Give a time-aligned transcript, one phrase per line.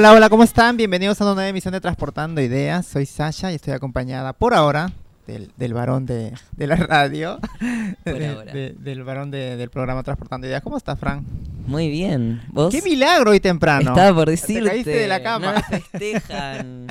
[0.00, 0.78] Hola, hola, ¿cómo están?
[0.78, 2.86] Bienvenidos a una nueva emisión de Transportando Ideas.
[2.86, 4.92] Soy Sasha y estoy acompañada por ahora
[5.26, 7.38] del, del varón de, de la radio,
[8.04, 8.50] Por de- ahora.
[8.50, 10.62] de- del varón de- del programa Transportando Ideas.
[10.62, 11.26] ¿Cómo estás, Fran?
[11.66, 12.40] Muy bien.
[12.48, 12.72] ¿Vos?
[12.74, 13.90] ¡Qué milagro hoy temprano!
[13.90, 14.70] Estaba por decirte.
[14.70, 15.52] caíste de la cama.
[15.52, 16.86] No me festejan.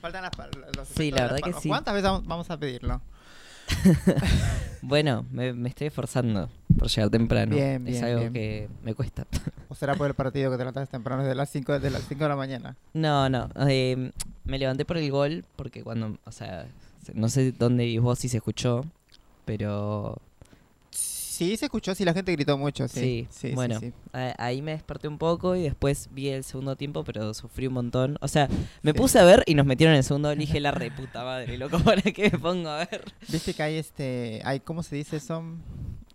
[0.00, 0.32] Faltan las,
[0.74, 1.68] los Sí, la las verdad que sí.
[1.68, 3.02] ¿Cuántas veces vamos a pedirlo?
[4.82, 7.54] bueno, me, me estoy esforzando por llegar temprano.
[7.54, 8.32] Bien, bien, Es algo bien.
[8.32, 9.26] que me cuesta.
[9.68, 12.22] ¿O será por el partido que te levantas temprano desde las 5 de, las 5
[12.24, 12.76] de la mañana?
[12.94, 13.48] No, no.
[13.68, 14.10] eh,
[14.44, 16.66] me levanté por el gol porque cuando, o sea,
[17.04, 18.84] se- no sé dónde vivís vos si se escuchó,
[19.44, 20.18] pero
[21.42, 23.00] Sí, se escuchó, sí, la gente gritó mucho, sí.
[23.00, 23.80] Sí, sí, bueno.
[23.80, 23.92] sí.
[24.12, 28.16] ahí me desperté un poco y después vi el segundo tiempo, pero sufrí un montón.
[28.20, 28.48] O sea,
[28.82, 31.78] me puse a ver y nos metieron en el segundo dije la reputa madre, loco,
[31.84, 33.04] ¿para qué me pongo a ver?
[33.28, 35.42] Viste que hay este, hay, ¿cómo se dice eso?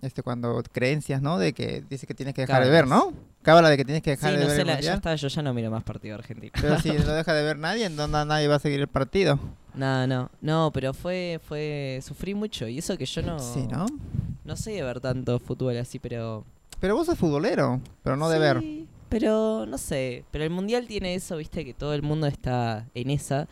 [0.02, 1.40] Este, cuando creencias, ¿no?
[1.40, 3.14] De que dice que tienes que dejar de ver, ¿no?
[3.42, 5.16] Cábala de que tienes que dejar Sí, de no ver sé, el la- ya está,
[5.16, 6.52] yo ya no miro más partido argentino.
[6.62, 9.40] Pero si no deja de ver nadie, na- nadie va a seguir el partido.
[9.74, 13.86] No, no, no, pero fue, fue, sufrí mucho y eso que yo no, Sí, ¿no?
[14.46, 16.44] no sé de ver tanto fútbol así, pero...
[16.80, 18.64] Pero vos sos futbolero, pero no de ver.
[19.10, 23.10] Pero no sé, pero el mundial tiene eso, viste, que todo el mundo está en
[23.10, 23.48] esa.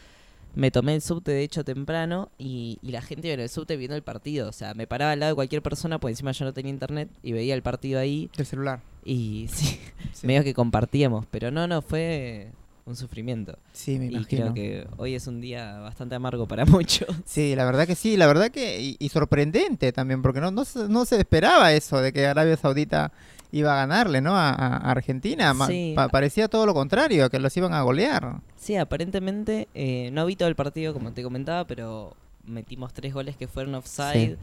[0.56, 3.95] Me tomé el subte de hecho temprano y, y la gente en el subte viendo
[3.95, 4.48] el partido.
[4.50, 7.09] O sea, me paraba al lado de cualquier persona, porque encima yo no tenía internet
[7.23, 8.30] y veía el partido ahí.
[8.38, 8.80] Del celular.
[9.03, 9.80] Y sí,
[10.14, 11.26] Sí, medio que compartíamos.
[11.30, 12.48] Pero no, no, fue
[12.86, 13.58] un sufrimiento.
[13.73, 14.53] Sí, me Y imagino.
[14.53, 17.08] creo que hoy es un día bastante amargo para muchos.
[17.26, 20.64] Sí, la verdad que sí, la verdad que y, y sorprendente también, porque no, no,
[20.65, 23.11] se, no se esperaba eso de que Arabia Saudita
[23.58, 24.36] iba a ganarle, ¿no?
[24.36, 25.54] A, Argentina.
[25.67, 25.93] Sí.
[25.95, 28.38] pa- parecía todo lo contrario, que los iban a golear.
[28.58, 32.14] Sí, aparentemente eh, no vi todo el partido como te comentaba, pero
[32.45, 34.38] metimos tres goles que fueron offside,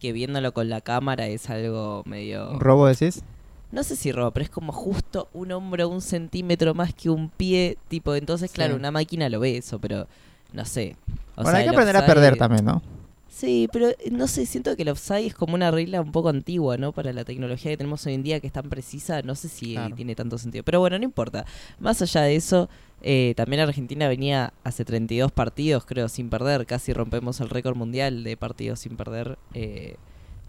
[0.00, 2.50] que viéndolo con la cámara es algo medio...
[2.52, 3.22] ¿Un robo decís?
[3.70, 7.28] No sé si robo, pero es como justo un hombro un centímetro más que un
[7.28, 8.78] pie, tipo, entonces claro, Sí.
[8.80, 10.06] una máquina lo ve eso, pero
[10.52, 10.96] no sé.
[11.36, 12.80] O bueno, sea, hay que aprender a perder también, ¿no?
[13.44, 16.28] Sí, pero eh, no sé, siento que el offside es como una regla un poco
[16.30, 16.92] antigua, ¿no?
[16.92, 19.72] Para la tecnología que tenemos hoy en día que es tan precisa, no sé si
[19.74, 19.94] Claro.
[19.94, 20.64] tiene tanto sentido.
[20.64, 21.44] Pero bueno, no importa.
[21.78, 22.68] Más allá de eso,
[23.02, 26.64] eh, también Argentina venía hace 32 partidos, creo, sin perder.
[26.66, 29.38] Casi rompemos el récord mundial de partidos sin perder.
[29.54, 29.96] eh,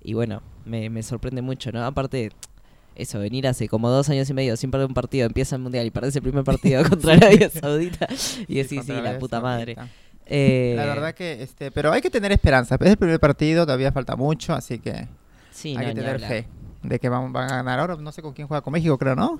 [0.04, 1.84] y bueno, me, me sorprende mucho, ¿no?
[1.84, 2.32] Aparte,
[2.96, 5.86] eso, venir hace como dos años y medio sin perder un partido, empieza el mundial
[5.86, 8.08] y perdés el primer partido contra Arabia Saudita.
[8.48, 9.74] Y decís, sí, Contra la puta madre.
[9.76, 9.94] Saudita.
[10.28, 12.76] Eh, La verdad que, este, pero hay que tener esperanza.
[12.80, 15.08] Es el primer partido, todavía falta mucho, así que
[15.52, 16.48] sí, hay no, que tener fe
[16.84, 17.80] de que van, van a ganar.
[17.80, 19.40] Ahora no sé con quién juega, con México creo, ¿no?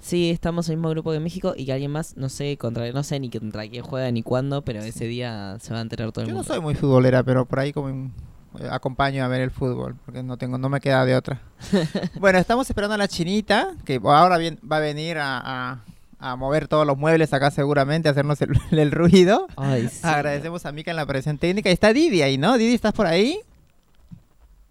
[0.00, 2.90] Sí, estamos en el mismo grupo que México y que alguien más, no sé contra
[2.92, 6.12] no sé ni contra quién juega ni cuándo, pero ese día se va a enterar
[6.12, 6.54] todo el Yo no mundo.
[6.54, 10.36] soy muy futbolera, pero por ahí como eh, acompaño a ver el fútbol, porque no
[10.36, 11.40] tengo, no me queda de otra.
[12.20, 15.38] bueno, estamos esperando a la chinita, que ahora bien, va a venir a,
[15.72, 15.84] a-
[16.18, 19.46] a mover todos los muebles acá seguramente, a hacernos el, el ruido.
[19.56, 20.00] Ay, sí.
[20.02, 21.70] Agradecemos a Mika en la presión técnica.
[21.70, 22.58] Y está Didi ahí, ¿no?
[22.58, 23.40] Didi, ¿estás por ahí?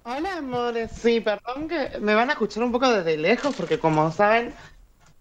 [0.04, 0.92] Hola, amores.
[0.92, 4.54] Sí, perdón que me van a escuchar un poco desde lejos porque como saben,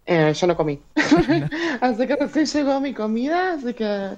[0.05, 0.79] eh, yo no comí.
[1.81, 4.11] así que recién llegó mi comida, así que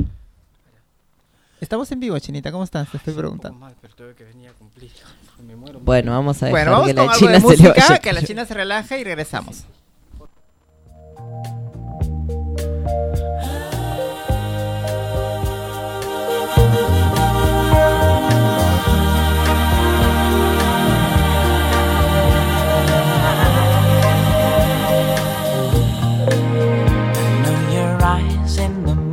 [1.63, 2.89] Estamos en vivo, chinita, ¿cómo estás?
[2.89, 3.57] Te estoy preguntando.
[3.57, 4.91] mal, pero tuve que venir a cumplir.
[5.47, 5.79] Me muero.
[5.79, 8.21] Bueno, vamos a dejar Bueno, vamos que con la algo China de música, que la
[8.25, 9.65] china se relaje y regresamos.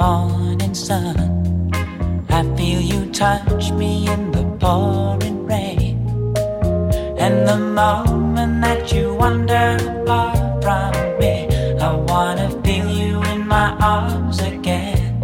[0.00, 1.29] Morning sun.
[3.20, 5.98] Touch me in the pouring rain.
[7.18, 9.76] And the moment that you wander
[10.06, 11.46] far from me,
[11.78, 15.20] I wanna feel you in my arms again.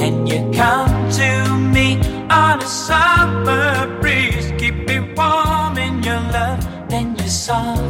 [0.00, 1.98] And you come to me
[2.28, 6.66] on a summer breeze, keep me warm in your love.
[6.88, 7.81] Then you softly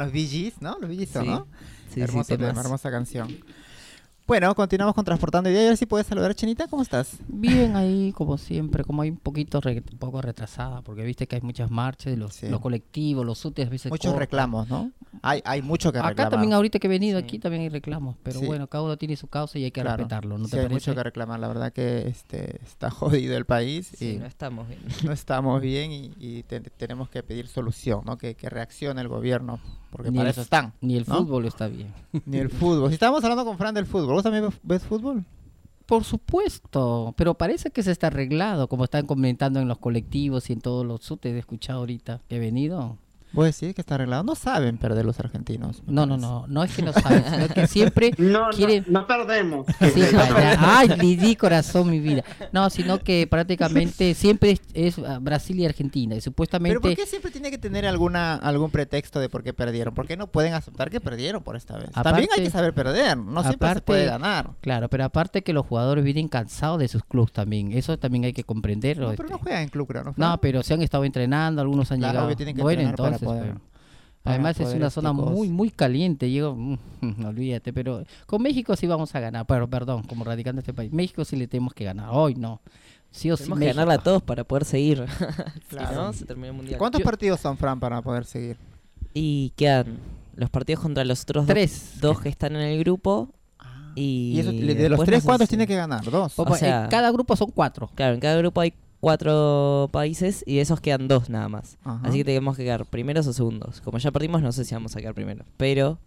[0.00, 0.76] los Bee Gees, ¿no?
[0.80, 1.28] Los Bee Gees, son, Sí.
[1.30, 1.46] ¿no?
[1.88, 2.64] Sí, sí, Hermoso tema, temas.
[2.64, 3.28] hermosa canción.
[4.26, 5.64] Bueno, continuamos con Transportando Ideas.
[5.64, 6.68] A ver si puedes saludar, Chinita.
[6.68, 7.16] ¿Cómo estás?
[7.26, 11.34] Bien ahí, como siempre, como hay un poquito re- un poco retrasada, porque viste que
[11.34, 12.48] hay muchas marchas, los, Sí.
[12.48, 14.20] los colectivos, los UTES a veces Muchos cortan.
[14.20, 14.92] reclamos, ¿no?
[15.22, 16.30] Hay, hay mucho que Acá reclamar.
[16.30, 17.24] también ahorita que he venido Sí.
[17.24, 18.46] aquí también hay reclamos, pero Sí.
[18.46, 19.98] bueno, cada uno tiene su causa y hay que Claro.
[19.98, 20.74] respetarlo, ¿no Sí, te hay parece?
[20.90, 21.38] mucho que reclamar.
[21.40, 24.80] La verdad que este está jodido el país Sí, y no estamos bien.
[25.04, 28.16] no estamos bien y, y te- tenemos que pedir solución, ¿no?
[28.16, 29.60] Que, que reaccione el gobierno,
[29.90, 30.72] porque Ni para el eso están.
[30.80, 31.16] Ni el ¿no?
[31.18, 31.92] fútbol está bien.
[32.24, 32.88] Ni el fútbol.
[32.88, 35.24] Si estábamos hablando con Fran del fútbol, ¿vos también ves fútbol?
[35.86, 40.52] Por supuesto, pero parece que se está arreglado, como están comentando en los colectivos y
[40.52, 42.96] en todos los UTES, he escuchado ahorita que he venido.
[43.32, 44.22] ¿Vos decís que está arreglado?
[44.24, 45.82] No saben perder los argentinos.
[45.86, 48.84] No, no, no, no es que no saben, sino que siempre No, quieren...
[48.88, 49.66] no, no perdemos.
[49.94, 50.02] Sí.
[50.58, 52.24] Ay, le di corazón mi vida.
[52.52, 56.14] No, sino que prácticamente siempre es, es, ah, Brasil y Argentina.
[56.14, 56.80] Y Pero supuestamente.
[56.80, 59.94] ¿por qué siempre tiene que tener alguna algún pretexto de por qué perdieron?
[59.94, 61.90] ¿Por qué no pueden aceptar que perdieron por esta vez?
[61.90, 64.50] También hay que saber perder, no siempre se puede ganar.
[64.60, 67.72] Claro, pero aparte que los jugadores vienen cansados de sus clubes también.
[67.72, 69.10] Eso también hay que comprenderlo.
[69.10, 69.32] No, pero este.
[69.34, 70.14] no juegan en club, creo, ¿no?
[70.16, 72.26] No, pero se han estado entrenando, algunos han Claro, llegado.
[72.26, 73.19] obvio, tienen que bueno, entonces.
[73.26, 73.54] Poder-
[74.22, 76.30] Además es una zona muy muy caliente.
[76.30, 76.78] Llego, mm,
[77.26, 79.46] olvídate, pero con México sí vamos a ganar.
[79.46, 82.08] Pero perdón, como radicante de este país, México sí le tenemos que ganar.
[82.12, 82.60] Hoy no.
[83.10, 83.44] Sí o sí.
[83.44, 83.76] Tenemos que México.
[83.76, 85.04] ganarla a todos para poder seguir.
[85.70, 85.94] si Claro.
[85.96, 86.78] no, se termina el mundial.
[86.78, 88.56] ¿Cuántos Yo- partidos son, Fran, para poder seguir?
[89.14, 89.96] Y quedan
[90.36, 91.94] los partidos contra los otros do- Tres.
[92.00, 93.30] dos que están en el grupo
[93.96, 96.04] Y, Y eso, de los tres, no ¿cuántos tiene que ganar?
[96.08, 96.34] Dos.
[96.34, 97.90] Popo, sea- en cada grupo son cuatro.
[97.94, 101.78] Claro, en cada grupo hay cuatro países y de esos quedan dos nada más.
[101.84, 102.00] Ajá.
[102.04, 103.80] Así que tenemos que quedar primeros o segundos.
[103.80, 105.44] Como ya perdimos, no sé si vamos a quedar primero.
[105.56, 105.98] Pero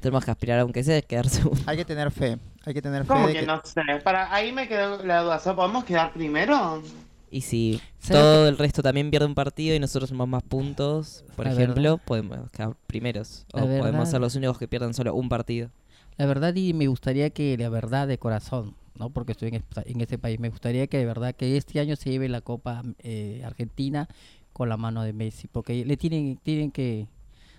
[0.00, 1.60] tenemos que aspirar, aunque sea, a quedar segundo.
[1.66, 2.38] Hay que tener fe.
[2.64, 3.46] Hay que tener fe ¿Cómo de que que...
[3.46, 3.82] no sé?
[4.04, 5.38] Para, ahí me quedó la duda.
[5.38, 6.82] ¿So, ¿Podemos quedar primero?
[7.30, 11.24] Y si ¿Sabes todo el resto también pierde un partido y nosotros sumamos más puntos,
[11.34, 13.46] por La ejemplo, podemos quedar primeros.
[13.52, 15.70] O podemos ser los únicos que pierdan solo un partido.
[16.16, 20.00] La verdad y me gustaría que la verdad de corazón, no porque estoy en, en
[20.00, 23.42] este país, me gustaría que de verdad que este año se lleve la Copa eh,
[23.44, 24.08] Argentina
[24.52, 27.06] con la mano de Messi, porque le tienen tienen que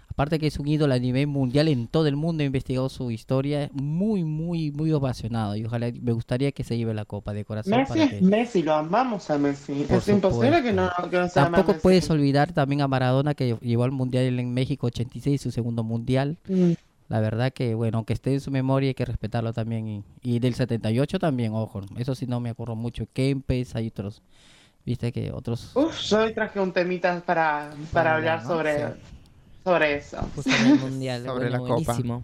[0.10, 3.12] aparte que es un ídolo a nivel mundial en todo el mundo, he investigado su
[3.12, 7.46] historia, muy muy muy ovacionado y ojalá me gustaría que se lleve la Copa de
[7.46, 9.86] corazón Messi para es que Messi, lo amamos a Messi.
[9.88, 11.82] Por es imposible que no, que no se Tampoco Messi.
[11.84, 16.39] puedes olvidar también a Maradona que llevó al mundial en México 86, su segundo mundial.
[16.48, 16.72] Mm.
[17.10, 19.88] La verdad que, bueno, aunque esté en su memoria hay que respetarlo también.
[19.88, 21.82] Y, y del 78 también, ojo.
[21.98, 23.08] Eso sí no me acuerdo mucho.
[23.14, 24.22] Kempes, hay otros.
[24.86, 25.72] Viste que otros...
[25.76, 28.84] Uf, yo hoy traje un temita para, para Para hablar sobre, Sí.
[29.64, 30.18] sobre eso.
[30.36, 31.26] Justo en el mundial.
[31.26, 32.22] Sobre bueno, la Copa.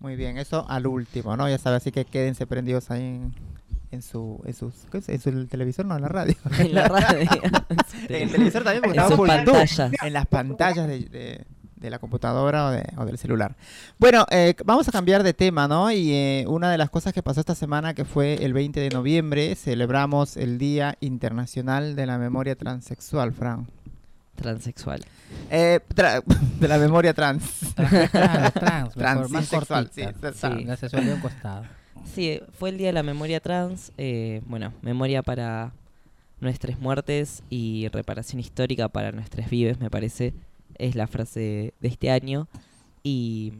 [0.00, 1.48] Muy bien, eso al último, ¿no?
[1.48, 3.34] Ya sabes, así que quédense prendidos ahí en,
[3.90, 5.08] en su, en, sus, ¿qué es?
[5.08, 6.34] en su televisor, no, en la radio.
[6.58, 7.28] En la radio.
[8.08, 9.92] en el televisor también, porque En sus pantallas.
[10.02, 11.44] En las pantallas de, de-
[11.84, 13.54] de la computadora o, de- o del celular.
[13.98, 15.90] Bueno, eh, vamos a cambiar de tema, ¿no?
[15.92, 18.88] Y eh, una de las cosas que pasó esta semana, que fue el 20 de
[18.90, 23.66] noviembre, celebramos el Día Internacional de la Memoria Transexual, Fran.
[24.36, 25.04] Transexual.
[25.50, 26.22] Eh, tra-
[26.60, 27.42] de la memoria trans.
[27.76, 30.12] Trans, trans, trans, mejor, más cortita.
[30.32, 30.64] sí, sí.
[30.64, 31.64] La sexualidad a un costado.
[32.14, 33.92] Sí, fue el día de la memoria trans.
[33.96, 35.72] eh, bueno, memoria para
[36.40, 40.34] nuestras muertes y reparación histórica para nuestras vives, me parece.
[40.78, 42.48] Es la frase de este año.
[43.02, 43.52] Y.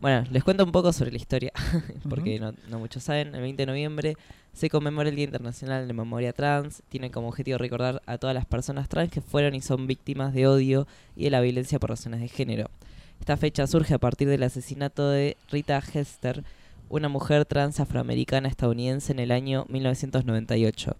[0.00, 1.52] Bueno, les cuento un poco sobre la historia,
[2.10, 3.34] porque no, no muchos saben.
[3.34, 4.16] El 20 de noviembre
[4.52, 6.82] se conmemora el Día Internacional de Memoria Trans.
[6.88, 10.46] Tiene como objetivo recordar a todas las personas trans que fueron y son víctimas de
[10.46, 12.70] odio y de la violencia por razones de género.
[13.18, 16.44] Esta fecha surge a partir del asesinato de Rita Hester,
[16.88, 20.96] una mujer trans afroamericana estadounidense en el año 1998.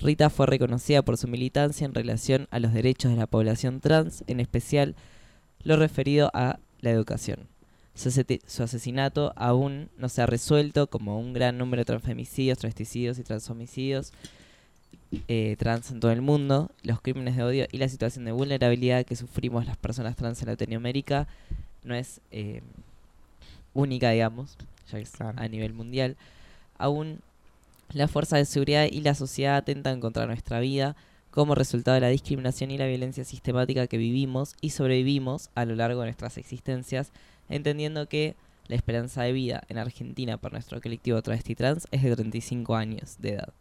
[0.00, 4.24] Rita fue reconocida por su militancia en relación a los derechos de la población trans,
[4.26, 4.96] en especial
[5.62, 7.48] lo referido a la educación.
[7.94, 13.24] Su, asesinato aún no se ha resuelto como un gran número de transfemicidios, transsticidios y
[13.24, 14.12] transhomicidios
[15.28, 19.04] eh, trans en todo el mundo, los crímenes de odio y la situación de vulnerabilidad
[19.04, 21.28] que sufrimos las personas trans en Latinoamérica
[21.82, 22.62] no es eh,
[23.74, 24.56] única, digamos,
[24.90, 25.38] ya que es Claro.
[25.38, 26.16] a nivel mundial.
[26.78, 27.20] Aún
[27.92, 30.96] las fuerzas de seguridad y la sociedad atentan contra nuestra vida
[31.30, 35.74] como resultado de la discriminación y la violencia sistemática que vivimos y sobrevivimos a lo
[35.76, 37.12] largo de nuestras existencias,
[37.48, 38.34] entendiendo que
[38.66, 43.16] la esperanza de vida en Argentina para nuestro colectivo travesti trans es de 35 años
[43.18, 43.52] de edad.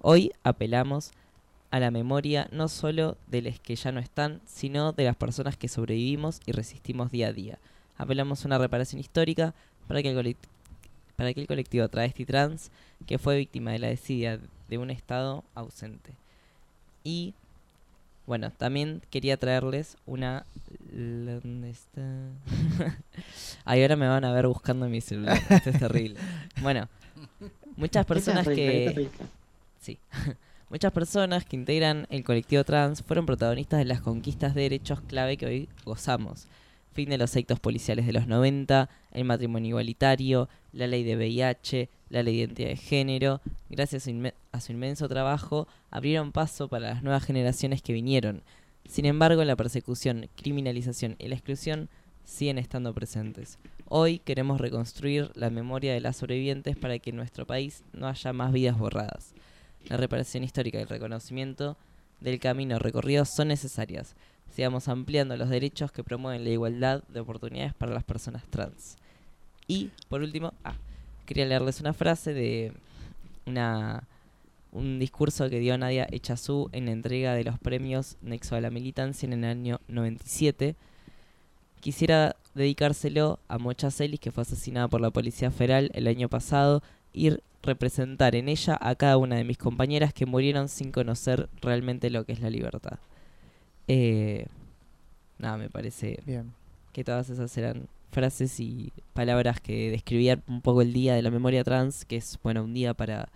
[0.00, 1.12] Hoy apelamos
[1.70, 5.56] a la memoria no solo de los que ya no están, sino de las personas
[5.56, 7.58] que sobrevivimos y resistimos día a día.
[7.96, 9.54] Apelamos a una reparación histórica
[9.88, 10.36] para que el,
[11.16, 12.70] para que el colectivo travesti trans,
[13.02, 16.12] que fue víctima de la desidia de un Estado ausente.
[17.04, 17.34] Y,
[18.26, 20.46] bueno, también quería traerles una...
[20.92, 22.02] ¿Dónde está?
[23.64, 25.38] Ay, ahora me van a ver buscando en mi celular.
[25.50, 26.18] Esto es terrible.
[26.60, 26.88] Bueno,
[27.76, 29.10] muchas personas que...
[29.80, 29.98] Sí.
[30.70, 35.36] Muchas personas que integran el colectivo trans fueron protagonistas de las conquistas de derechos clave
[35.36, 36.46] que hoy gozamos.
[36.92, 41.88] Fin de los actos policiales de los 90, el matrimonio igualitario, la ley de VIH,
[42.10, 43.40] la ley de identidad de género.
[43.70, 44.08] Gracias
[44.52, 48.42] a su inmenso trabajo, abrieron paso para las nuevas generaciones que vinieron.
[48.86, 51.88] Sin embargo, la persecución, criminalización y la exclusión
[52.24, 53.58] siguen estando presentes.
[53.86, 58.32] Hoy queremos reconstruir la memoria de las sobrevivientes para que en nuestro país no haya
[58.32, 59.34] más vidas borradas.
[59.88, 61.76] La reparación histórica y el reconocimiento
[62.20, 64.14] del camino recorrido son necesarias.
[64.52, 68.96] Sigamos ampliando los derechos que promueven la igualdad de oportunidades para las personas trans.
[69.66, 70.74] Y, por último, ah,
[71.24, 72.72] quería leerles una frase de
[73.46, 74.04] una,
[74.72, 78.70] un discurso que dio Nadia Echazú en la entrega de los premios Nexo a la
[78.70, 80.76] Militancia en el año 97.
[81.80, 86.82] Quisiera dedicárselo a Mocha Celis, que fue asesinada por la Policía Federal el año pasado,
[87.14, 87.30] y
[87.62, 92.24] representar en ella a cada una de mis compañeras que murieron sin conocer realmente lo
[92.24, 92.98] que es la libertad.
[93.88, 94.46] Eh,
[95.38, 96.52] nada, me parece Bien.
[96.92, 101.30] que todas esas eran frases y palabras que describían un poco el día de la
[101.30, 103.28] memoria trans, que es bueno un día para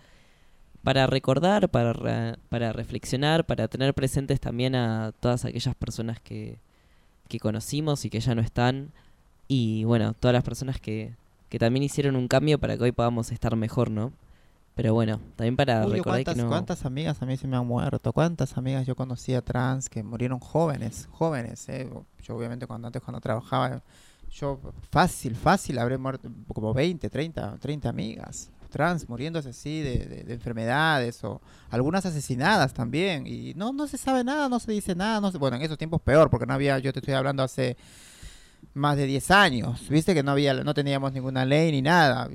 [0.83, 6.59] para recordar, para re- para reflexionar, para tener presentes también a todas aquellas personas que
[7.29, 8.91] que conocimos y que ya no están
[9.49, 11.13] y bueno, todas las personas que
[11.49, 14.13] que también hicieron un cambio para que hoy podamos estar mejor, ¿no?
[14.77, 16.49] Pero bueno, también para Uy, recordar ¿cuántas, que no...
[16.49, 18.13] cuántas amigas a mí se me han muerto?
[18.13, 21.09] ¿Cuántas amigas yo conocía trans que murieron jóvenes?
[21.11, 21.89] Jóvenes, ¿eh?
[22.23, 23.83] Yo obviamente cuando antes cuando trabajaba,
[24.31, 30.25] yo fácil, fácil habré muerto como 20, 30, 30 amigas trans muriéndose así de, de-
[30.25, 31.41] de enfermedades o
[31.71, 35.39] algunas asesinadas también y no no se sabe nada, no se dice nada, no se-
[35.39, 37.77] bueno, en esos tiempos peor porque no había, yo te estoy hablando hace
[38.75, 42.29] más de 10 años, viste que no había no teníamos ninguna ley ni nada,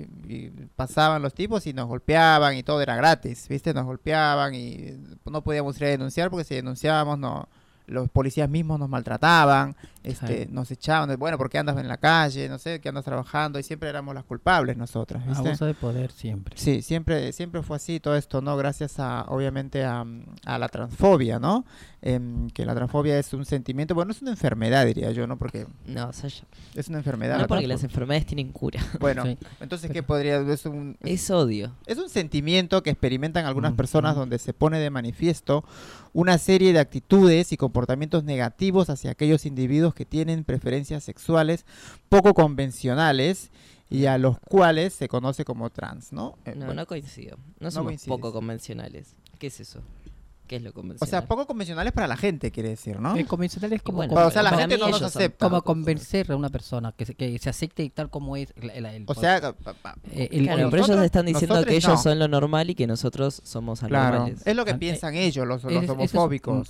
[0.76, 5.44] pasaban los tipos y nos golpeaban y todo era gratis, viste, nos golpeaban y no
[5.44, 7.48] podíamos ir a denunciar porque si denunciábamos no
[7.92, 10.50] los policías mismos nos maltrataban, este, Sí.
[10.52, 13.64] nos echaban, de, bueno, porque andas en la calle, no sé, que andas trabajando y
[13.64, 15.48] siempre éramos las culpables nosotras, ¿viste?
[15.50, 16.56] Abuso de poder siempre.
[16.58, 18.56] Sí, siempre, siempre fue así todo esto, ¿no?
[18.58, 20.06] Gracias a, obviamente, a,
[20.46, 21.66] a la transfobia, ¿no?
[22.02, 25.38] Em, que la transfobia es un sentimiento, bueno, es una enfermedad, diría yo, ¿no?
[25.38, 26.46] Porque No, Sasha.
[26.74, 27.36] es una enfermedad.
[27.36, 28.80] No la porque las enfermedades tienen cura.
[29.00, 29.38] Bueno, Sí.
[29.60, 30.38] entonces, ¿qué podría?
[30.40, 31.74] Es un, Es odio.
[31.86, 34.20] es un sentimiento que experimentan algunas Mm, personas mm.
[34.20, 35.64] donde se pone de manifiesto
[36.14, 41.66] una serie de actitudes y comportamientos negativos hacia aquellos individuos que tienen preferencias sexuales
[42.10, 43.50] poco convencionales
[43.90, 46.38] y a los cuales se conoce como trans, ¿no?
[46.46, 47.38] Eh, No, bueno, no coincido.
[47.60, 48.10] No No somos coincides.
[48.10, 49.16] poco convencionales.
[49.38, 49.82] ¿Qué es eso?
[50.52, 53.16] ¿Qué es lo o sea, poco convencionales para la gente, quiere decir, ¿no?
[53.16, 55.46] El convencional es como, bueno, como- o sea, la gente no son acepta.
[55.48, 58.52] como convencer a una persona que se, que se acepte tal como es.
[58.58, 59.38] el- el- el- O sea,
[60.12, 61.98] eh, el- Claro, el- pero ellos están diciendo que ellos no.
[61.98, 64.46] son lo normal y que nosotros somos claro, anormales.
[64.46, 66.16] es lo que Ah, piensan ellos, los, los es- eso es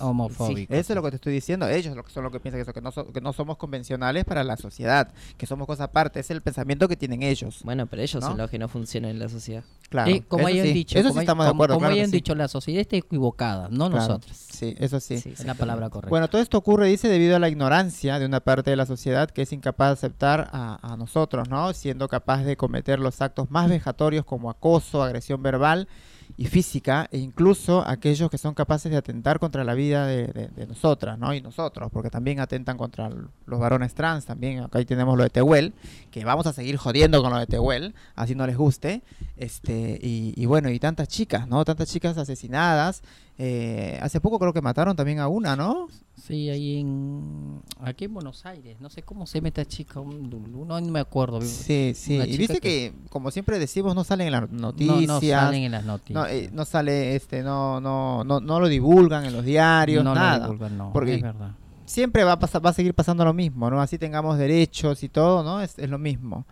[0.70, 1.66] Eso es lo que te estoy diciendo.
[1.68, 3.56] Ellos lo que son lo que piensan que, eso, que, no so- que no somos
[3.56, 6.20] convencionales para la sociedad, que somos cosa aparte.
[6.20, 7.62] Es el pensamiento que tienen ellos.
[7.64, 8.28] Bueno, pero ellos ¿No?
[8.28, 9.64] son los que no funcionan en la sociedad.
[9.88, 10.10] Claro.
[10.10, 11.74] Eh, como eso hayan sí, dicho, Eso como, sí estamos de acuerdo.
[11.74, 14.06] como claro hayan dicho, la sociedad está equivocada, no Claro.
[14.06, 14.36] nosotros.
[14.36, 15.14] Sí, eso sí.
[15.14, 16.10] Es la palabra correcta.
[16.10, 19.28] Bueno, todo esto ocurre, dice, debido a la ignorancia de una parte de la sociedad
[19.30, 21.72] que es incapaz de aceptar a, a nosotros, ¿no?
[21.72, 25.88] Siendo capaz de cometer los actos más vejatorios como acoso, agresión verbal
[26.36, 30.66] y física, e incluso aquellos que son capaces de atentar contra la vida de, de-
[30.66, 31.34] nosotras, ¿no?
[31.34, 35.30] Y nosotros, porque también atentan contra los varones trans, también acá ahí tenemos lo de
[35.30, 35.74] Tehuel,
[36.10, 39.02] que vamos a seguir jodiendo con lo de Tehuel, así no les guste,
[39.36, 41.64] este, y, y bueno, y tantas chicas, ¿no?
[41.64, 43.02] Tantas chicas asesinadas,
[43.38, 45.88] eh, hace poco creo que mataron también a una, ¿no?
[46.24, 47.60] Sí, ahí en.
[47.80, 48.76] Aquí en Buenos Aires.
[48.80, 49.98] No sé cómo se llama esta chica.
[49.98, 50.30] un-
[50.68, 51.40] No, no me acuerdo.
[51.40, 52.14] Sí, sí.
[52.14, 52.94] Una Y viste que- que...
[53.10, 55.06] como siempre decimos, no salen en las No, noticias.
[55.08, 56.30] no salen en las No, noticias.
[56.30, 60.20] eh, no sale, este, no, no, no, no lo divulgan en los diarios, No lo
[60.20, 60.44] nada.
[60.46, 61.56] divulgan, no, Porque- es verdad.
[61.86, 63.80] Siempre va a pasar, va a seguir pasando lo mismo, ¿no?
[63.80, 65.60] Así tengamos derechos y todo, ¿no?
[65.60, 66.46] Es, es lo mismo.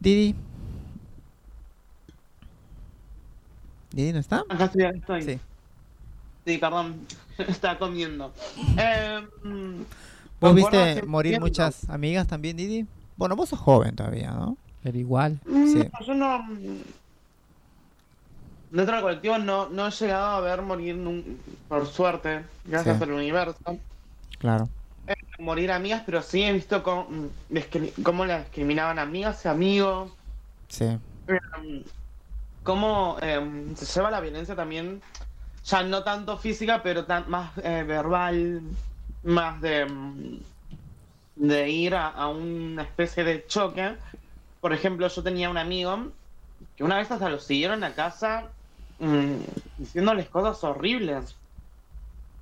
[0.00, 0.34] Didi.
[3.92, 4.44] ¿Didi no está?
[4.48, 5.22] Acá estoy, acá estoy.
[5.22, 5.40] Sí.
[6.48, 7.06] Sí, perdón,
[7.46, 8.32] estaba comiendo.
[8.78, 9.82] Eh, mm,
[10.40, 11.06] ¿Vos viste 100%.
[11.06, 12.86] morir muchas amigas también, Didi?
[13.16, 14.56] Bueno, vos sos joven todavía, ¿no?
[14.82, 15.38] Pero igual.
[15.44, 15.88] Mm, Sí.
[16.06, 16.42] Yo no.
[16.42, 16.78] mm,
[18.70, 21.36] Dentro del colectivo no, no he llegado a ver morir, nun-
[21.68, 23.02] por suerte, gracias Sí.
[23.02, 23.78] al universo,
[24.38, 24.68] Claro.
[25.06, 29.48] eh, morir amigas, pero sí he visto cómo, mm, discri- cómo la discriminaban amigas y
[29.48, 30.12] amigos.
[30.68, 30.84] Sí.
[31.28, 31.84] eh,
[32.62, 33.38] cómo eh,
[33.76, 35.00] se lleva la violencia también,
[35.68, 38.62] ya no tanto física, pero más eh, verbal,
[39.22, 40.40] más de, mm,
[41.36, 43.96] de ir a, a una especie de choque.
[44.60, 46.12] Por ejemplo, yo tenía un amigo
[46.76, 48.52] que una vez hasta lo siguieron a casa
[48.98, 49.36] mm,
[49.78, 51.36] diciéndoles cosas horribles.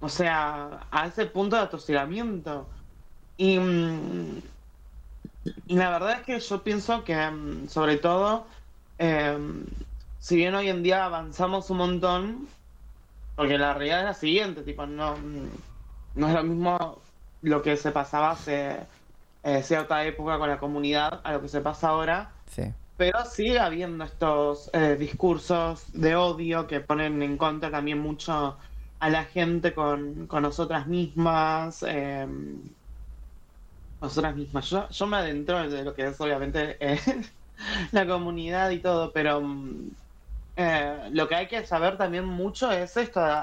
[0.00, 2.68] O sea, a ese punto de atosigamiento.
[3.36, 4.40] Y, mm,
[5.66, 8.46] y la verdad es que yo pienso que, mm, sobre todo,
[8.98, 9.38] eh,
[10.18, 12.48] si bien hoy en día avanzamos un montón,
[13.36, 15.16] porque la realidad es la siguiente, tipo, no,
[16.14, 17.02] no es lo mismo
[17.42, 18.90] lo que se pasaba hace
[19.42, 22.74] eh, cierta época con la comunidad a lo que se pasa ahora, Sí.
[22.96, 28.58] pero sigue habiendo estos eh, discursos de odio que ponen en contra también mucho
[29.00, 31.82] a la gente con, con nosotras mismas.
[31.88, 32.26] eh,
[34.00, 34.68] nosotras mismas.
[34.70, 37.00] Yo, yo me adentro de lo que es obviamente eh,
[37.92, 39.90] la comunidad y todo, pero mm,
[40.56, 43.42] eh, lo que hay que saber también mucho es esto, a,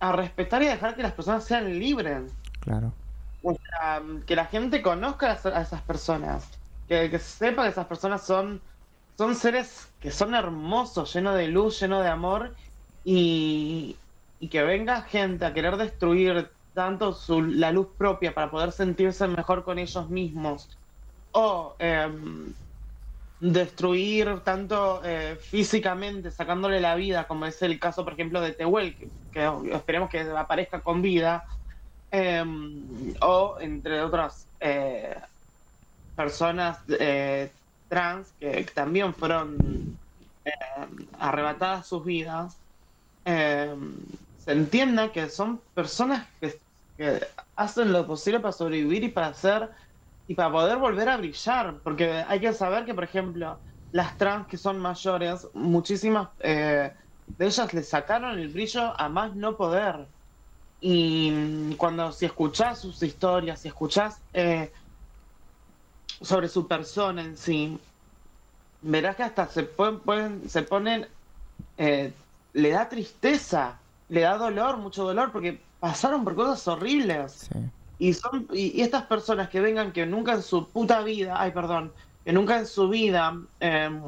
[0.00, 2.36] a- respetar y dejar que las personas sean libres.
[2.60, 2.94] Claro.
[3.40, 6.50] O sea, que la gente conozca a esa- a esas personas,
[6.86, 8.62] que, que sepa que esas personas son,
[9.16, 12.56] son seres que son hermosos, llenos de luz, llenos de amor,
[13.04, 14.04] y,
[14.38, 19.26] y que venga gente a querer destruir tanto su, la luz propia para poder sentirse
[19.28, 20.70] mejor con ellos mismos,
[21.32, 22.54] o em,
[23.42, 28.94] destruir tanto eh, físicamente, sacándole la vida, como es el caso, por ejemplo, de Tehuel,
[29.32, 31.44] que, esperemos que aparezca con vida,
[32.12, 35.16] em, o entre otras eh,
[36.14, 37.50] personas eh,
[37.88, 39.98] trans que también fueron
[41.18, 42.56] arrebatadas sus vidas,
[43.24, 43.74] eh,
[44.44, 46.58] se entienda que son personas que,
[46.96, 47.26] que
[47.56, 49.68] hacen lo posible para sobrevivir y para hacer
[50.32, 54.46] y para poder volver a brillar, porque hay que saber que, por ejemplo, las trans
[54.46, 56.90] que son mayores, muchísimas eh,
[57.26, 60.06] de ellas le sacaron el brillo a más no poder.
[60.80, 64.72] Y cuando si escuchás sus historias, si escuchás eh,
[66.22, 67.78] sobre su persona en sí,
[68.80, 71.06] verás que hasta se pueden, pueden- se ponen,
[71.76, 72.10] eh,
[72.54, 77.32] le da tristeza, le da dolor, mucho dolor, porque pasaron por cosas horribles.
[77.52, 77.58] Sí.
[78.02, 81.92] Y son y, estas personas que vengan que nunca en su puta vida, ay perdón,
[82.24, 84.02] que nunca en su vida em,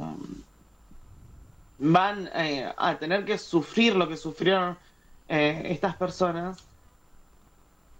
[1.78, 4.76] van eh, a tener que sufrir lo que sufrieron
[5.28, 6.59] eh, estas personas,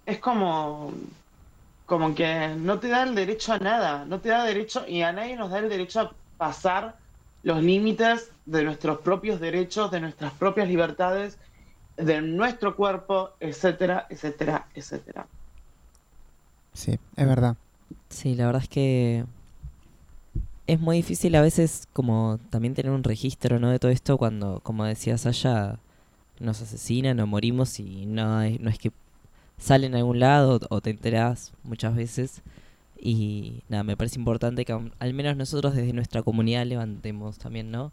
[0.05, 0.93] es como
[1.87, 5.13] como que no te da el derecho a nada, no te da derecho y a
[5.13, 6.97] nadie nos da el derecho a pasar
[7.45, 11.39] los límites de nuestros propios derechos, de nuestras propias libertades,
[11.97, 15.29] de nuestro cuerpo, etcétera, etcétera, etcétera.
[16.75, 17.57] Sí, es verdad.
[18.11, 19.25] Sí, la verdad es que
[20.67, 23.71] es muy difícil a veces como también tener un registro, ¿no?
[23.71, 25.79] De todo esto cuando, como decía Sasha,
[26.41, 28.93] nos asesinan o morimos y no es, no es que
[29.59, 32.43] salen a algún lado o te enterás muchas veces.
[33.01, 37.93] Y nada, me parece importante que al menos nosotros desde nuestra comunidad levantemos también, ¿no?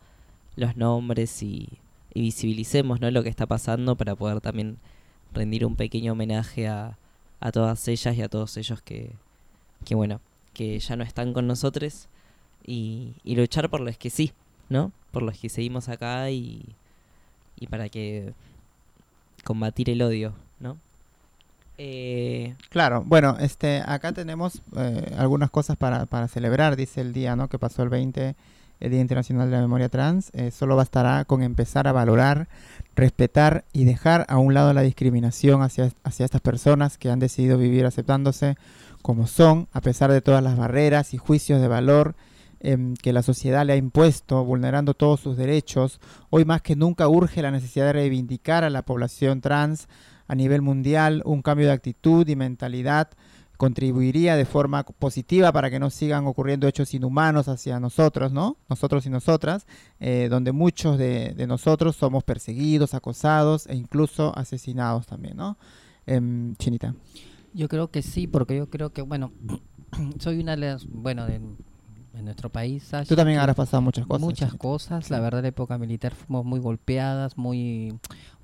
[0.55, 1.69] Los nombres y,
[2.13, 3.11] y visibilicemos, ¿no?
[3.11, 4.77] Lo que está pasando para poder también
[5.33, 6.97] rendir un pequeño homenaje a,
[7.41, 9.11] a todas ellas y a todos ellos que,
[9.83, 10.21] que bueno,
[10.53, 12.07] que ya no están con nosotros
[12.65, 14.31] y, luchar por los que sí,
[14.69, 14.91] ¿no?
[15.11, 16.63] Por los que seguimos acá y,
[17.59, 18.33] y para que
[19.43, 20.77] combatir el odio, ¿no?
[21.77, 27.35] Eh, Claro, bueno, este, acá tenemos eh, algunas cosas para, para celebrar, dice el día,
[27.35, 27.49] ¿no?
[27.49, 28.35] Que pasó el 20,
[28.81, 30.31] el Día Internacional de la Memoria Trans.
[30.33, 32.49] Eh, solo bastará con empezar a valorar,
[32.95, 37.57] respetar y dejar a un lado la discriminación hacia, hacia estas personas que han decidido
[37.57, 38.57] vivir aceptándose
[39.01, 42.15] como son, a pesar de todas las barreras y juicios de valor
[42.59, 45.99] em, que la sociedad le ha impuesto, vulnerando todos sus derechos.
[46.29, 49.87] Hoy más que nunca urge la necesidad de reivindicar a la población trans
[50.27, 53.09] a nivel mundial, un cambio de actitud y mentalidad
[53.61, 58.57] contribuiría de forma positiva para que no sigan ocurriendo hechos inhumanos hacia nosotros, ¿no?
[58.67, 59.67] Nosotros y nosotras,
[59.99, 65.59] eh, donde muchos de, de nosotros somos perseguidos, acosados e incluso asesinados también, ¿no?
[66.07, 66.95] Em, Chinita.
[67.53, 69.31] Yo creo que sí, porque yo creo que, bueno,
[70.19, 72.81] soy una de las, bueno, de, en nuestro país.
[72.81, 74.21] Sasha, Tú también habrás pasado muchas cosas.
[74.21, 77.93] Muchas cosas, la verdad, en la época militar fuimos muy golpeadas, muy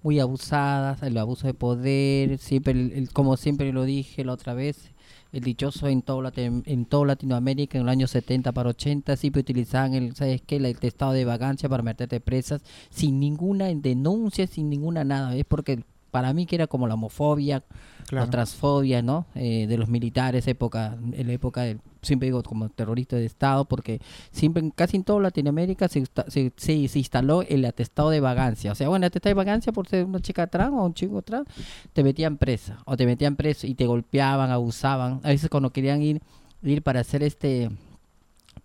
[0.04, 4.54] muy abusadas, el abuso de poder, siempre, el- el- como siempre lo dije la otra
[4.54, 4.92] vez,
[5.32, 9.94] el dichoso en todo, en todo Latinoamérica en los años 70 para 80 siempre utilizaban
[9.94, 10.58] el, ¿sabes qué?
[10.58, 15.84] el estado de vagancia para meterte presas sin ninguna denuncia, sin ninguna nada, es porque
[16.18, 17.64] para mí que era como la homofobia,
[18.08, 18.26] Claro.
[18.26, 19.26] la transfobia, ¿no?
[19.36, 23.66] Eh, de los militares, época, en la época del, siempre digo como terrorista de Estado,
[23.66, 24.00] porque
[24.32, 28.72] siempre, casi en toda Latinoamérica se, se, se- se instaló el atestado de vagancia.
[28.72, 31.22] O sea, bueno, el atestado de vagancia por ser una chica trans o un chico
[31.22, 31.48] trans,
[31.94, 35.20] te metían presa, o te metían preso y te golpeaban, abusaban.
[35.24, 36.22] A veces cuando querían ir,
[36.64, 37.70] ir para hacer este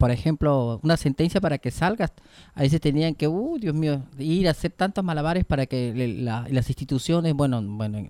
[0.03, 2.12] por ejemplo, una sentencia para que salgas,
[2.57, 6.09] a veces tenían que, uh, Dios mío, ir a hacer tantos malabares para que le-
[6.25, 8.09] la- las instituciones, bueno, bueno,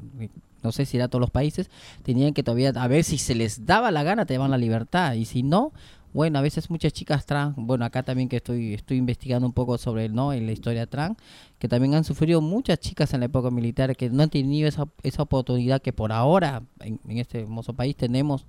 [0.62, 1.68] no sé si era todos los países,
[2.02, 5.12] tenían que todavía, a ver si se les daba la gana, te daban la libertad,
[5.12, 5.74] y si no,
[6.14, 9.76] bueno, a veces muchas chicas trans, bueno, acá también que estoy estoy investigando un poco
[9.76, 11.18] sobre, ¿no?, en la historia trans,
[11.58, 14.88] que también han sufrido muchas chicas en la época militar que no han tenido esa,
[15.02, 18.46] esa oportunidad que por ahora en este hermoso país tenemos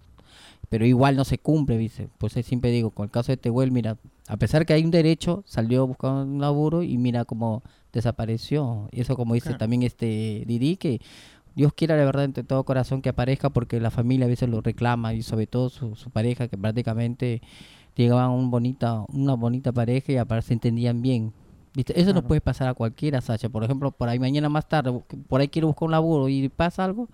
[0.69, 2.09] pero igual no se cumple, dice.
[2.17, 3.97] Pues siempre digo, con el caso de Tehuel, mira,
[4.27, 8.89] a pesar que hay un derecho, salió buscando un laburo y mira cómo desapareció.
[8.91, 9.59] Y eso como dice Claro.
[9.59, 11.01] también este Didi, que
[11.55, 14.61] Dios quiera de verdad entre todo corazón que aparezca porque la familia a veces lo
[14.61, 17.41] reclama y sobre todo su, su pareja que prácticamente
[17.95, 21.31] llegaban un bonita, una bonita pareja y aparte se entendían bien.
[21.75, 21.93] ¿Viste?
[21.99, 22.27] Eso no Claro.
[22.27, 23.49] puede pasar a cualquiera, Sacha.
[23.49, 26.83] Por ejemplo, por ahí mañana más tarde, por ahí quiero buscar un laburo y pasa
[26.85, 27.07] algo,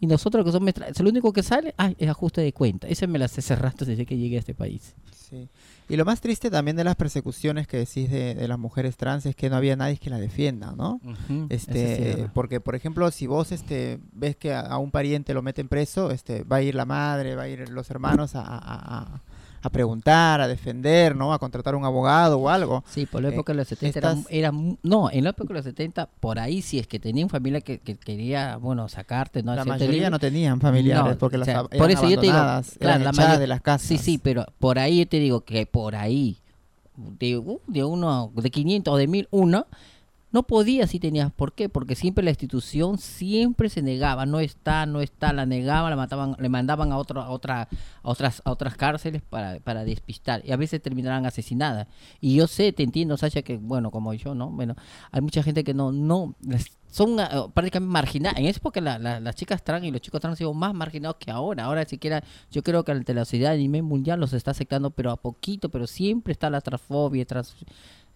[0.00, 2.86] y nosotros que somos es lo único que sale, ay, es ajuste de cuenta.
[2.88, 4.94] Ese me lo hace rato desde que llegué a este país.
[5.12, 5.48] Sí.
[5.90, 9.26] Y lo más triste también de las persecuciones que decís de, de las mujeres trans
[9.26, 11.00] es que no había nadie que la defienda, ¿no?
[11.50, 15.68] Este, porque por ejemplo, si vos este ves que a, a un pariente lo meten
[15.68, 19.22] preso, este va a ir la madre, va a ir los hermanos a, a-
[19.62, 21.32] a- preguntar, a defender, ¿no?
[21.32, 22.84] A contratar un abogado o algo.
[22.88, 25.30] Sí, por la Eh, época de los 70 era, estas- era mu- no, en la
[25.30, 28.56] época de los 70 por ahí si es que tenía una familia que, que quería,
[28.56, 30.10] bueno, sacarte, no La hacerte mayoría libre.
[30.10, 33.10] no tenían familiares No, porque o las por eso yo te digo, claro, eran la
[33.10, 33.86] echadas mayor- de las casas.
[33.88, 36.38] Sí, sí, pero por ahí yo te digo que por ahí,
[36.96, 39.66] de, de uno, de 500 o de 1000, uno,
[40.30, 41.32] no podía si tenías.
[41.32, 41.68] ¿Por qué?
[41.68, 46.36] Porque siempre la institución siempre se negaba, no está, no está, la negaban, la mataban,
[46.38, 47.68] le mandaban a, otro, a, otra, a,
[48.02, 50.42] otras, a otras cárceles para, para despistar.
[50.44, 51.86] Y a veces terminaban asesinadas.
[52.20, 54.50] Y yo sé, te entiendo, Sasha, que bueno, como yo, ¿no?
[54.50, 54.74] Bueno,
[55.10, 56.34] hay mucha gente que no, no,
[56.90, 58.38] son ah, prácticamente marginadas.
[58.38, 61.16] En esa época la- las chicas trans y los chicos trans han sido más marginados
[61.18, 61.64] que ahora.
[61.64, 65.10] Ahora siquiera, yo creo que ante la sociedad a nivel mundial los está aceptando, pero
[65.10, 67.54] a poquito, pero siempre está la transfobia, trans,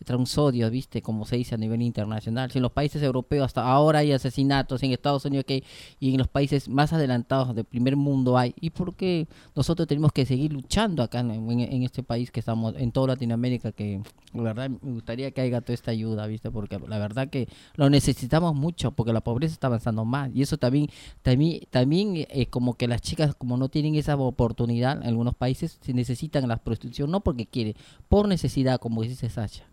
[0.05, 1.03] transodio, ¿viste?
[1.03, 2.51] Como se dice a nivel internacional.
[2.51, 5.63] Si en los países europeos hasta ahora hay asesinatos, en Estados Unidos que
[6.01, 8.55] y en los países más adelantados del primer mundo hay.
[8.61, 12.75] ¿Y por qué nosotros tenemos que seguir luchando acá en, en- este país que estamos,
[12.77, 14.01] en toda Latinoamérica, que
[14.33, 16.51] la verdad me gustaría que haya toda esta ayuda, ¿viste?
[16.51, 20.31] Porque la verdad que lo necesitamos mucho, porque la pobreza está avanzando más.
[20.35, 20.89] Y eso también,
[21.23, 25.79] también, también eh, como que las chicas, como no tienen esa oportunidad en algunos países,
[25.81, 27.75] se necesitan la prostitución, no porque quiere,
[28.09, 29.65] por necesidad, como dice Sacha.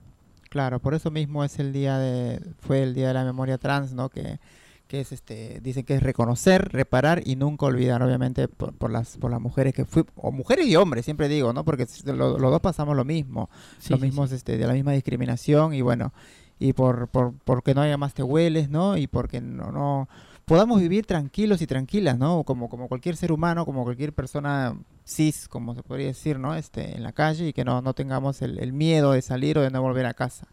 [0.49, 3.93] Claro, por eso mismo es el día de, fue el día de la memoria trans,
[3.93, 4.09] ¿no?
[4.09, 4.39] Que,
[4.87, 9.17] que es este, dicen que es reconocer, reparar y nunca olvidar, obviamente, por, por las,
[9.17, 11.63] por las mujeres que fui, o mujeres y hombres, siempre digo, ¿no?
[11.63, 14.37] Porque lo- los dos pasamos lo mismo, Sí, los mismos, sí.
[14.37, 16.11] este, de la misma discriminación y bueno,
[16.57, 18.97] y por, por, porque no haya más te hueles, ¿no?
[18.97, 20.09] Y porque no, no
[20.49, 22.43] podamos vivir tranquilos y tranquilas, ¿no?
[22.43, 26.55] Como, como cualquier ser humano, como cualquier persona cis, como se podría decir, ¿no?
[26.55, 29.61] Este, en la calle y que no, no tengamos el, el miedo de salir o
[29.61, 30.47] de no volver a casa.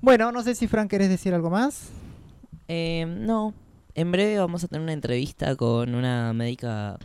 [0.00, 1.90] Bueno, no sé si Frank querés decir algo más.
[2.68, 3.52] Eh, no,
[3.94, 6.98] en breve vamos a tener una entrevista con una médica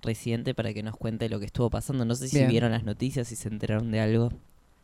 [0.00, 2.06] residente para que nos cuente lo que estuvo pasando.
[2.06, 2.48] No sé si Bien.
[2.48, 4.32] vieron las noticias y se enteraron de algo.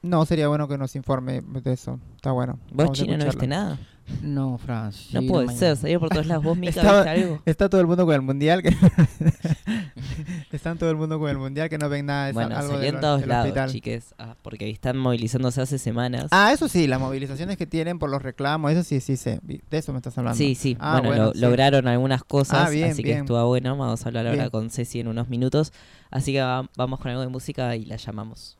[0.04, 1.98] No, sería bueno que nos informe de eso.
[2.16, 2.58] Está bueno.
[2.68, 3.78] ¿Vos, Vamos a Chino, no viste nada?
[4.20, 5.08] No, Franz.
[5.14, 5.58] No sí, puede mañana.
[5.58, 6.44] ser, salió por todos lados.
[6.44, 7.42] ¿Vos, Mica, Estaba- viste algo?
[7.46, 8.62] Está todo el mundo con el mundial.
[8.62, 8.68] Que
[10.52, 13.00] Están todo el mundo con el mundial que no ven nada de Bueno, algo en
[13.00, 13.70] todos del lados, hospital.
[13.70, 14.14] chiques.
[14.18, 16.26] Ah, porque están movilizándose hace semanas.
[16.32, 19.40] Ah, eso sí, las movilizaciones que tienen por los reclamos, eso sí, sí sé.
[19.42, 20.36] De eso me estás hablando.
[20.36, 20.76] Sí, sí.
[20.80, 21.40] Ah, bueno, bueno, lo- sí.
[21.40, 23.74] lograron algunas cosas, Ah, bien, así que estuvo bueno.
[23.76, 24.50] Vamos a hablar ahora Bien.
[24.50, 25.72] con Ceci en unos minutos.
[26.10, 28.58] Así que va- vamos con algo de música y la llamamos.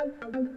[0.00, 0.48] I'm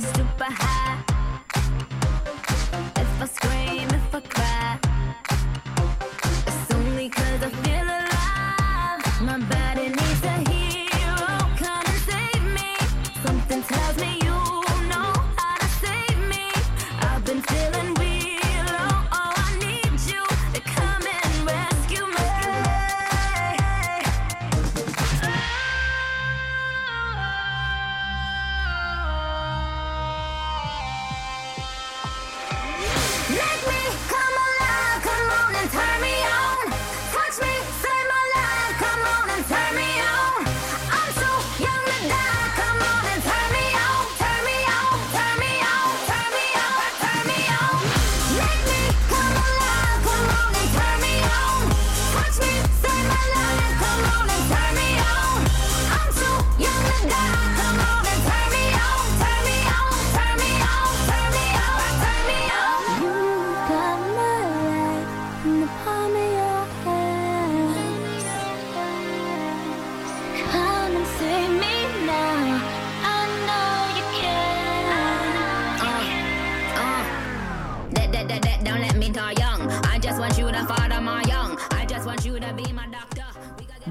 [0.00, 0.91] super high.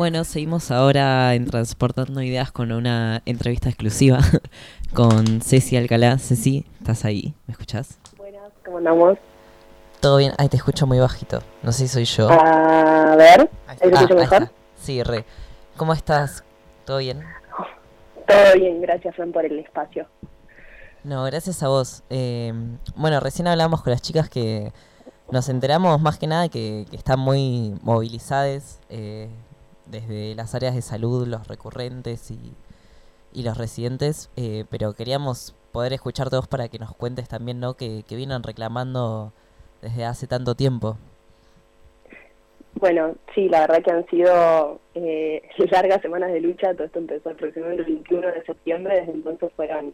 [0.02, 4.18] Bueno, seguimos ahora en Transportando Ideas con una entrevista exclusiva
[4.96, 6.18] con Ceci Alcalá.
[6.18, 7.36] Ceci, ¿estás ahí?
[7.46, 8.00] ¿Me escuchás?
[8.18, 9.20] Buenas, ¿cómo andamos?
[10.00, 10.34] Todo bien.
[10.40, 11.44] Ay, te escucho muy bajito.
[11.62, 12.28] No sé si soy yo.
[12.32, 14.00] A ver, Ahí ¿ahí está.
[14.00, 14.50] se Ah, ahí mejor?
[14.82, 15.24] Sí, re.
[15.78, 16.44] ¿Cómo estás?
[16.84, 17.22] ¿Todo bien?
[18.28, 20.08] Todo bien, gracias Fran por el espacio.
[21.04, 22.02] No, gracias a vos.
[22.10, 22.52] Eh,
[22.96, 24.74] bueno, recién hablamos con las chicas que
[25.30, 29.30] nos enteramos más que nada que, que están muy movilizadas eh,
[29.92, 32.54] desde las áreas de salud, los recurrentes y,
[33.44, 37.76] los residentes, eh, pero queríamos poder escucharte vos para que nos cuentes también, ¿no?
[37.76, 39.32] Que, que vienen reclamando
[39.82, 40.98] desde hace tanto tiempo.
[42.76, 46.74] Bueno, sí, la verdad que han sido eh, largas semanas de lucha.
[46.74, 48.96] Todo esto empezó aproximadamente el 21 de septiembre.
[48.96, 49.94] Desde entonces fueron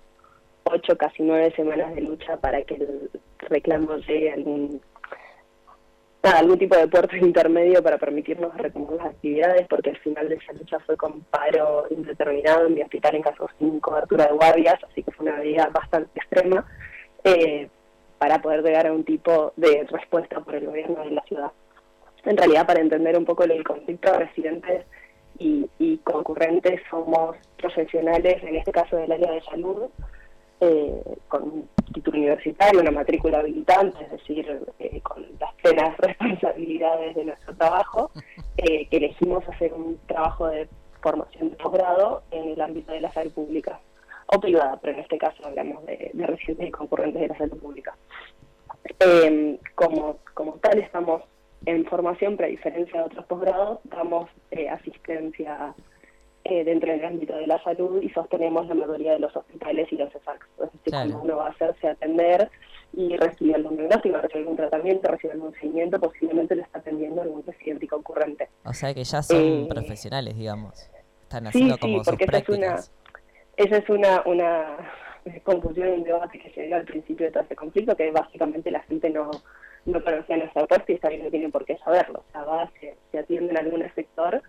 [0.65, 4.81] ocho, casi nueve semanas de lucha para que el reclamo llegue a algún,
[6.23, 10.35] nada, algún tipo de puerto intermedio para permitirnos retomar las actividades, porque al final de
[10.35, 14.75] esa lucha fue con paro indeterminado en mi hospital en caso sin cobertura de guardias,
[14.89, 16.65] así que fue una medida bastante extrema
[17.23, 17.69] eh,
[18.17, 21.51] para poder llegar a un tipo de respuesta por el gobierno de la ciudad.
[22.25, 24.85] En realidad para entender un poco el conflicto de residentes
[25.39, 29.89] y, y concurrentes somos profesionales, en este caso del área de salud,
[30.59, 37.15] eh, con un título universitario, una matrícula habilitante, es decir, eh, con las plenas responsabilidades
[37.15, 38.11] de nuestro trabajo,
[38.57, 40.67] eh, que elegimos hacer un trabajo de
[41.01, 43.79] formación de posgrado en el ámbito de la salud pública
[44.27, 47.59] o privada, pero en este caso hablamos de, de residentes y concurrentes de la salud
[47.59, 47.95] pública.
[48.99, 51.23] Eh, como, como tal estamos
[51.65, 55.73] en formación, pero a diferencia de otros posgrados, damos eh, asistencia
[56.49, 59.95] eh, dentro del ámbito de la salud y sostenemos la mayoría de los hospitales y
[59.97, 60.47] los ESACs.
[60.57, 61.09] Es decir, Claro.
[61.11, 62.49] cuando uno va a hacerse atender
[62.93, 67.43] y recibe algún diagnóstico, recibe algún tratamiento, recibe algún seguimiento, posiblemente lo está atendiendo algún
[67.45, 68.47] residente y concurrente.
[68.65, 70.89] O sea que ya son Eh, profesionales, digamos.
[71.23, 72.91] Están Sí, haciendo sí, como sus porque esa es una, prácticas.
[73.57, 74.77] esa es una, una
[75.43, 78.79] confusión, un debate que se dio al principio de todo este conflicto, que básicamente la
[78.83, 79.29] gente no,
[79.85, 82.23] no conocía nuestra puesta y está bien, no tiene por qué saberlo.
[82.29, 84.41] O sea, va, se, se atiende en algún sector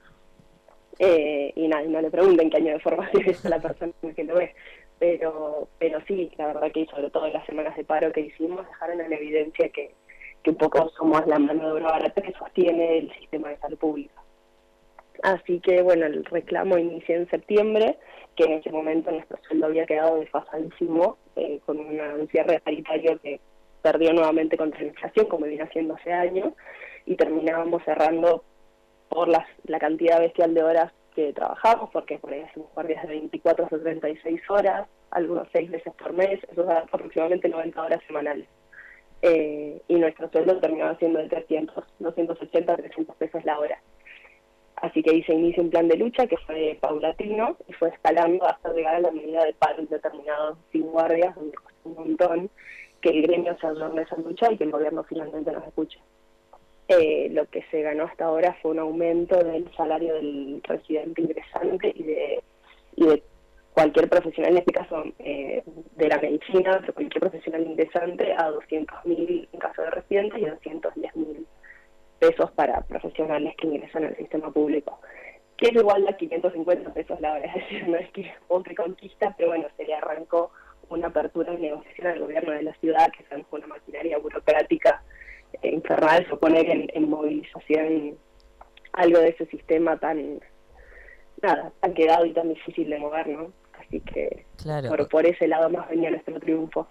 [0.98, 4.34] eh, y nadie no le pregunten qué año de formación es la persona que lo
[4.34, 4.54] ve.
[4.98, 8.66] Pero, pero sí, la verdad que sobre todo en las semanas de paro que hicimos
[8.66, 9.94] dejaron en evidencia que,
[10.42, 13.78] que un poco somos la mano de obra barata que sostiene el sistema de salud
[13.78, 14.14] pública.
[15.22, 17.96] Así que bueno, el reclamo inició en septiembre,
[18.36, 23.18] que en ese momento nuestro sueldo había quedado desfasadísimo, eh, con una- un cierre paritario
[23.20, 23.40] que
[23.82, 26.52] perdió nuevamente contra la inflación, como viene haciendo hace años,
[27.06, 28.44] y terminábamos cerrando
[29.08, 33.08] por las, la cantidad bestial de horas que trabajamos, porque por ahí hacemos guardias de
[33.08, 38.46] 24 a 36 horas, algunos seis veces por mes, eso da aproximadamente 90 horas semanales.
[39.22, 43.82] Eh, y nuestro sueldo terminaba siendo de 300, 280, 300 pesos la hora.
[44.76, 48.46] Así que ahí se inicia un plan de lucha que fue paulatino y fue escalando
[48.46, 52.50] hasta llegar a la medida de paro indeterminado sin guardias, donde costó un montón
[53.00, 55.98] que el gremio se adorne esa lucha y que el gobierno finalmente nos escuche.
[56.88, 61.92] Eh, lo que se ganó hasta ahora fue un aumento del salario del residente ingresante
[61.94, 62.42] y de,
[62.96, 63.22] de
[63.74, 65.62] cualquier profesional, en este caso eh,
[65.96, 71.44] de la medicina, pero cualquier profesional ingresante a 200.000 en caso de residentes y 210.000
[72.18, 74.98] pesos para profesionales que ingresan al sistema público,
[75.58, 79.34] que es igual a 550 pesos la hora, es decir, no es que un reconquista,
[79.36, 80.52] pero bueno, se le arrancó
[80.88, 85.02] una apertura de negociación al gobierno de la ciudad, que es una maquinaria burocrática
[85.62, 88.16] infernal, se poner en, en movilización
[88.92, 90.40] algo de ese sistema tan,
[91.42, 93.52] nada, tan quedado y tan difícil de mover, ¿no?
[93.78, 94.88] Así que Claro.
[94.88, 96.86] por, por ese lado más venía nuestro triunfo.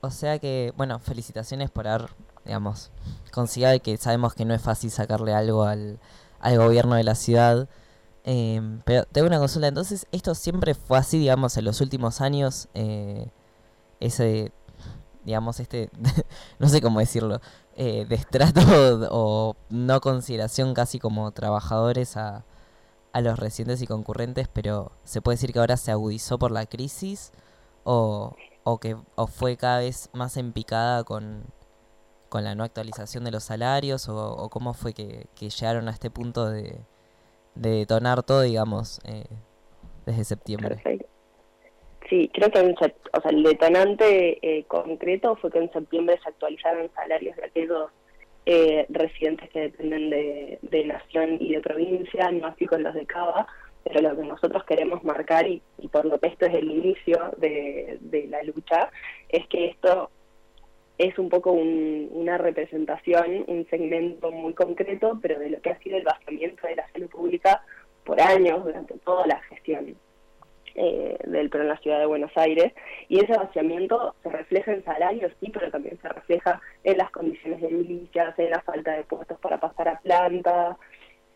[0.00, 2.10] O sea que, bueno, felicitaciones por haber,
[2.44, 2.92] digamos,
[3.32, 5.98] conseguido que sabemos que no es fácil sacarle algo al,
[6.38, 7.68] al gobierno de la ciudad.
[8.24, 12.68] Eh, pero tengo una consulta, entonces, ¿esto siempre fue así, digamos, en los últimos años?
[12.74, 13.26] Eh,
[14.00, 14.52] ese,
[15.24, 15.90] digamos, este,
[16.58, 17.40] no sé cómo decirlo,
[17.76, 18.60] eh, destrato
[19.10, 22.44] o no consideración casi como trabajadores a,
[23.12, 26.66] a los residentes y concurrentes, pero ¿se puede decir que ahora se agudizó por la
[26.66, 27.32] crisis?
[27.84, 31.44] ¿O, o que o fue cada vez más en picada con,
[32.28, 34.08] con la no actualización de los salarios?
[34.08, 36.80] ¿O, cómo fue que, que llegaron a este punto de,
[37.54, 39.26] de detonar todo, digamos, eh,
[40.04, 40.76] desde septiembre?
[40.76, 41.15] Perfecto.
[42.08, 46.28] Sí, creo que en o sea, el detonante eh, concreto fue que en septiembre se
[46.28, 47.90] actualizaron salarios de aquellos
[48.44, 53.48] eh, residentes que dependen de, nación y de provincia, no así con los de Cava,
[53.82, 57.32] pero lo que nosotros queremos marcar, y, y por lo que esto es el inicio
[57.38, 58.90] de, de la lucha,
[59.28, 60.10] es que esto
[60.98, 65.78] es un poco un- una representación, un segmento muy concreto, pero de lo que ha
[65.80, 67.62] sido el vaciamiento de la salud pública
[68.04, 69.96] por años, durante toda la gestión
[70.76, 72.72] eh, del PRO en la ciudad de Buenos Aires.
[73.08, 77.60] Y ese vaciamiento se refleja en salarios, sí, pero también se refleja en las condiciones
[77.62, 80.76] de milicias, en la falta de puestos para pasar a planta,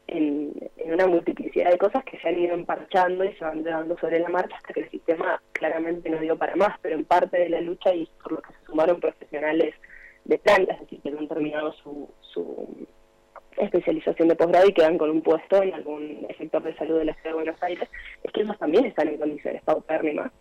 [0.06, 0.52] en,
[0.84, 4.28] una multiplicidad de cosas que se han ido emparchando y se van llevando sobre la
[4.28, 7.60] marcha hasta que el sistema claramente no dio para más, pero en parte de la
[7.60, 9.74] lucha y por lo que se sumaron profesionales
[10.24, 12.86] de planta, es decir, que no han terminado su, su
[13.64, 17.14] especialización de posgrado y quedan con un puesto en algún sector de salud de la
[17.14, 17.88] ciudad de Buenos Aires,
[18.22, 20.32] es que ellos también están en condiciones paupérrimas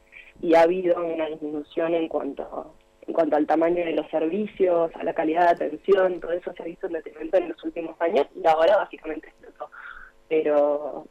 [0.41, 2.73] y ha habido una disminución en cuanto
[3.07, 6.61] en cuanto al tamaño de los servicios, a la calidad de atención, todo eso se
[6.61, 9.71] ha visto en detrimento en los últimos años y ahora básicamente explotó.
[10.27, 11.07] Pero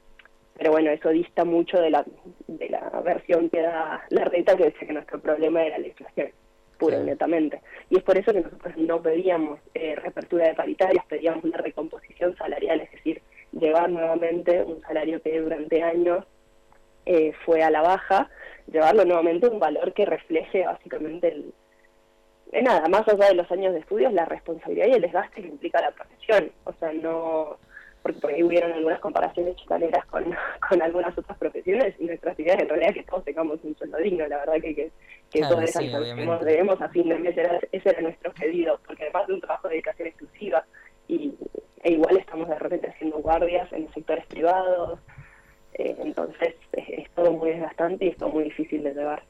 [0.58, 2.04] pero bueno, eso dista mucho de la,
[2.48, 6.32] de la versión que da la reta que decía que nuestro problema era la inflación,
[6.78, 7.60] pura y netamente.
[7.90, 12.36] Y es por eso que nosotros no pedíamos eh, reapertura de paritarias, pedíamos una recomposición
[12.36, 13.22] salarial, es decir,
[13.52, 16.24] llevar nuevamente un salario que durante años
[17.06, 18.30] eh, fue a la baja,
[18.70, 21.52] llevarlo nuevamente a un valor que refleje básicamente el,
[22.52, 25.48] eh, nada, más allá de los años de estudios, la responsabilidad y el desgaste que
[25.48, 26.50] implica la profesión.
[26.64, 27.58] O sea, no,
[28.02, 30.24] porque por ahí hubieron algunas comparaciones chicaneras con,
[30.68, 33.98] con algunas otras profesiones y nuestras ideas en realidad es que todos tengamos un sueldo
[33.98, 34.92] digno, la verdad que, que,
[35.30, 35.88] que Claro, todos sí,
[36.44, 39.68] debemos a fin de mes, era- ese era nuestro pedido, porque además de un trabajo
[39.68, 40.64] de dedicación exclusiva
[41.08, 41.34] y
[41.82, 44.98] e igual estamos de repente haciendo guardias en sectores privados,
[45.74, 49.22] eh, entonces es, es todo muy desgastante y es todo muy difícil de llevar.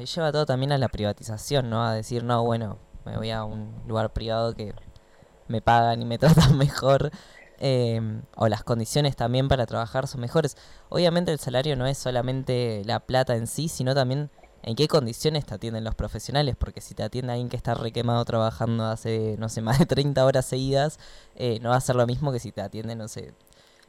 [0.00, 1.82] Y lleva todo también a la privatización, ¿no?
[1.84, 4.72] A decir, no, bueno, me voy a un lugar privado que
[5.48, 7.10] me pagan y me tratan mejor.
[7.64, 8.00] Eh,
[8.36, 10.56] o las condiciones también para trabajar son mejores.
[10.88, 14.30] Obviamente el salario no es solamente la plata en sí, sino también
[14.64, 18.24] en qué condiciones te atienden los profesionales, porque si te atiende alguien que está requemado
[18.24, 20.98] trabajando hace, no sé, más de 30 horas seguidas,
[21.36, 23.32] eh, no va a ser lo mismo que si te atiende, no sé,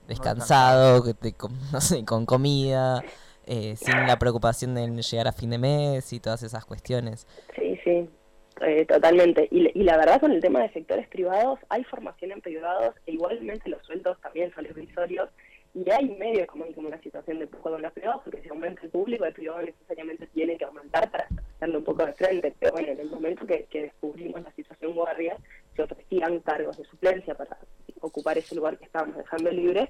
[0.08, 3.04] descansado, que te, com- no sé, con comida,
[3.46, 7.28] eh, sin la preocupación de llegar a fin de mes y todas esas cuestiones.
[7.56, 8.10] Sí, sí,
[8.62, 9.48] eh, totalmente.
[9.52, 13.70] Y, la verdad con el tema de sectores privados, hay formación en privados e igualmente
[13.70, 15.30] los sueldos también son irrisorios
[15.74, 18.82] y hay medio como, como una situación de pujo con los privados porque si aumenta
[18.84, 22.54] el público, el privado necesariamente tiene que aumentar para hacerle un poco de frente.
[22.60, 25.36] Pero bueno, en el momento que, que descubrimos la situación guardia,
[25.76, 27.58] se ofrecían cargos de suplencia para
[28.02, 29.90] ocupar ese lugar que estábamos dejando libre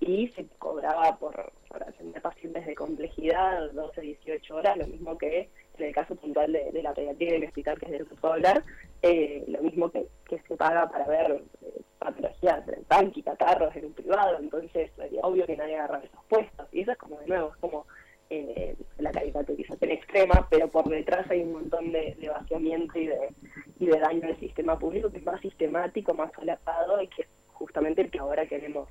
[0.00, 5.48] y se cobraba por, por atender pacientes de complejidad 12, 18 horas, lo mismo que
[5.78, 8.62] en el caso puntual de, la pediatría del hospital, que es de lo que hablar,
[9.02, 13.92] eh, lo mismo que, que se paga para ver eh, patologías tanque catarros en un
[13.92, 16.66] privado, entonces sería obvio que nadie agarra esos puestos.
[16.72, 17.86] Y eso es como, de nuevo, es como
[18.30, 23.34] eh, la caricaturización extrema, pero por detrás hay un montón de, vaciamiento y de,
[23.78, 28.02] y de daño al sistema público que es más sistemático, más solapado y que justamente
[28.02, 28.88] el que ahora queremos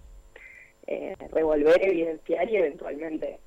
[0.87, 3.39] eh, revolver, evidenciar y eventualmente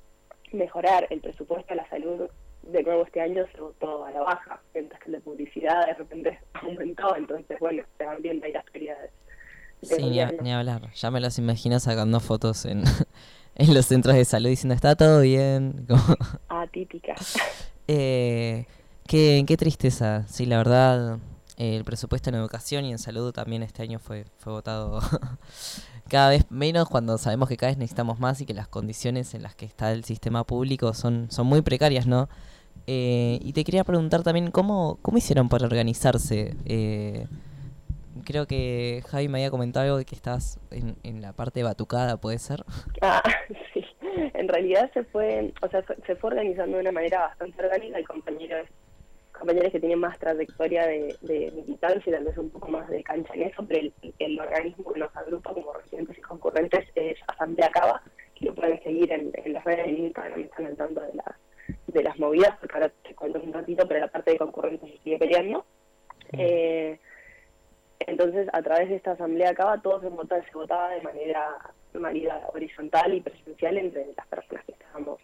[0.51, 2.29] mejorar el presupuesto a la salud.
[2.63, 6.39] De nuevo este año se votó a la baja, mientras que de publicidad de repente
[6.53, 9.11] aumentó, entonces bueno, se van viendo ahí las prioridades.
[9.81, 10.91] Sí, ni, a- ni hablar.
[10.93, 12.83] Ya me los imagino sacando fotos en,
[13.55, 15.85] en los centros de salud diciendo está todo bien.
[15.87, 16.15] como-
[16.49, 17.15] Atípica.
[17.91, 18.65] Eh,
[19.07, 20.23] qué, qué tristeza.
[20.27, 21.17] Sí, la verdad,
[21.57, 24.99] el presupuesto en educación y en salud también este año fue, fue votado
[26.09, 29.43] cada vez menos cuando sabemos que cada vez necesitamos más y que las condiciones en
[29.43, 32.27] las que está el sistema público son, son muy precarias, ¿no?
[32.87, 36.55] Eh, y te quería preguntar también, ¿cómo, cómo hicieron para organizarse?
[36.65, 37.27] Eh,
[38.25, 42.17] creo que Javi me había comentado algo de que estás en, en la parte batucada,
[42.17, 42.63] ¿puede ser?
[43.01, 43.21] Ah,
[43.73, 43.85] sí.
[44.33, 47.97] En realidad se fue, o sea, se fue organizando de una manera bastante orgánica.
[47.97, 48.67] Hay compañeros,
[49.39, 53.03] compañeros que tienen más trayectoria de, de militancia y tal vez un poco más de
[53.03, 57.17] cancha en eso, pero el, el organismo que nos agrupa como residentes y concurrentes es
[57.27, 58.01] Asamblea Cava,
[58.35, 61.35] que lo pueden seguir en, en las redes en Instagram, están al tanto de las,
[61.87, 64.97] de las movidas, porque ahora te cuento un ratito, pero la parte de concurrentes se
[64.99, 65.65] sigue peleando.
[66.33, 66.99] Eh,
[67.99, 71.57] entonces, a través de esta asamblea acá, todo se votaba, se votaba de manera,
[71.93, 75.19] de manera horizontal y presencial entre las personas que estábamos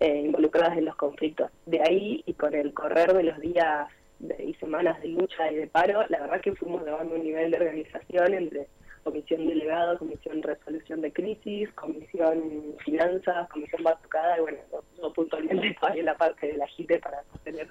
[0.00, 1.50] eh, involucradas en los conflictos.
[1.66, 3.88] De ahí, y con el correr de los días
[4.18, 7.50] de- y semanas de lucha y de paro, la verdad que fuimos llevando un nivel
[7.50, 8.66] de organización entre
[9.04, 14.58] comisión delegado, comisión resolución de crisis, comisión finanzas, comisión batucada, y bueno,
[14.96, 17.68] yo, puntualmente en la parte de la JITE para sostener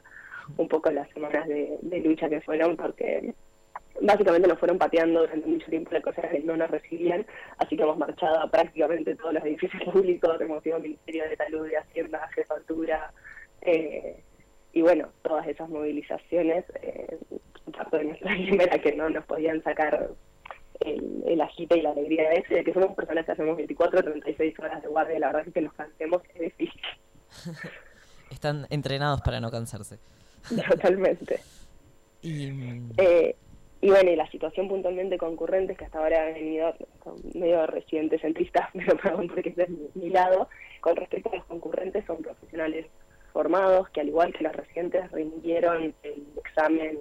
[0.58, 3.34] un poco las semanas de lucha que fueron, porque
[4.02, 7.26] básicamente nos fueron pateando durante mucho tiempo las cosas que no nos recibían,
[7.58, 11.36] así que hemos marchado a prácticamente todos los edificios públicos, hemos ido al Ministerio de
[11.36, 13.14] Salud, de Hacienda, Jefatura,
[13.62, 14.24] eh,
[14.74, 17.18] y bueno, todas esas movilizaciones eh,
[17.76, 20.10] parto de nuestra primera que no nos podían sacar
[20.80, 24.04] el, el agite y la alegría de eso, de que somos personas que hacemos 24
[24.04, 26.82] 36 horas de guardia, la verdad es que nos cansemos es difícil,
[28.32, 30.00] Están entrenados para no cansarse.
[30.70, 31.40] totalmente.
[32.22, 33.36] Y, Eh,
[33.82, 36.74] y bueno, y la situación puntualmente concurrente es que hasta ahora ha venido
[37.34, 40.48] medio residente centrista, pero perdón porque es mi, mi lado.
[40.82, 42.86] Con respecto a los concurrentes, son profesionales
[43.34, 47.00] formados que, al igual que los residentes, rindieron el examen,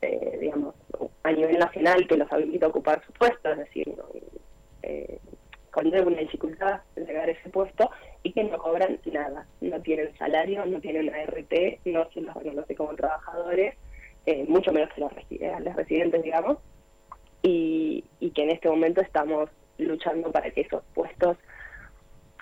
[0.00, 0.74] eh, digamos,
[1.24, 3.92] a nivel nacional que los habilita a ocupar su puesto, es decir,
[4.82, 5.18] eh,
[5.72, 7.90] con una dificultad llegar a ese puesto
[8.22, 11.52] y que no cobran nada, no tienen salario, no tienen ART,
[11.84, 13.74] no se los reconoce como trabajadores
[14.30, 16.58] eh, mucho menos que los, eh, residentes, digamos,
[17.42, 19.48] y, y que en este momento estamos
[19.78, 21.36] luchando para que esos puestos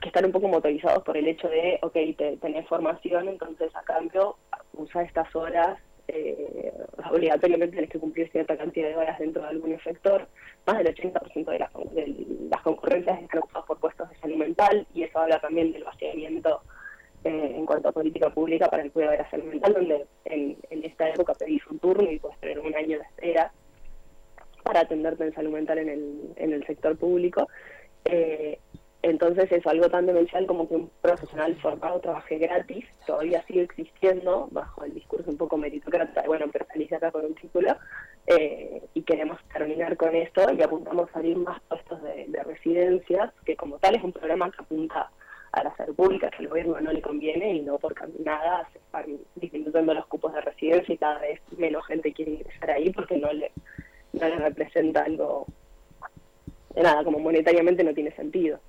[0.00, 3.82] que están un poco motorizados por el hecho de, ok, te, tenés formación, entonces a
[3.82, 4.36] cambio
[4.74, 5.78] usa estas horas,
[6.08, 6.72] eh,
[7.10, 10.26] obligatoriamente tenés que cumplir cierta cantidad de horas dentro de algún sector,
[10.66, 14.86] más del 80% de con- de las concurrencias están ocupadas por puestos de salud mental,
[14.94, 16.62] y eso habla también del vaciamiento
[17.26, 20.56] eh, en cuanto a política pública para el cuidado de la salud mental, donde en,
[20.84, 23.52] esta época pedís un turno y puedes tener un año de espera
[24.62, 27.48] para atenderte en salud mental en el, en el sector público.
[28.04, 28.60] Eh,
[29.02, 34.46] entonces eso, algo tan demencial como que un profesional formado trabaje gratis, todavía sigue existiendo
[34.52, 37.76] bajo el discurso un poco meritocrata, bueno, pero salís acá con un título,
[38.28, 43.32] eh, y queremos terminar con esto y apuntamos a abrir más puestos de, de residencias,
[43.44, 45.10] que como tal es un programa que apunta
[45.56, 48.78] a la salud pública, que al gobierno no le conviene y no por nada se
[48.78, 53.16] están disminuyendo los cupos de residencia y cada vez menos gente quiere ingresar ahí porque
[53.16, 53.50] no le,
[54.12, 55.46] no le representa algo
[56.74, 58.60] de nada, como monetariamente no tiene sentido.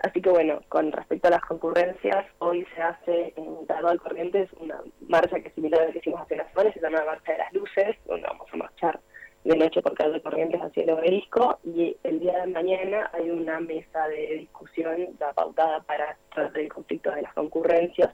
[0.00, 4.80] Así que bueno, con respecto a las concurrencias, hoy se hace en Tardal Corrientes una
[5.08, 7.38] marcha que es similar a la que hicimos hace unas semanas, se llama Marcha de
[7.38, 9.00] las Luces, donde vamos a marchar
[9.44, 13.60] de noche por calle Corrientes hacia el obelisco y el día de mañana hay una
[13.60, 18.10] mesa de discusión ya pautada para tratar el conflicto de las concurrencias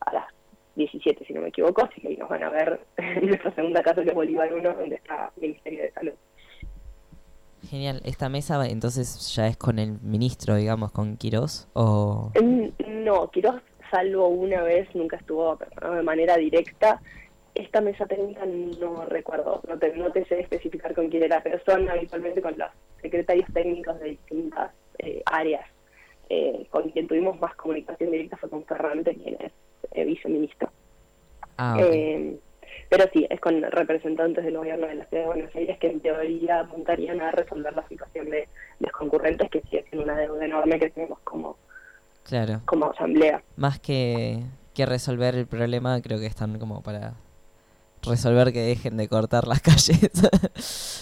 [0.00, 0.24] a las
[0.74, 3.82] 17 si no me equivoco, así que ahí nos van a ver en nuestra segunda
[3.82, 6.12] casa que es Bolívar 1 donde está el Ministerio de Salud.
[7.68, 8.00] genial.
[8.04, 11.68] ¿Esta mesa entonces ya es con el ministro, digamos, con Quirós?
[11.74, 12.30] ¿O...?
[12.40, 13.60] Mm, No, Quiroz,
[13.90, 15.58] salvo una vez, nunca estuvo
[15.94, 17.00] de manera directa.
[17.54, 21.58] Esta mesa técnica no recuerdo, no te, no te sé especificar con quién era, pero
[21.64, 25.66] son habitualmente con los secretarios técnicos de distintas eh, áreas.
[26.30, 29.52] Eh, con quien tuvimos más comunicación directa fue con Ferrante, quien es
[29.90, 30.70] eh, viceministro.
[31.58, 31.76] Ah.
[31.78, 32.38] Eh,
[32.88, 36.00] pero sí, es con representantes del gobierno de la ciudad de Buenos Aires que en
[36.00, 38.48] teoría apuntarían a resolver la situación de
[38.80, 41.56] los concurrentes, que sigue siendo una deuda enorme que tenemos como,
[42.22, 42.60] claro.
[42.64, 43.42] como asamblea.
[43.56, 44.40] Más que,
[44.74, 47.14] que resolver el problema, creo que están como para
[48.04, 50.10] resolver que dejen de cortar las calles.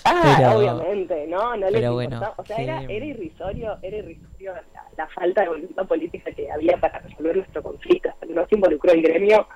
[0.04, 2.20] Ah, Pero- obviamente, no, no les bueno.
[2.36, 6.50] O sea, era, que- era irrisorio, era irrisorio la, la falta de voluntad política que
[6.50, 8.10] había para resolver nuestro conflicto.
[8.28, 9.46] No se involucró el gremio,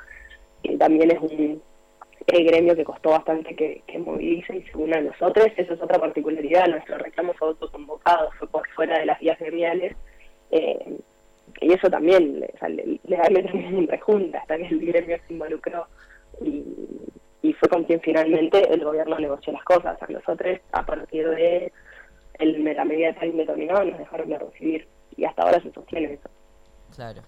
[0.63, 1.63] que también es un
[2.27, 5.47] el gremio que costó bastante que, que movilice y se una a nosotros.
[5.59, 6.67] Eso es otra particularidad.
[6.69, 9.95] Nuestro reclamo fue autoconvocado, fue por fuera de las vías gremiales.
[10.51, 10.99] Eh,
[11.61, 15.33] y eso también o sea, le, le da en rejunta hasta que el gremio se
[15.35, 15.87] involucró
[16.41, 16.65] y,
[17.45, 20.03] y fue con quien finalmente el gobierno negoció las cosas.
[20.03, 21.71] A nosotros, a partir de
[22.39, 26.15] el, la medida de tal determinado, nos dejaron de recibir y hasta ahora se sostiene
[26.15, 26.31] eso.
[26.97, 27.21] Claro.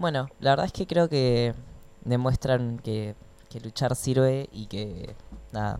[0.00, 1.54] Bueno, la verdad es que creo que
[2.04, 3.14] demuestran que,
[3.48, 5.14] que luchar sirve y que
[5.52, 5.78] nada,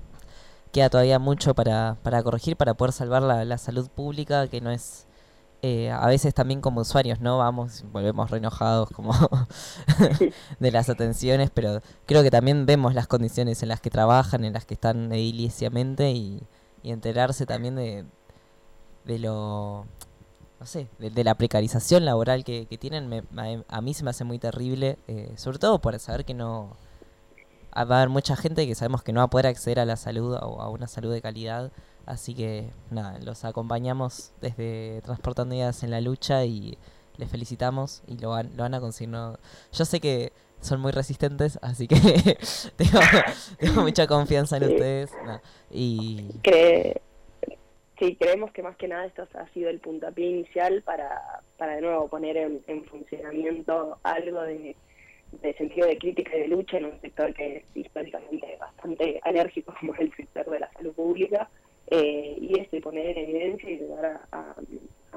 [0.72, 4.70] queda todavía mucho para, para corregir, para poder salvar la, la salud pública, que no
[4.70, 5.08] es
[5.62, 7.38] eh, a veces también como usuarios, ¿no?
[7.38, 9.12] Vamos, volvemos re enojados como
[10.60, 14.52] de las atenciones, pero creo que también vemos las condiciones en las que trabajan, en
[14.52, 16.42] las que están ediliciamente y,
[16.82, 18.04] y enterarse también de,
[19.04, 19.86] de lo
[20.60, 23.24] no sé, de, de la precarización laboral que, que tienen, me-
[23.68, 26.76] a, a mí se me hace muy terrible, eh, sobre todo por saber que no
[27.76, 29.96] va a haber mucha gente que sabemos que no va a poder acceder a la
[29.96, 31.70] salud o a una salud de calidad,
[32.06, 36.78] así que nada, los acompañamos desde Transportando Ideas en la lucha y
[37.18, 39.10] les felicitamos y lo van, lo van a conseguir.
[39.10, 39.38] ¿no?
[39.72, 41.96] Yo sé que son muy resistentes, así que
[42.76, 43.00] tengo,
[43.58, 44.72] tengo mucha confianza en Sí.
[44.72, 45.10] ustedes.
[45.24, 45.40] no,
[45.70, 47.00] y Cre-
[47.98, 51.82] sí, creemos que más que nada esto ha sido el puntapié inicial para, para de
[51.82, 54.76] nuevo poner en, en funcionamiento algo de,
[55.42, 59.74] de sentido de crítica y de lucha en un sector que es históricamente bastante alérgico
[59.78, 61.48] como es el sector de la salud pública
[61.88, 64.54] eh, y este poner en evidencia y llegar a,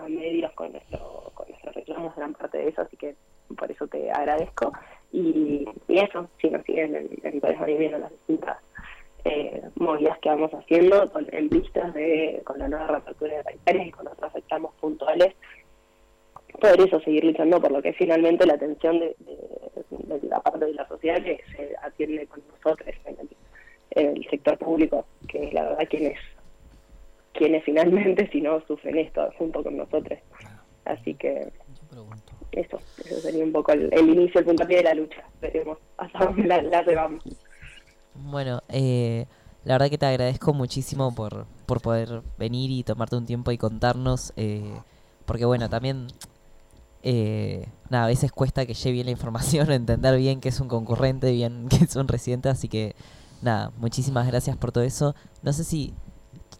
[0.07, 3.15] medios con, nuestro, con nuestros reclamos gran parte de eso, así que
[3.57, 4.71] por eso te agradezco.
[5.11, 8.57] Y, eso, si nos siguen en, en País Viviendo las distintas
[9.25, 13.87] eh, movidas que vamos haciendo con, en vistas de, con la nueva reapertura de sanitarias
[13.87, 15.35] y con otros reclamos puntuales,
[16.59, 19.15] poder eso seguir luchando por lo que es finalmente la atención de,
[20.23, 23.17] la parte de la sociedad que se atiende con nosotros en
[23.91, 26.17] el, sector público, que la verdad quienes,
[27.39, 30.19] quienes finalmente si no sufren esto junto con nosotros.
[30.83, 31.47] Así que
[32.51, 35.23] eso, eso sería un poco el, el inicio, el puntapié de la lucha.
[35.41, 37.23] Veremos hasta dónde la, la llevamos.
[38.13, 39.25] Bueno, eh,
[39.63, 43.57] la verdad que te agradezco muchísimo por, por poder venir y tomarte un tiempo y
[43.57, 44.73] contarnos, eh,
[45.25, 46.07] porque bueno, también,
[47.03, 50.67] eh, nada, a veces cuesta que llegue bien la información, entender bien que es un
[50.67, 52.95] concurrente, bien que es un residente, así que
[53.41, 55.15] nada, muchísimas gracias por todo eso.
[55.41, 55.93] No sé si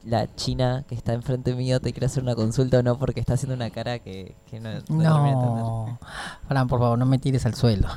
[0.03, 3.33] la china que está enfrente mío te quiere hacer una consulta o no, porque está
[3.33, 5.99] haciendo una cara que, que no, no
[6.47, 7.87] Fran, por favor, no me tires al suelo.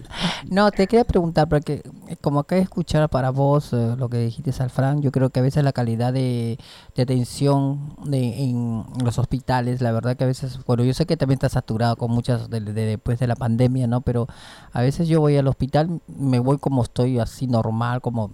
[0.50, 4.18] no, te quería preguntar, porque eh, como acá de escuchar para vos eh, lo que
[4.18, 6.58] dijiste al Fran, yo creo que a veces la calidad de,
[6.96, 11.16] de atención de, en los hospitales, la verdad que a veces, bueno, yo sé que
[11.16, 14.00] también está saturado con muchas de, de- después de la pandemia, ¿no?
[14.00, 14.26] Pero
[14.72, 18.30] a veces yo voy al hospital, me voy como estoy, así normal, como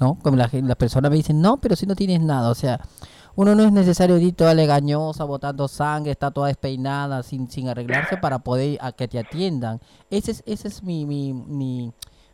[0.00, 0.18] ¿no?
[0.22, 2.80] Como la, las personas me dicen, no, pero si no tienes nada, o sea,
[3.36, 8.16] uno no es necesario ir toda legañosa, botando sangre, está toda despeinada, sin, sin arreglarse
[8.16, 9.80] para poder a que te atiendan.
[10.10, 11.92] Ese es, ese es mi, mi, mi,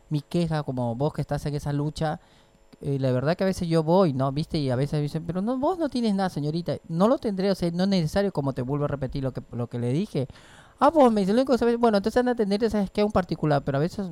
[0.09, 2.19] mi queja, como vos que estás en esa lucha.
[2.81, 4.31] eh, la verdad que a veces yo voy, ¿no?
[4.31, 4.57] ¿Viste?
[4.57, 6.77] Y a veces me dicen, pero no, vos no tienes nada, señorita.
[6.87, 9.41] No lo tendré, o sea, no es necesario, como te vuelvo a repetir lo que,
[9.51, 10.27] lo que le dije.
[10.79, 13.01] Ah, vos me dice, lo único que sabes, bueno, entonces anda a atender, sabes que
[13.01, 14.07] a un particular, pero a veces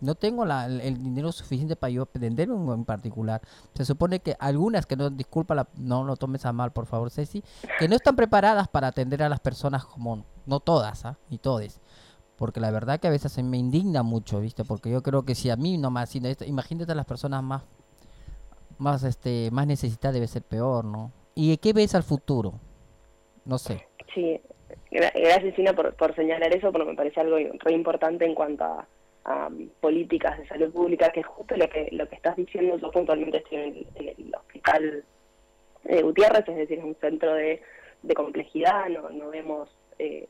[0.00, 3.40] no tengo la- el, dinero suficiente para yo atender un en particular.
[3.74, 7.10] Se supone que algunas que no, disculpa, la- no lo tomes a mal, por favor,
[7.10, 7.42] Ceci,
[7.78, 11.16] que no están preparadas para atender a las personas como, no todas, ¿ah?
[11.28, 11.80] Ni todes.
[12.36, 14.64] Porque la verdad que a veces se me indigna mucho, ¿viste?
[14.64, 17.62] Porque yo creo que si a mí nomás, si esto- imagínate a las personas más,
[18.78, 21.12] más, este, más necesitadas debe ser peor, ¿no?
[21.34, 22.54] ¿Y qué ves al futuro?
[23.44, 23.86] No sé.
[24.14, 24.40] Sí,
[24.90, 28.64] gra- gracias Sina por, por señalar eso, porque me parece algo re importante en cuanto
[28.64, 28.88] a,
[29.26, 32.76] um, políticas de salud pública, que es justo lo que lo que estás diciendo.
[32.78, 35.04] Yo puntualmente estoy en el, hospital
[35.84, 37.62] de Gutiérrez, es decir, es un centro de,
[38.02, 39.68] de complejidad, no, no vemos
[39.98, 40.28] eh,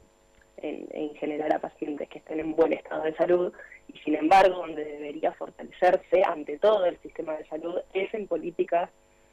[0.58, 3.52] en, en general a pacientes que estén en buen estado de salud
[3.88, 8.90] y sin embargo donde debería fortalecerse ante todo el sistema de salud es en políticas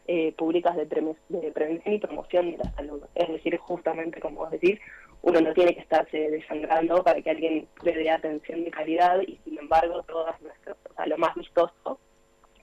[0.07, 3.03] eh, públicas de, preme- de prevención y promoción de la salud.
[3.13, 4.79] Es decir, justamente como vos decís,
[5.21, 9.37] uno no tiene que estarse desangrando para que alguien le dé atención de calidad y
[9.43, 11.99] sin embargo todas nuestras, o sea, lo más vistoso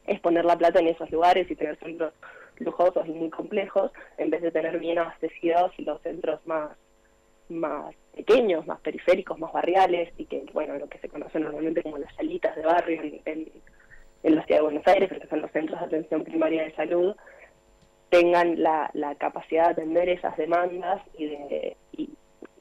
[0.07, 2.13] es poner la plata en esos lugares y tener centros
[2.59, 6.71] lujosos y muy complejos en vez de tener bien abastecidos los centros más
[7.49, 11.99] más pequeños, más periféricos, más barriales y que, bueno, lo que se conoce normalmente como
[11.99, 13.53] las salitas de barrio en, en,
[14.23, 17.15] en la ciudad de Buenos Aires, que son los centros de atención primaria de salud,
[18.11, 21.77] tengan la, la capacidad de atender esas demandas y de,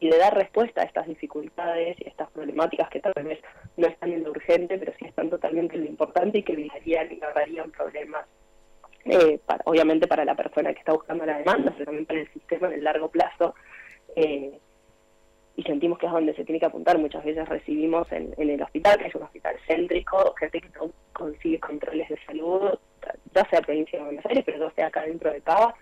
[0.04, 3.40] y, de dar respuesta a estas dificultades y a estas problemáticas que tal vez
[3.78, 7.12] no están en lo urgente, pero sí están totalmente en lo importante y que evitarían
[7.12, 8.26] y ahorrarían problemas
[9.06, 12.68] eh, obviamente para la persona que está buscando la demanda, pero también para el sistema
[12.68, 13.56] en el largo plazo.
[14.16, 14.60] Eh,
[15.56, 16.98] y sentimos que es donde se tiene que apuntar.
[16.98, 20.92] Muchas veces recibimos en, en el hospital, que es un hospital céntrico, gente que no
[21.12, 22.80] consigue controles de salud,
[23.36, 25.76] ya sea provincia de Buenos Aires, pero ya sea acá dentro de Cava,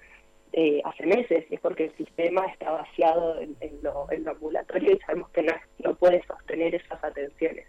[0.53, 4.31] eh, hace meses, y es porque el sistema está vaciado en, en lo, en lo
[4.31, 7.67] ambulatorio y sabemos que no, no puede sostener esas atenciones.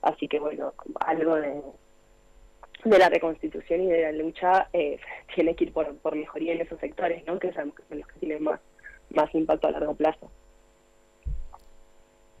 [0.00, 1.60] Así que bueno, algo de,
[2.84, 4.98] de la reconstitución y de la lucha eh,
[5.34, 7.38] tiene que ir por, por mejoría en esos sectores, ¿no?
[7.38, 8.60] que sabemos que son los que tienen más,
[9.10, 10.30] más impacto a largo plazo.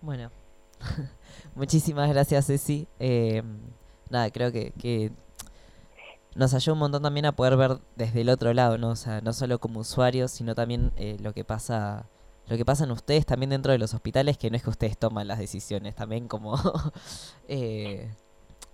[0.00, 0.30] Bueno,
[1.54, 2.86] muchísimas gracias Ceci.
[2.98, 3.42] Eh,
[4.10, 5.10] nada, creo que, que
[6.34, 8.90] nos ayuda un montón también a poder ver desde el otro lado, ¿no?
[8.90, 12.08] O sea, no solo como usuarios, sino también eh, lo que pasa
[12.46, 14.98] lo que pasa en ustedes también dentro de los hospitales, que no es que ustedes
[14.98, 16.54] toman las decisiones, también como
[17.48, 18.12] eh,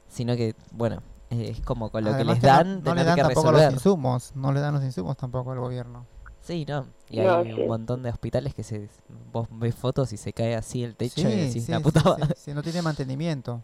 [0.09, 3.03] sino que bueno, eh, es como con lo Además que les no- dan no, le
[3.03, 3.65] tener dan que tampoco resolver.
[3.67, 6.07] los insumos, no le dan los insumos tampoco al gobierno.
[6.41, 6.87] Sí, no.
[7.09, 7.53] Y No, hay sí.
[7.53, 8.89] un montón de hospitales que se
[9.33, 11.83] vos ves fotos y se cae así el techo y Sí, decís, sí, la sí,
[11.85, 12.35] puta sí, madre".
[12.37, 13.63] sí, no tiene mantenimiento.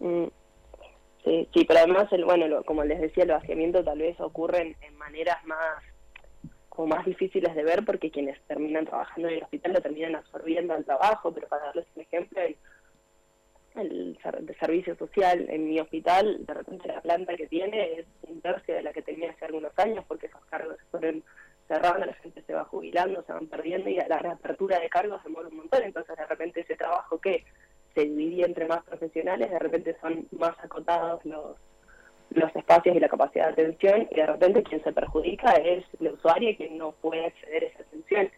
[0.00, 0.24] Mm,
[1.24, 4.76] Sí, sí, pero además, el, bueno, lo- como les decía, el vaciamiento tal vez ocurre
[4.80, 5.82] en, maneras más
[6.68, 10.74] como más difíciles de ver porque quienes terminan trabajando en el hospital lo terminan absorbiendo
[10.74, 12.56] al trabajo, pero para darles un ejemplo, el,
[13.76, 18.40] el de servicio social en mi hospital, de repente la planta que tiene es un
[18.40, 21.22] tercio de la que tenía hace algunos años porque esos cargos se fueron
[21.68, 25.48] cerrando, la gente se va jubilando, se van perdiendo y la reapertura de cargos demora
[25.48, 27.44] un montón, entonces de repente ese trabajo que
[27.94, 31.56] se dividía entre más profesionales, de repente son más acotados los
[32.30, 36.10] los espacios y la capacidad de atención y de repente quien se perjudica es la
[36.12, 38.30] usuaria y quien no puede acceder a esa atención.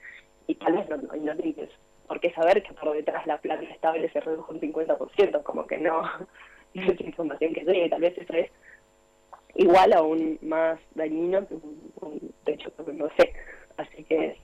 [0.46, 1.70] Y tal vez no, no, no tienes
[2.06, 5.78] por qué saber que por detrás la plata estable se redujo un 50%, como que
[5.78, 6.02] no,
[6.74, 8.50] no es información que llegue, tal vez eso es
[9.54, 13.32] igual o aún más dañino que un, un techo no sé,
[13.78, 14.36] así que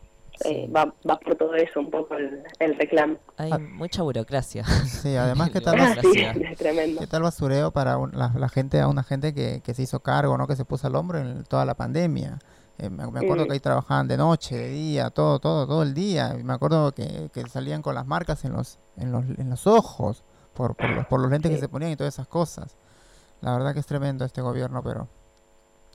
[0.44, 3.16] eh, va, va por todo eso un poco el, el reclamo.
[3.36, 4.64] Hay mucha burocracia.
[4.64, 6.50] Sí, además que tal, Ah, bas- sí, Gracias.
[6.52, 7.00] es tremendo.
[7.00, 10.00] qué tal basureo para un- la, la gente, a una gente que, que se hizo
[10.00, 10.46] cargo, ¿no?
[10.46, 12.38] Que se puso al hombro en toda la pandemia.
[12.78, 13.46] Eh, me, me acuerdo Mm.
[13.48, 16.34] que ahí trabajaban de noche, de día, todo, todo, todo el día.
[16.38, 19.66] Y me acuerdo que, que salían con las marcas en los, en los, en los
[19.66, 20.24] ojos
[20.54, 22.76] por, por, los, por los lentes que se ponían y todas esas cosas.
[23.42, 25.08] La verdad que es tremendo este gobierno, pero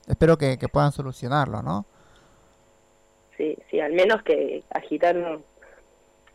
[0.06, 1.84] espero que, que puedan solucionarlo, ¿no?
[3.38, 5.16] Sí, sí, al menos que agitar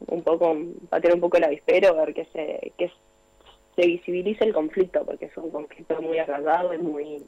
[0.08, 0.58] un poco,
[0.90, 2.92] patear un poco el avispero, ver que se, que
[3.76, 7.24] se visibilice el conflicto, porque es un conflicto muy agarrado y muy,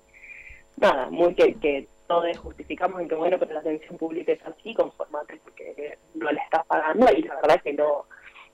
[0.77, 4.73] nada, muy que, que todos justificamos en que bueno, pero la atención pública es así,
[4.73, 8.05] conformate porque no la estás pagando y la verdad que no,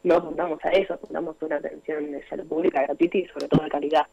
[0.03, 3.63] no apuntamos a eso, apuntamos a una atención de salud pública gratuita y sobre todo
[3.63, 4.07] de calidad.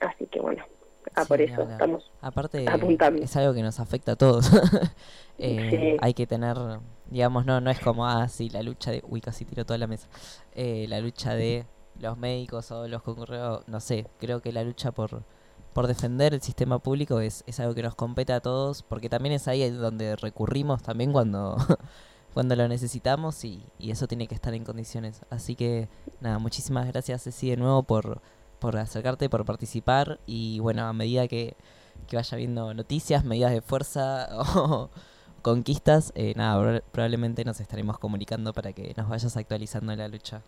[0.00, 0.64] Así que bueno,
[1.14, 3.22] ah, Sí, por eso estamos Aparte, apuntando.
[3.22, 4.50] es algo que nos afecta a todos.
[5.42, 5.96] Eh, Sí.
[6.02, 6.54] Hay que tener,
[7.08, 9.02] digamos, no, no es como, ah, sí, la lucha de.
[9.08, 10.06] Uy, casi tiro toda la mesa.
[10.52, 11.64] Eh, la lucha de
[11.98, 15.22] los médicos o los concurridos, no sé, creo que la lucha por,
[15.72, 19.34] por defender el sistema público es, es algo que nos compete a todos, porque también
[19.34, 21.56] es ahí donde recurrimos también cuando,
[22.34, 25.22] cuando lo necesitamos y, y eso tiene que estar en condiciones.
[25.30, 25.88] Así que,
[26.20, 28.20] nada, muchísimas gracias, Ceci, de nuevo por,
[28.60, 31.56] por acercarte, por participar y bueno, a medida que,
[32.06, 34.90] que vaya viendo noticias, medidas de fuerza o
[35.42, 40.08] conquistas, eh, nada, proba- probablemente nos estaremos comunicando para que nos vayas actualizando en la
[40.08, 40.42] lucha.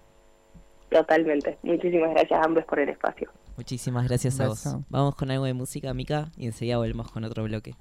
[0.90, 1.58] totalmente.
[1.62, 3.30] Muchísimas gracias a ambos por el espacio.
[3.56, 4.64] Muchísimas gracias a vos.
[4.90, 7.74] Vamos con algo de música, Mica, y enseguida volvemos con otro bloque.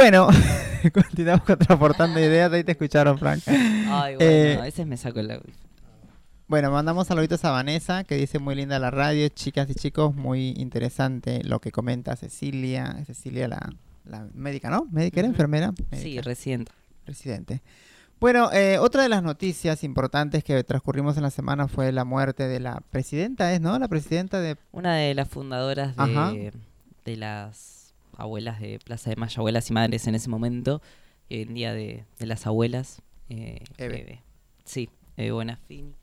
[0.00, 0.28] Bueno,
[0.94, 2.50] continuamos contraportando ideas.
[2.50, 3.42] Ahí te escucharon, Frank.
[3.46, 5.42] Ay, bueno, Eh, a veces me saco el.
[6.48, 10.54] Bueno, mandamos saluditos a Vanessa, que dice muy linda la radio, chicas y chicos, muy
[10.56, 12.96] interesante lo que comenta Cecilia.
[13.04, 13.74] Cecilia, la,
[14.06, 14.86] la médica, ¿no?
[14.90, 15.74] ¿Médica era enfermera?
[15.76, 16.64] Sí, Médica, recién.
[17.04, 17.60] residente.
[18.20, 22.48] Bueno, eh, otra de las noticias importantes que transcurrimos en la semana fue la muerte
[22.48, 23.78] de la presidenta, ¿es, no?
[23.78, 24.56] La presidenta de...
[24.72, 26.32] Una de las fundadoras Ajá.
[26.32, 26.54] de,
[27.04, 27.79] de las
[28.20, 30.80] abuelas de Plaza de Mayo, abuelas y madres en ese momento,
[31.28, 33.02] y hoy en día de, de las abuelas.
[33.28, 34.00] eh, Eve.
[34.00, 34.22] Eve.
[34.64, 35.94] Sí, Eve Bonafini.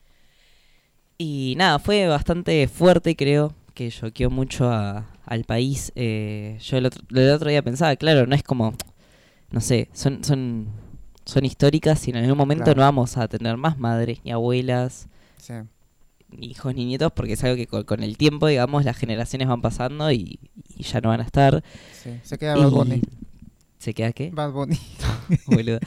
[1.17, 5.91] Y nada, fue bastante fuerte, creo, que choqueó mucho a- al país.
[5.95, 8.73] Eh, yo el otro, el otro día pensaba, claro, no es como,
[9.51, 10.67] no sé, son, son,
[11.25, 12.77] son históricas y en algún momento Claro.
[12.79, 15.07] no vamos a tener más madres ni abuelas
[15.37, 15.53] Sí.
[16.39, 19.61] Hijos ni nietos porque es algo que con, con el tiempo, digamos, las generaciones van
[19.61, 20.39] pasando y,
[20.75, 21.63] y ya no van a estar.
[22.03, 22.11] sí.
[22.23, 23.01] Se queda Bad Bunny.
[23.79, 24.31] ¿Se queda qué?
[24.31, 24.79] Bad Bunny.
[25.45, 25.79] Boludo.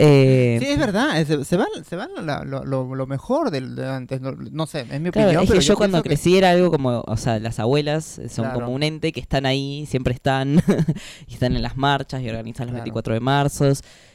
[0.00, 3.84] Eh, Sí, es verdad, es- se van, se van la- lo, lo- lo mejor de
[3.88, 6.38] antes, no, no sé, es mi claro, opinión, es pero que yo cuando que- crecí
[6.38, 8.60] era algo como, o sea, las abuelas son Claro.
[8.60, 10.62] como un ente que están ahí, siempre están,
[11.26, 12.84] y están en las marchas y organizan los Claro.
[12.84, 13.72] 24 de marzo,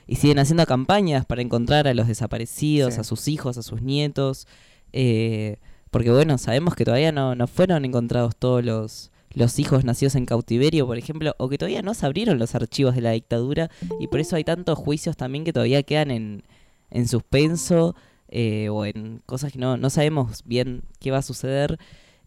[0.07, 3.01] y siguen haciendo campañas para encontrar a los desaparecidos, Sí.
[3.01, 4.47] a sus hijos, a sus nietos,
[4.93, 5.57] eh,
[5.91, 10.25] porque bueno, sabemos que todavía no, no fueron encontrados todos los, los hijos nacidos en
[10.25, 13.69] cautiverio, por ejemplo, o que todavía no se abrieron los archivos de la dictadura,
[13.99, 16.43] y por eso hay tantos juicios también que todavía quedan en,
[16.91, 17.95] en suspenso
[18.29, 21.77] eh, o en cosas que no, no sabemos bien qué va a suceder.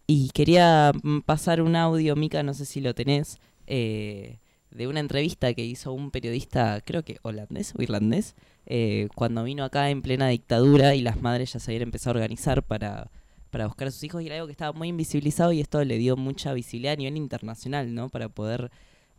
[0.07, 4.39] Y quería mm, pasar un audio, Mica, no sé si lo tenés, eh,
[4.71, 8.35] de una entrevista que hizo un periodista, creo que holandés o irlandés,
[8.69, 12.19] eh, cuando vino acá en plena dictadura y las madres ya se habían empezado a
[12.19, 13.09] organizar para,
[13.49, 15.97] para buscar a sus hijos y era algo que estaba muy invisibilizado y esto le
[15.97, 18.09] dio mucha visibilidad a nivel internacional, ¿no?
[18.09, 18.69] Para poder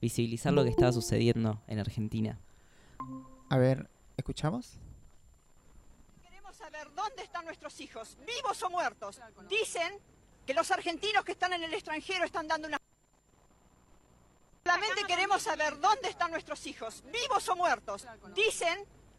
[0.03, 2.39] visibilizar lo que estaba sucediendo en Argentina.
[3.49, 3.89] A ver,
[4.19, 4.75] ¿escuchamos?
[6.23, 9.19] Queremos saber dónde están nuestros hijos, vivos o muertos.
[9.49, 9.95] Dicen
[10.47, 12.77] que los argentinos que están en el extranjero están dando una...
[14.63, 18.07] Solamente queremos saber dónde están nuestros hijos, vivos o muertos.
[18.35, 18.87] Dicen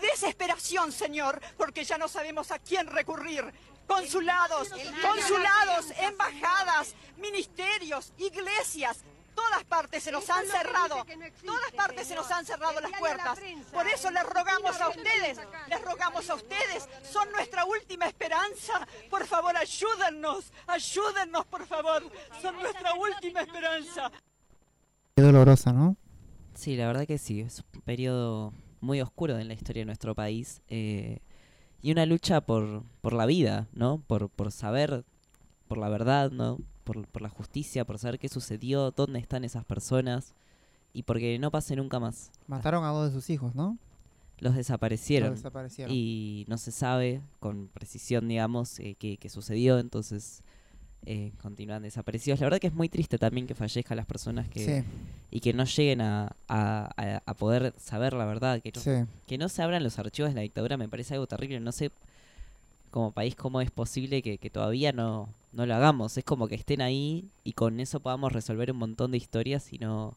[0.00, 3.52] desesperación, Señor, porque ya no sabemos a quién recurrir.
[3.86, 4.68] Consulados,
[5.00, 8.98] consulados, embajadas, ministerios, iglesias,
[9.38, 11.06] todas partes se nos han cerrado,
[11.44, 13.38] todas partes se nos han cerrado las puertas.
[13.72, 15.38] Por eso les rogamos a ustedes,
[15.68, 18.86] les rogamos a ustedes, son nuestra última esperanza.
[19.08, 22.02] Por favor, ayúdennos, ayúdennos, por favor,
[22.42, 24.10] son nuestra última esperanza.
[25.16, 25.96] Qué dolorosa, ¿no?
[26.54, 30.14] Sí, la verdad que sí, es un periodo muy oscuro en la historia de nuestro
[30.14, 31.20] país eh,
[31.82, 34.02] y una lucha por, por la vida, ¿no?
[34.06, 35.04] Por, por saber,
[35.68, 36.58] por la verdad, ¿no?
[36.84, 40.34] Por, por la justicia, por saber qué sucedió, dónde están esas personas
[40.92, 42.30] y porque no pase nunca más.
[42.46, 43.78] Mataron a dos de sus hijos, ¿no?
[44.40, 45.92] Los desaparecieron Los desaparecieron.
[45.94, 50.42] y no se sabe con precisión, digamos, eh, qué, qué sucedió, entonces
[51.06, 52.40] eh, continúan desaparecidos.
[52.40, 54.88] La verdad que es muy triste también que fallezcan las personas que, Sí,
[55.30, 58.90] y que no lleguen a, a- poder saber la verdad, que no, sí.
[59.26, 61.60] que no se abran los archivos de la dictadura me parece algo terrible.
[61.60, 61.90] No sé
[62.90, 66.16] como país cómo es posible que, que todavía no, no lo hagamos.
[66.16, 69.78] Es como que estén ahí y con eso podamos resolver un montón de historias y
[69.78, 70.16] no,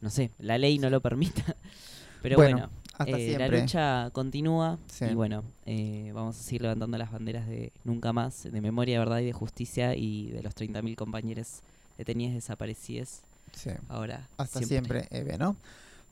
[0.00, 1.56] no sé, la ley no lo permita.
[2.22, 2.70] Pero Bueno, bueno,
[3.00, 5.06] hasta eh, la lucha continúa Sí.
[5.06, 9.18] y bueno, eh, vamos a seguir levantando las banderas de nunca más, de memoria, verdad
[9.20, 11.60] y de justicia y de los 30.000 compañeros
[11.98, 13.20] detenidos desaparecidos.
[13.52, 13.70] sí.
[13.88, 15.56] Ahora, Hasta siempre, Eve, ¿no?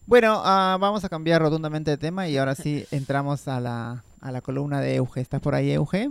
[0.07, 4.31] Bueno, ah, vamos a cambiar rotundamente de tema y ahora sí entramos a la, a
[4.31, 5.21] la columna de Euge.
[5.21, 6.09] ¿Estás por ahí, Euge?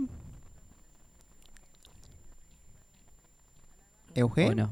[4.15, 4.45] ¿Euge?
[4.45, 4.71] Bueno,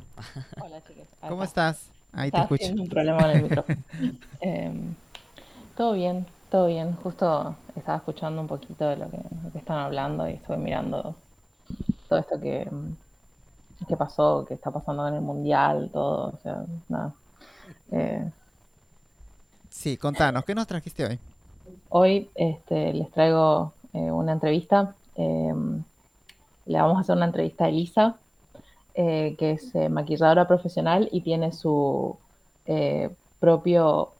[0.62, 0.82] Hola.
[1.30, 1.88] ¿Cómo estás?
[2.14, 2.66] Ahí te escucho.
[2.74, 3.78] un problema con el micrófono.
[4.42, 4.96] Em,
[5.78, 6.96] todo bien, todo bien.
[6.98, 11.16] Justo estaba escuchando un poquito de lo que, lo que están hablando y estuve mirando
[12.10, 12.68] todo esto que,
[13.88, 16.30] que pasó, que está pasando en el mundial, todo.
[16.30, 17.14] O sea, nada.
[17.92, 18.32] Eh,
[19.70, 21.20] Sí, contanos, ¿qué nos trajiste hoy?
[21.90, 24.96] Hoy este, les traigo eh, una entrevista.
[25.16, 25.84] em,
[26.66, 28.16] le vamos a hacer una entrevista a Elisa,
[28.96, 32.18] eh, que es eh, maquilladora profesional y tiene su
[32.66, 34.17] eh, propio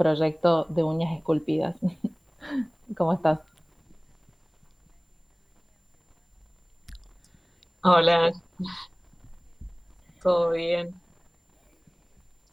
[0.00, 1.76] proyecto de uñas esculpidas.
[2.96, 3.40] ¿Cómo estás?
[7.82, 8.32] Hola,
[10.20, 11.02] ¿todo bien?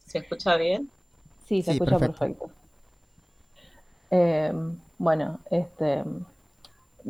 [0.04, 0.90] ¿Se escucha bien?
[1.38, 1.98] Sí, se Sí, escucha perfecto.
[1.98, 2.52] perfecto.
[4.10, 4.52] Eh,
[4.98, 6.02] bueno, este,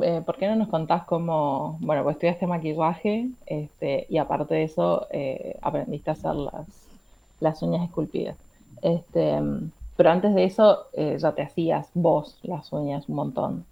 [0.02, 4.64] eh, ¿por qué no nos contás cómo, bueno, pues estudiaste maquillaje, este, y aparte de
[4.64, 6.90] eso, eh, aprendiste a hacer las,
[7.40, 8.38] las uñas esculpidas.
[8.82, 9.40] Este,
[9.98, 13.66] pero antes de eso, eh, ya te hacías vos las uñas un montón.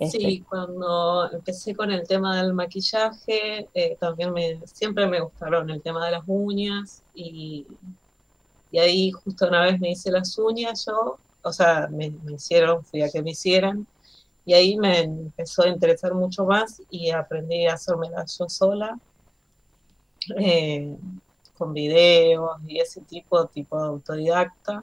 [0.00, 5.68] Este, Sí, cuando empecé con el tema del maquillaje, eh, también me, siempre me gustaron
[5.68, 7.66] el tema de las uñas y,
[8.70, 12.82] y ahí justo una vez me hice las uñas yo, o sea, me, me hicieron,
[12.82, 13.86] fui a que me hicieran
[14.46, 18.98] y ahí me empezó a interesar mucho más y aprendí a hacérmelas yo sola,
[20.38, 20.96] eh,
[21.58, 24.82] con videos y ese tipo, tipo autodidacta.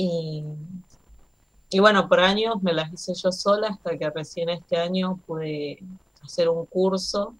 [0.00, 0.44] Y,
[1.70, 5.80] y bueno, por años me las hice yo sola hasta que recién este año pude
[6.22, 7.34] hacer un curso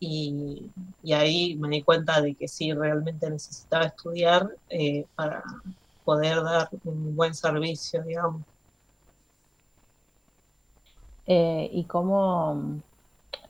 [0.00, 0.70] y,
[1.02, 5.44] y ahí me di cuenta de que sí, realmente necesitaba estudiar eh, para
[6.06, 8.40] poder dar un buen servicio, digamos.
[11.26, 12.80] Eh, ¿y cómo,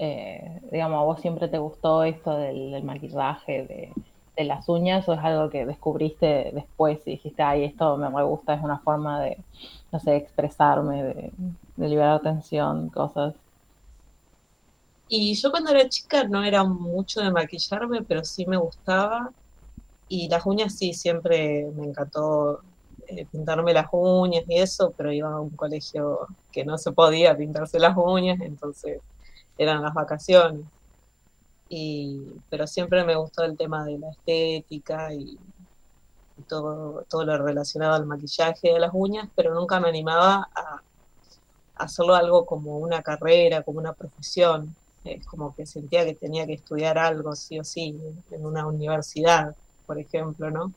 [0.01, 3.93] eh, digamos, a vos siempre te gustó esto del, del maquillaje, de,
[4.37, 8.55] de las uñas, o es algo que descubriste después y dijiste, ay, esto me gusta,
[8.55, 9.39] es una forma de,
[9.93, 11.33] no sé, expresarme, de,
[11.77, 13.35] de liberar tensión, cosas?
[15.09, 19.31] Y yo cuando era chica no era mucho de maquillarme, pero sí me gustaba.
[20.09, 22.63] Y las uñas sí, siempre me encantó
[23.09, 27.37] eh, pintarme las uñas y eso, pero iba a un colegio que no se podía
[27.37, 29.01] pintarse las uñas, entonces
[29.59, 30.67] eran las vacaciones.
[31.69, 35.39] Y, pero siempre me gustó el tema de la estética y,
[36.39, 40.81] y todo, todo lo relacionado al maquillaje de las uñas, pero nunca me animaba a,
[41.77, 44.75] a hacerlo algo como una carrera, como una profesión.
[45.05, 47.99] Es como que sentía que tenía que estudiar algo sí o sí
[48.31, 49.55] en una universidad,
[49.87, 50.73] por ejemplo, ¿no?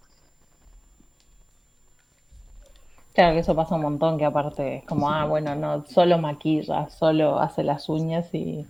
[3.18, 6.88] Claro que eso pasa un montón, que aparte es como, ah, bueno, no, solo maquilla,
[6.90, 8.68] solo hace las uñas y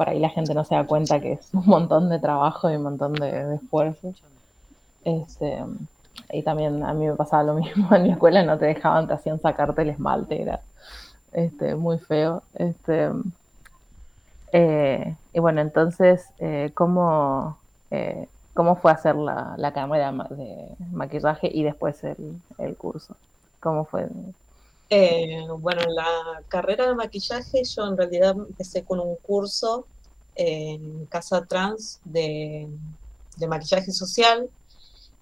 [0.00, 2.76] por ahí la gente no se da cuenta que es un montón de trabajo y
[2.76, 4.16] un montón de, de esfuerzo.
[5.04, 5.58] Este,
[6.32, 9.14] y también a mí me pasaba lo mismo en mi escuela, no te dejaban, te
[9.14, 10.62] hacían sacarte el esmalte, era
[11.32, 12.44] este, muy feo.
[12.54, 13.10] Este,
[14.52, 19.72] eh, y bueno, entonces, eh, ¿cómo, eh, ¿cómo fue hacer la, la
[20.12, 23.16] ma- de maquillaje y después el curso?
[23.60, 24.08] ¿Cómo fue?
[24.90, 29.86] Eh, bueno, en la carrera de maquillaje yo en realidad empecé con un curso
[30.34, 32.68] en Casa Trans de,
[33.36, 34.50] de maquillaje social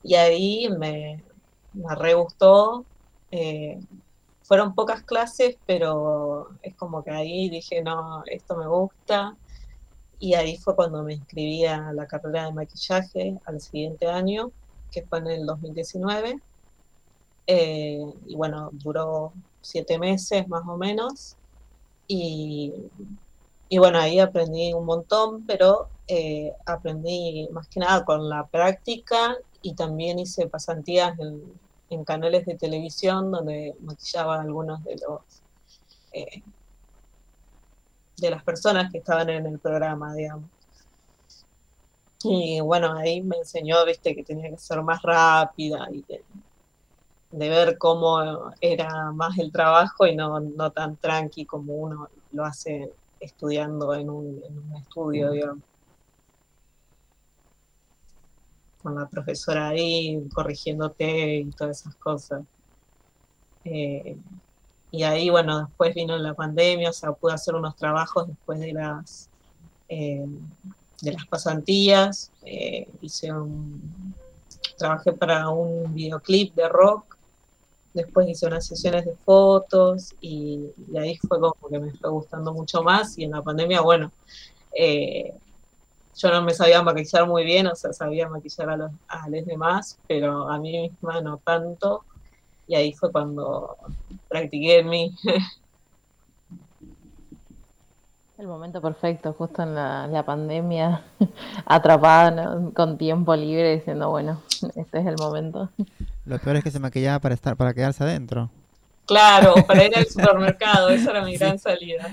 [0.02, 1.22] y ahí me,
[1.74, 2.84] me re gustó.
[3.30, 3.78] Eh,
[4.42, 9.36] fueron pocas clases, pero es como que ahí dije, no, esto me gusta.
[10.18, 14.50] Y ahí fue cuando me inscribí a la carrera de maquillaje al siguiente año,
[14.90, 16.40] que fue en el 2019.
[17.46, 19.32] Eh, y bueno, duró
[19.62, 21.36] siete meses más o menos.
[22.06, 22.72] Y,
[23.68, 29.36] y bueno, ahí aprendí un montón, pero eh, aprendí más que nada con la práctica
[29.60, 31.42] y también hice pasantías en,
[31.90, 35.20] en canales de televisión donde maquillaba a algunos de los
[36.12, 36.42] eh,
[38.16, 40.50] de las personas que estaban en el programa, digamos.
[42.24, 46.24] Y bueno, ahí me enseñó, viste, que tenía que ser más rápida y de,
[47.30, 52.44] de ver cómo era más el trabajo y no, no tan tranqui como uno lo
[52.44, 55.64] hace estudiando en un, en un estudio, digamos.
[58.82, 62.42] Con la profesora ahí corrigiéndote y todas esas cosas.
[63.64, 64.16] Eh,
[64.90, 68.72] y ahí, bueno, después vino la pandemia, o sea, pude hacer unos trabajos después de
[68.72, 69.28] las,
[69.88, 70.26] eh,
[71.02, 72.30] de las pasantías.
[72.44, 74.14] eh, hice un,
[74.78, 77.07] trabajé para un videoclip de rock,
[77.94, 82.82] después hice unas sesiones de fotos y, ahí fue como que me fue gustando mucho
[82.82, 83.18] más.
[83.18, 84.12] Y en la pandemia, bueno,
[84.72, 85.34] eh,
[86.16, 89.46] yo no me sabía maquillar muy bien, o sea, sabía maquillar a los, a los
[89.46, 92.04] demás, pero a mí misma no tanto.
[92.66, 93.76] Y ahí fue cuando
[94.28, 95.14] practiqué en mí.
[98.38, 101.02] El momento perfecto, justo en la, la pandemia,
[101.66, 102.72] atrapada, ¿no?
[102.72, 104.40] con tiempo libre, diciendo, bueno,
[104.76, 105.68] este es el momento.
[106.24, 108.48] Lo peor es que se maquillaba para estar, para quedarse adentro.
[109.06, 112.08] Claro, para ir al supermercado, esa era mi gran salida.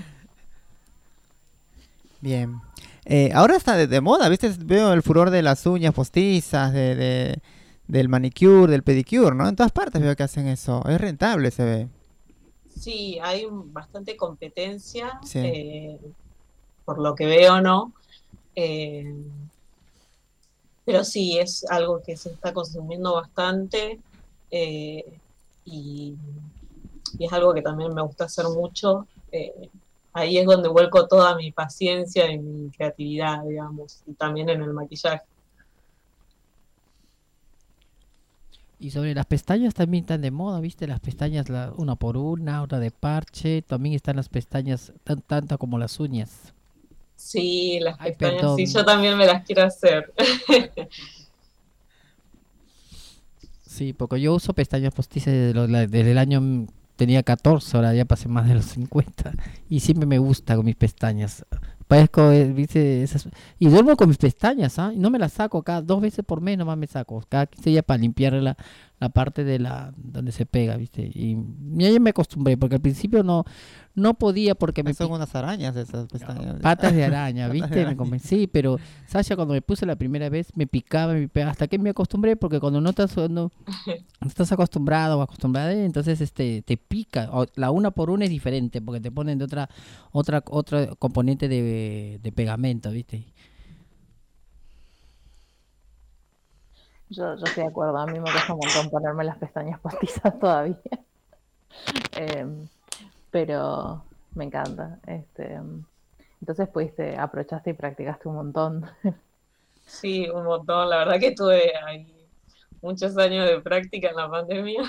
[2.21, 2.59] Bien.
[3.05, 4.51] Eh, ahora está de, de moda, ¿viste?
[4.57, 7.39] Veo el furor de las uñas postizas, de, de,
[7.87, 9.47] del manicure, del pedicure, ¿no?
[9.47, 10.83] En todas partes veo que hacen eso.
[10.89, 11.87] Es rentable, se ve.
[12.75, 15.39] Sí, hay bastante competencia, Sí.
[15.43, 15.99] eh,
[16.83, 17.93] por lo que veo, ¿no?
[18.55, 19.05] Eh,
[20.85, 23.99] pero sí, es algo que se está consumiendo bastante
[24.51, 25.19] eh,
[25.65, 26.15] y,
[27.17, 29.07] y es algo que también me gusta hacer mucho.
[29.31, 29.69] eh,
[30.13, 34.71] ahí es donde vuelco toda mi paciencia y mi creatividad, digamos, y también en el
[34.73, 35.25] maquillaje.
[38.79, 40.87] Y sobre las pestañas también están de moda, ¿viste?
[40.87, 43.61] Las pestañas, la, una por una, otra de parche.
[43.61, 46.53] También están las pestañas tan, tanto como las uñas.
[47.15, 48.57] Sí, las Ay, pestañas, perdón.
[48.57, 50.13] sí, yo también me las quiero hacer.
[53.75, 56.65] Sí, porque yo uso pestañas postizas desde, el año
[56.95, 59.33] tenía 14, ahora ya pasé más de los 50
[59.69, 61.45] y siempre me gusta con mis pestañas.
[61.87, 63.03] Parezco, eh, ¿viste?
[63.03, 63.29] Esas-
[63.59, 64.91] y duermo con mis pestañas, ¿ah?
[64.93, 67.69] Y no me las saco cada dos veces por mes nomás me saco, cada 15
[67.69, 68.57] días para limpiar la,
[68.99, 71.03] la parte de la donde se pega, ¿viste?
[71.13, 71.37] Y
[71.73, 73.45] ya ya me acostumbré porque al principio no
[73.93, 76.55] no podía porque me Son unas arañas esas pestañas.
[76.59, 77.75] patas de araña, Patas ¿viste?
[77.79, 78.77] de Me convencí, pero
[79.07, 82.35] Sasha cuando me puse la primera vez me picaba, me picaba, hasta que me acostumbré
[82.35, 83.29] porque cuando no estás no,
[84.21, 87.29] no estás acostumbrado o acostumbrada, entonces este te pica.
[87.55, 89.69] La una por una es diferente porque te ponen de otra
[90.11, 91.61] otra otra componente de,
[92.21, 93.25] de pegamento, ¿viste?
[97.09, 100.37] Yo, yo estoy de acuerdo, a mí me cuesta un montón ponerme las pestañas postizas
[100.39, 100.77] todavía.
[102.11, 102.67] Em,
[103.31, 104.99] pero me encanta.
[105.07, 105.85] Este, em,
[106.41, 108.85] entonces pudiste, aprovechaste y practicaste un montón.
[109.85, 110.89] Sí, un montón.
[110.89, 112.29] La verdad que tuve ahí
[112.81, 114.83] muchos años de práctica en la pandemia.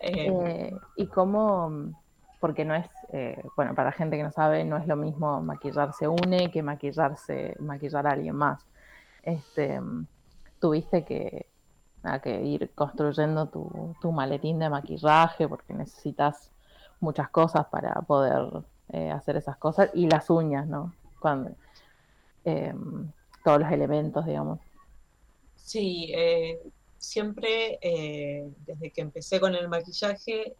[0.00, 1.94] Eh, Eh, y cómo,
[2.44, 5.40] porque no es, eh, bueno, para la gente que no sabe, no es lo mismo
[5.40, 8.66] maquillarse une que maquillarse, maquillar a alguien más.
[9.22, 9.80] Este,
[10.60, 11.46] tuviste que,
[12.02, 16.50] nada, que ir construyendo tu, tu maletín de maquillaje porque necesitas
[17.00, 18.46] muchas cosas para poder
[18.90, 20.92] eh, hacer esas cosas y las uñas, ¿no?
[21.20, 21.50] Cuando,
[22.44, 23.10] em,
[23.42, 24.60] todos los elementos, digamos.
[25.56, 26.60] sí, eh,
[26.98, 27.78] siempre
[28.66, 30.56] desde que empecé con el maquillaje,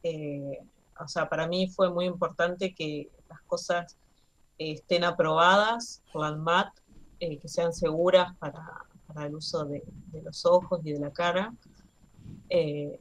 [0.98, 3.96] o sea, para mí fue muy importante que las cosas
[4.58, 6.68] eh, estén aprobadas por ANMAT,
[7.20, 8.64] eh, que sean seguras para,
[9.06, 11.54] para el uso de, de los ojos y de la cara.
[12.48, 12.98] Eh,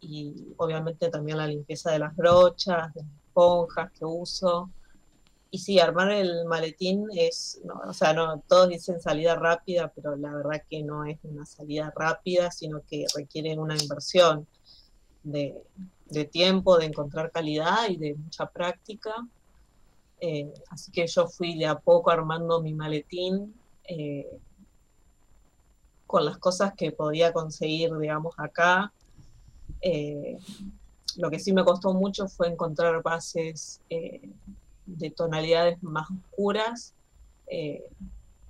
[0.00, 4.70] y obviamente también la limpieza de las brochas, de las esponjas que uso.
[5.50, 10.16] Y sí, armar el maletín es, no, o sea, no, todos dicen salida rápida, pero
[10.16, 14.48] la verdad que no es una salida rápida, sino que requiere una inversión
[15.22, 15.62] de,
[16.06, 19.26] de tiempo, de encontrar calidad y de mucha práctica.
[20.20, 23.54] Eh, así que yo fui de a poco armando mi maletín
[23.88, 24.38] eh,
[26.06, 28.92] con las cosas que podía conseguir, digamos, acá.
[29.80, 30.38] Eh,
[31.16, 36.94] lo que sí me costó mucho fue encontrar bases de tonalidades más oscuras.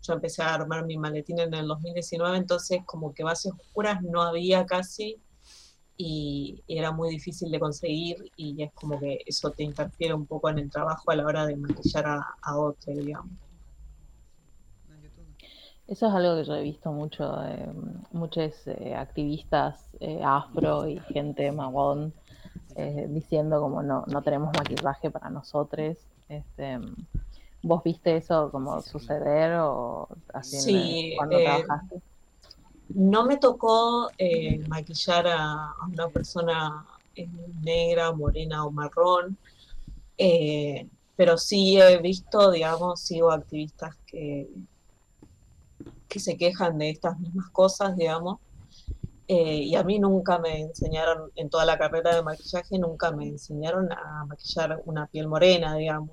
[0.03, 4.23] Yo empecé a armar mi maletín en el 2019, entonces como que bases oscuras no
[4.23, 5.19] había casi
[5.97, 10.27] y, y era muy difícil de conseguir y es como que eso te interfiere un
[10.27, 13.31] poco en el trabajo a la hora de maquillar a, a otro, digamos.
[15.87, 17.71] Eso es algo que yo he visto mucho, eh,
[18.13, 22.15] muchos eh, activistas eh, afro y gente marrón
[22.75, 25.99] eh, diciendo como no, no tenemos maquillaje para nosotros.
[26.29, 26.79] Este,
[27.63, 32.01] ¿Vos viste eso como suceder o así Sí, cuando eh, trabajaste?
[32.89, 36.87] No me tocó eh, maquillar a, a una persona
[37.17, 37.29] eh,
[37.63, 39.39] negra, morena o marrón,
[40.19, 44.49] eh, pero sí he visto, digamos, sigo activistas que,
[46.09, 48.39] que se quejan de estas mismas cosas, digamos,
[49.27, 53.27] eh, y a mí nunca me enseñaron, en toda la carrera de maquillaje, nunca me
[53.27, 56.11] enseñaron a maquillar una piel morena, digamos.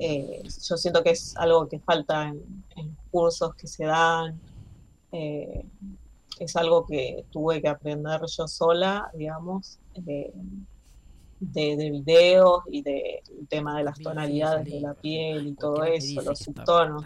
[0.00, 4.40] Eh, yo siento que es algo que falta en, en cursos que se dan.
[5.12, 5.64] Eh,
[6.38, 10.32] es algo que tuve que aprender yo sola, digamos, eh,
[11.40, 16.22] de, de videos y del tema de las tonalidades de la piel y todo eso,
[16.22, 17.04] los subtonos.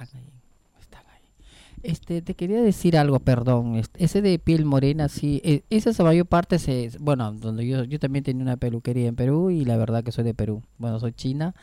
[1.83, 3.75] Este, te quería decir algo, perdón.
[3.75, 7.99] este, Ese de piel morena, sí, eh, esa mayor parte se, bueno, donde yo, yo
[7.99, 10.63] también tenía una peluquería en Perú y la verdad que soy de Perú.
[10.79, 11.57] Bueno, soy china.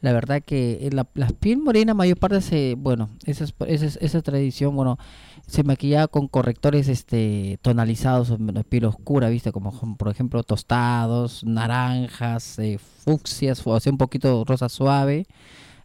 [0.00, 3.86] La verdad que eh, la, la piel morena mayor parte se, bueno, esa es, esa
[3.86, 4.98] es- esa tradición, bueno,
[5.46, 8.34] se maquillaba con correctores, este, tonalizados,
[8.68, 14.68] piel oscura, viste, como por ejemplo tostados, naranjas, eh, fucsias, o sea, un poquito rosa
[14.68, 15.26] suave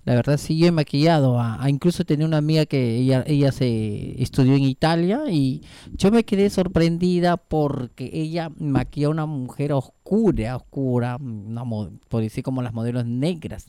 [0.06, 4.22] La verdad sí yo he maquillado, a, incluso tenía una amiga que ella ella se
[4.22, 5.62] estudió en Italia y
[5.94, 11.64] yo me quedé sorprendida porque ella maquilló a una mujer oscura, oscura, una
[12.08, 13.68] por decir como las modelos negras,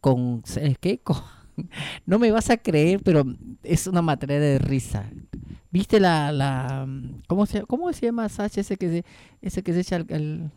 [0.00, 1.00] con ¿sabes qué?
[2.06, 3.24] No me vas a creer, pero
[3.62, 5.10] es una materia de risa.
[5.70, 6.86] ¿Viste la la
[7.26, 9.04] cómo se cómo se llama ese que se
[9.42, 10.50] ese que se echa el- el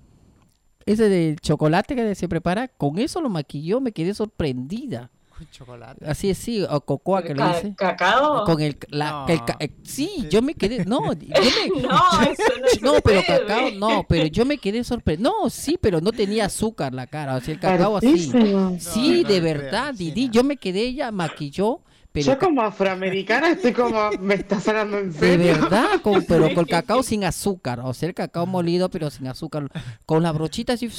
[0.86, 5.12] ese del chocolate que se prepara, con eso lo maquilló, me quedé sorprendida.
[5.38, 6.06] Con chocolate.
[6.10, 7.74] Así es, sí, o cocoa que le dice.
[7.78, 8.44] ¿Cacao?
[8.44, 12.44] Con el, la, el ca- eh, sí, yo me quedé, no, yo me, No, eso
[12.60, 16.46] no no, pero cacao, no, pero yo me quedé sorprendido, no, sí, pero no tenía
[16.46, 20.44] azúcar la cara, o sea, el cacao así, sí, No, no de verdad, Didi, yo
[20.44, 21.82] me quedé, ella maquilló,
[22.12, 25.46] pero Yo como afroamericana estoy como, me estás hablando en de serio.
[25.54, 29.70] verdad, con, pero con cacao sin azúcar, o sea, el cacao molido, pero sin azúcar,
[30.06, 30.90] con la brochita así,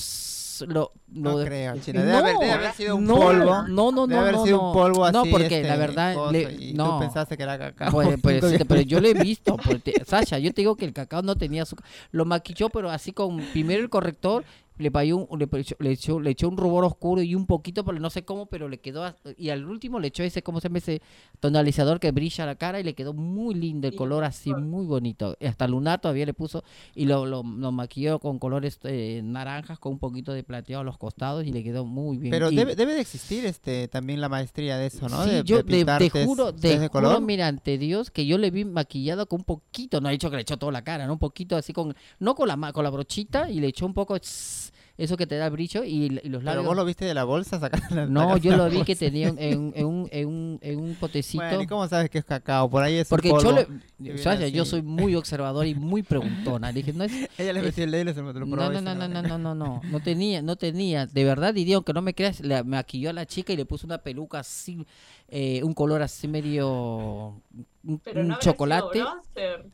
[0.63, 2.01] lo, No lo- creo, China.
[2.03, 3.63] Debe, haber, debe haber sido un no, polvo.
[3.69, 4.67] No, no, Debe no, haber no, sido no.
[4.69, 5.13] un polvo así.
[5.15, 6.91] No, porque la este, verdad, coso, le- y no.
[6.95, 7.91] tú pensaste que era cacao.
[7.91, 9.57] Pues, pues, sí, pero yo lo he visto.
[9.83, 11.85] te- Sasha, yo te digo que el cacao no tenía azúcar.
[12.11, 14.45] Lo maquilló, pero así con primero el corrector,
[14.79, 17.85] le, payó un- le, echó, le, echó, le echó un rubor oscuro y un poquito,
[17.85, 19.15] pero no sé cómo, pero le quedó.
[19.37, 20.79] Y al último le echó ese, ¿cómo se llama?
[20.79, 21.03] Ese
[21.41, 25.37] tonalizador que brilla la cara y le quedó muy lindo el color así, muy bonito.
[25.41, 26.65] Hasta lunar todavía le puso
[26.95, 30.85] y lo, lo, lo maquilló con colores eh, naranjas, con un poquito de plateado a
[30.85, 32.31] los costados y le quedó muy bien.
[32.31, 35.25] Pero Y- debe, debe de existir este también la maestría de eso, ¿no?
[35.25, 37.21] Sí, de, yo de te, juro, te de juro, color.
[37.23, 40.37] mira, ante Dios, que yo le vi maquillado con un poquito, no he dicho que
[40.37, 41.15] le echó toda la cara, ¿no?
[41.15, 44.19] Un poquito así con, no con la con la brochita y le echó un poco
[44.19, 44.68] tss,
[44.99, 46.67] eso que te da brillo y, y los Pero labios.
[46.67, 48.85] vos lo viste de la bolsa sacar la No, yo lo vi bolsa.
[48.85, 51.43] que tenía en, un- en un, en, un, en un potecito.
[51.45, 52.69] Bueno, ¿y cómo sabes que es cacao?
[52.69, 55.75] Por ahí es Porque yo polvo le, que viene Sasha, yo soy muy observador y
[55.77, 56.73] muy preguntona.
[56.73, 58.57] Le dije, no es, Ella le es- metió el dedo y se lo probó.
[58.57, 61.07] no, y no, no, no, no, no, no, no, no tenía, no tenía.
[61.07, 63.87] De verdad, Didi, aunque no me creas, le maquilló a la chica y le puso
[63.87, 64.85] una peluca así,
[65.29, 67.41] eh, un color así medio,
[67.85, 69.01] un, Pero un no habrá sido chocolate.
[69.01, 69.67] Bronzer.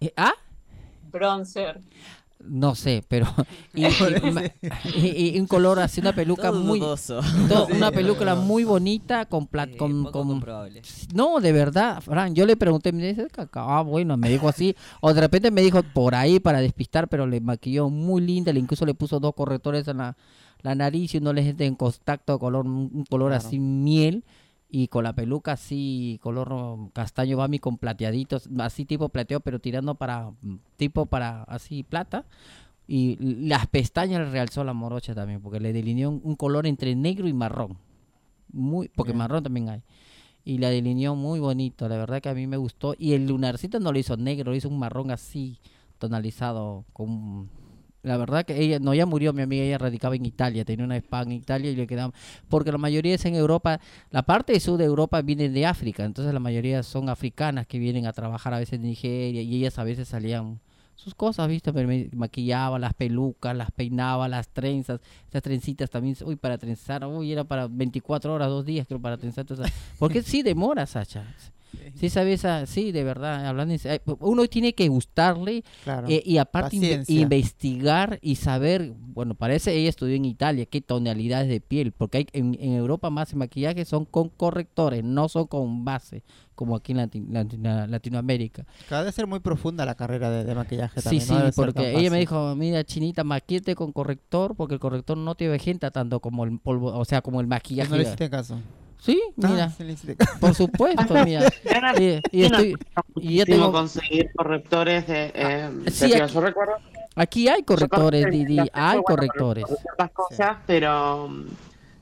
[0.00, 0.32] Eh, ¿Ah?
[1.10, 1.80] Bronzer.
[2.44, 3.26] No sé, pero
[3.74, 7.90] y, un color así, una peluca Todo muy, todo- Sí, una
[8.32, 8.42] verdad.
[8.44, 10.40] muy bonita con, Eh, con, poco con-
[11.14, 15.12] no, de verdad, Fran, yo le pregunté, me dice ah, bueno, me dijo así, o
[15.14, 18.84] de repente me dijo por ahí para despistar, pero le maquilló muy linda, le incluso
[18.86, 20.16] le puso dos correctores en la,
[20.62, 23.46] la nariz y uno le en contacto color, un color Claro.
[23.46, 24.24] así miel
[24.74, 29.96] y con la peluca así color castaño bami con plateaditos, así tipo plateo, pero tirando
[29.96, 30.32] para
[30.78, 32.24] tipo para así plata.
[32.88, 36.94] Y las pestañas le realzó la morocha también, porque le delineó un, un color entre
[36.94, 37.76] negro y marrón.
[38.50, 39.18] Muy, porque Bien.
[39.18, 39.82] marrón también hay.
[40.42, 42.94] Y la delineó muy bonito, la verdad que a mí me gustó.
[42.98, 45.58] Y el lunarcito no lo hizo negro, lo hizo un marrón así,
[45.98, 46.86] tonalizado.
[46.94, 47.50] con
[48.02, 50.96] La verdad que ella, no, ya murió mi amiga, ella radicaba en Italia, tenía una
[50.96, 52.12] spa en Italia y le quedaba,
[52.48, 53.78] porque la mayoría es en Europa,
[54.10, 58.06] la parte sur de Europa vienen de África, entonces la mayoría son africanas que vienen
[58.06, 60.58] a trabajar a veces en Nigeria y ellas a veces salían
[60.96, 61.72] sus cosas, ¿viste?
[61.72, 67.30] Me maquillaba las pelucas, las peinaba, las trenzas, esas trencitas también, uy, para trenzar, uy,
[67.32, 71.24] era para 24 horas, dos días creo para trenzar, esas- porque sí demora, Sacha.
[71.94, 73.74] Sí, sabes, sí, de verdad, hablando
[74.20, 76.08] uno tiene que gustarle Claro.
[76.08, 81.48] eh, y aparte inve- investigar y saber, bueno, parece ella estudió en Italia, qué tonalidades
[81.48, 85.84] de piel, porque hay, en, en Europa más maquillaje son con correctores, no son con
[85.84, 86.22] base,
[86.54, 88.66] como aquí en Lati- Latino- Latinoamérica.
[88.86, 91.26] Acaba de ser muy profunda la carrera de, de maquillaje Sí, también.
[91.26, 94.80] sí, no debe tan porque ella me dijo, mira, chinita, maquillate con corrector, porque el
[94.80, 97.90] corrector no te vejenta tanto como el polvo, o sea, como el maquillaje.
[97.90, 98.58] no le hiciste caso.
[99.02, 99.72] Sí, Ah, mira,
[100.40, 101.50] por supuesto, mira.
[101.98, 102.74] Y, y estoy, y
[103.14, 106.22] Muchísimo tengo, conseguir correctores de, eh, de sí, piel.
[106.22, 106.72] aquí- Yo recuerdo
[107.16, 109.64] aquí hay correctores, Yo Didi, hay bueno, correctores.
[110.14, 111.28] cosas, pero,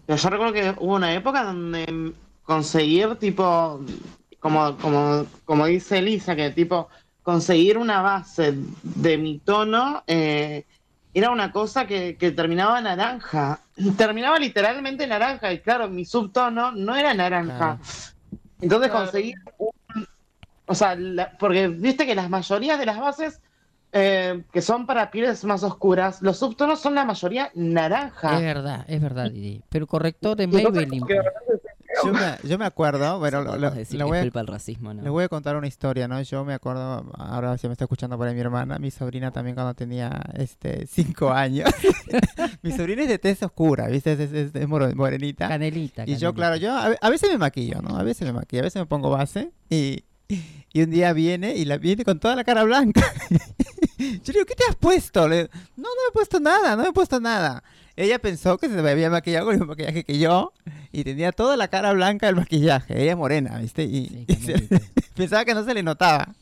[0.05, 2.13] pero yo recuerdo que hubo una época donde
[2.43, 3.81] conseguir tipo,
[4.39, 6.89] como, como, como dice Elisa, que tipo
[7.23, 10.67] conseguir una base de mi tono eh,
[11.13, 13.61] era una cosa que, que terminaba naranja.
[13.97, 17.79] Terminaba literalmente naranja, y claro, mi subtono no era naranja.
[18.61, 19.05] Entonces Claro.
[19.07, 20.07] conseguir un-
[20.67, 23.41] o sea, la- porque viste que las mayorías de las bases
[23.93, 28.37] eh, que son para pieles más oscuras, los subtonos son la mayoría naranja.
[28.37, 29.65] Es verdad, es verdad, Didi.
[29.69, 31.05] Pero corrector de Maybelline.
[32.05, 34.95] Yo me, yo me acuerdo, bueno, lo, Podemos lo- decir le que voy culpa racismo,
[34.95, 35.03] ¿no?
[35.03, 36.21] les voy a contar una historia, ¿no?
[36.23, 39.55] Yo me acuerdo, ahora se me está escuchando por ahí mi hermana, mi sobrina también
[39.55, 41.71] cuando tenía este cinco años.
[42.63, 44.13] mi sobrina es de tez oscura, ¿viste?
[44.13, 45.49] Es, es- es moro- morenita.
[45.49, 46.05] Canelita.
[46.07, 47.97] Y yo, claro, yo a, ve- a veces me maquillo, ¿no?
[47.97, 50.05] A veces me maquillo, a veces me pongo base y,
[50.73, 53.03] y un día viene y la viene con toda la cara blanca.
[53.99, 55.29] yo le digo, ¿qué te has puesto?
[55.29, 55.45] Le-
[55.77, 57.63] no, no me he puesto nada, no me he puesto nada.
[57.97, 60.53] Ella pensó que se había maquillado con el maquillaje que yo
[60.93, 63.01] y tenía toda la cara blanca del maquillaje.
[63.03, 63.85] Ella es morena, ¿viste?
[63.85, 64.69] Y, y se-
[65.15, 66.35] pensaba que no se le notaba.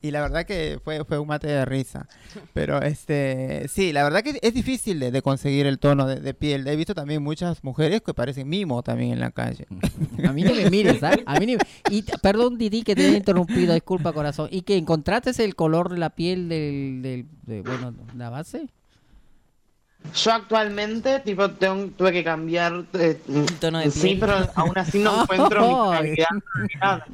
[0.00, 2.08] Y la verdad que fue, fue un mate de risa.
[2.54, 6.34] Pero este, sí, la verdad que es difícil de, de conseguir el tono de, de
[6.34, 6.66] piel.
[6.66, 9.66] He visto también muchas mujeres que parecen mimo también en la calle.
[10.26, 11.20] A mí no me mires, ¿sabes?
[11.26, 11.56] A mí ni-
[11.90, 14.48] Y perdón, Didi, que te haya interrumpido, disculpa, corazón.
[14.50, 18.68] ¿Y que encontraste el color de la piel del, del de, bueno, la base?
[20.14, 22.84] Yo actualmente, tipo, tengo- tuve que cambiar.
[22.92, 23.20] eh,
[23.60, 24.18] tono de sí, piel.
[24.20, 26.14] pero aún así no encuentro mi
[26.80, 27.06] nada.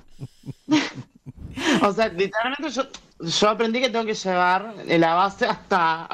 [1.82, 2.82] O sea, literalmente yo,
[3.20, 6.08] yo aprendí que tengo que llevar la base hasta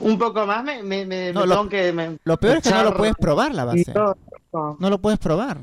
[0.00, 0.62] un poco más.
[0.64, 1.92] Me, me, me- No, me lo- tengo que.
[1.92, 3.92] me- Lo peor es que no lo puedes probar la base.
[3.92, 4.16] todo.
[4.78, 5.58] No lo puedes probar.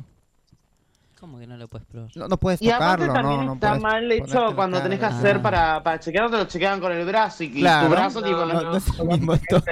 [1.19, 2.09] ¿Cómo que no lo puedes probar?
[2.15, 5.35] No, no puedes Y aparte también no, no está mal hecho cuando tenés que hacer
[5.37, 5.41] Ah.
[5.41, 7.87] para, para chequear, te lo chequean con el brazo y, y Claro.
[7.87, 9.63] tu brazo, No, tipo, No, no, no es el mismo tono.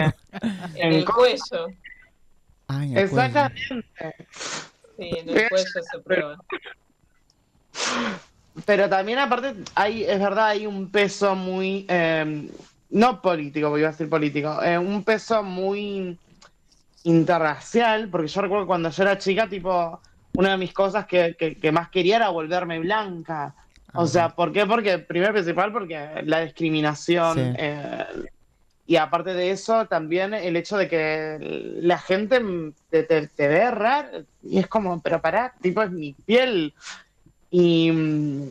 [0.76, 1.68] En el cuello.
[2.68, 3.26] Ah, en el cuello.
[3.26, 4.26] Exactamente.
[4.98, 6.38] Sí, en el cuello se prueba.
[8.66, 12.50] Pero también aparte hay, es verdad, hay un peso muy, eh,
[12.90, 16.20] no político, porque iba a decir político, eh, un peso muy
[17.04, 20.02] interracial, porque yo recuerdo cuando yo era chica, tipo,
[20.34, 23.56] una de mis cosas que, que- que más quería era volverme blanca.
[23.94, 24.08] O Ajá.
[24.08, 24.66] sea, ¿por qué?
[24.66, 27.54] Porque, primero y principal, porque la discriminación, Sí.
[27.58, 28.06] eh,
[28.88, 32.42] y aparte de eso, también el hecho de que la gente
[32.90, 36.74] te, te- te ve raro, y es como, pero pará, tipo, es mi piel.
[37.52, 38.44] Y, mm,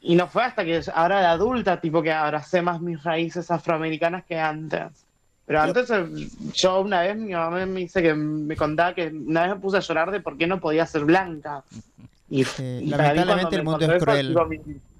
[0.00, 4.24] y no fue hasta que ahora de adulta, tipo, que abracé más mis raíces afroamericanas
[4.24, 5.04] que antes.
[5.44, 6.06] Pero antes, eh,
[6.54, 9.76] yo una vez, mi mamá me dice que me contaba que una vez me puse
[9.76, 11.64] a llorar de por qué no podía ser blanca.
[12.30, 12.44] Y,
[12.88, 14.26] lamentablemente cuando el mundo es cruel.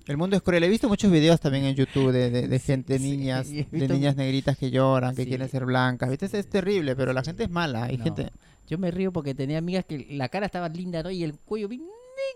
[0.06, 0.62] El mundo es cruel.
[0.64, 3.88] He visto muchos videos también en YouTube de, de, de gente, de sí, niñas, de
[3.88, 5.28] niñas negritas que lloran, que Sí.
[5.28, 6.10] quieren ser blancas.
[6.10, 6.26] ¿Viste?
[6.26, 7.84] Es, es terrible, pero la gente es mala.
[7.84, 8.04] Hay No.
[8.04, 8.30] gente.
[8.68, 11.10] Yo me río porque tenía amigas que la cara estaba linda, ¿no?
[11.10, 11.82] Y el cuello bien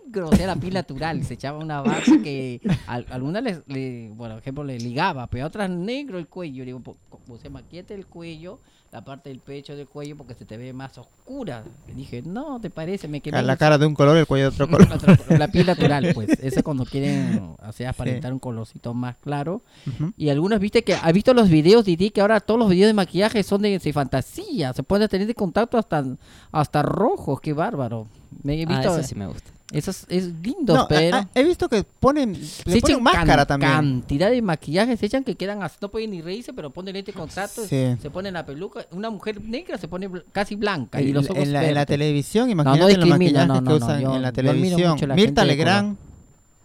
[0.05, 1.23] negro, o sea, la piel natural.
[1.23, 5.27] Se echaba una base que a, a algunas les, le, bueno, por ejemplo, le ligaba,
[5.27, 6.65] pero a otras negro el cuello.
[6.65, 6.81] Digo,
[7.41, 8.59] se maquillate el cuello,
[8.91, 11.63] la parte del pecho del cuello, porque se te ve más oscura.
[11.87, 13.07] Y dije, no, ¿te parece?
[13.07, 13.41] Me quemé.
[13.43, 14.87] La cara de un color, el cuello de otro color.
[15.39, 16.29] La piel natural, pues.
[16.41, 19.61] Eso cuando quieren, o sea, aparentar un colorcito más claro.
[20.15, 22.09] Y algunos, viste que, ¿has visto los videos, Didi?
[22.11, 24.73] Que ahora todos los videos de maquillaje son de, de fantasía.
[24.73, 26.05] Se pueden tener de contacto hasta,
[26.51, 28.07] hasta rojos, qué bárbaro.
[28.43, 28.97] Me he Ah, visto.
[28.99, 29.51] eso sí me gusta.
[29.71, 31.17] Eso es, es lindo, No, pero.
[31.17, 33.71] a- a- he visto que ponen, se le ponen echan máscara can- también.
[33.71, 37.11] cantidad de maquillaje, se echan que quedan así, no pueden ni reírse, pero ponen lente
[37.11, 37.95] de contacto, Sí.
[38.01, 38.85] se ponen la peluca.
[38.91, 41.85] Una mujer negra se pone bl- casi blanca y los ojos en, la, en la
[41.85, 44.97] televisión, no imagínate los maquillajes no, que no, no, usan yo- en la televisión.
[45.07, 45.43] la Mirta.
[45.45, 45.97] Legrand.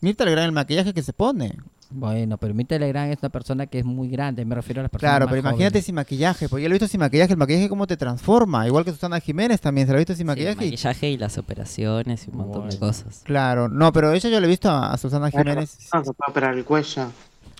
[0.01, 1.57] Mirta Legrand, el maquillaje que se pone.
[1.95, 4.91] Bueno, pero Mirta Legrand es una persona que es muy grande, me refiero a las
[4.91, 5.85] personas Claro, más pero imagínate jóvenes.
[5.87, 8.85] sin maquillaje, porque yo lo he visto sin maquillaje, el maquillaje cómo te transforma, igual
[8.85, 10.65] que Susana Jiménez también, se lo he visto sin Sí, el maquillaje.
[10.67, 13.21] y- maquillaje y las operaciones y un montón de cosas.
[13.25, 16.31] Claro, no, pero ella yo le he visto a, a Susana Jiménez, Ah, se puede
[16.31, 17.11] operar el cuello.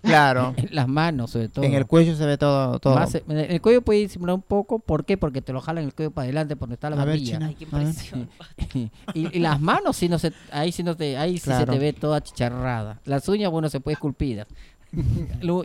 [0.03, 1.65] Claro, En las manos, sobre todo.
[1.65, 2.95] en el cuello se ve todo, todo.
[2.95, 5.17] Más, el cuello puede disimular un poco, ¿por qué?
[5.17, 7.39] Porque te lo jalan el cuello para adelante, por donde está la barbilla.
[7.43, 8.29] Ay, qué impresión.
[8.75, 11.79] y, y las manos, sí no se, ahí sí, no te, ahí sí se te
[11.79, 13.01] ve toda chicharrada.
[13.05, 14.47] Las uñas, bueno, se puede esculpir.
[15.41, 15.65] Lo-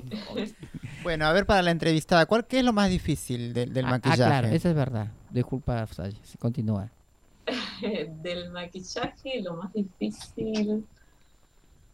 [1.04, 3.88] Bueno, a ver para la entrevistada, ¿cuál qué es lo más difícil del, del ah,
[3.88, 4.24] ah, maquillaje?
[4.24, 5.08] claro, eso es verdad.
[5.30, 5.86] Disculpa,
[6.24, 6.90] sí, continúa.
[8.24, 10.86] Del maquillaje, lo más difícil.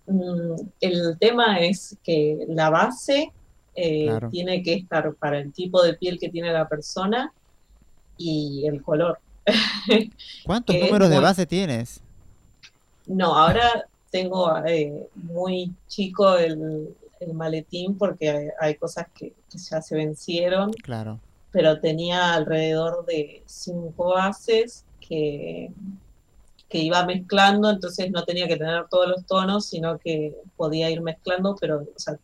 [0.07, 3.31] Mm, el tema es que la base
[3.75, 4.29] eh, Claro.
[4.29, 7.33] tiene que estar para el tipo de piel que tiene la persona
[8.17, 9.19] y el color.
[10.45, 12.01] ¿Cuántos números de base tienes?
[13.07, 19.57] No, ahora tengo eh, muy chico el, el maletín porque hay, hay cosas que, que
[19.57, 21.19] ya se vencieron, Claro.
[21.51, 25.71] pero tenía alrededor de cinco bases que,
[26.73, 31.01] que iba mezclando, entonces no tenía que tener todos los tonos, sino que podía ir
[31.01, 32.17] mezclando, pero o sea,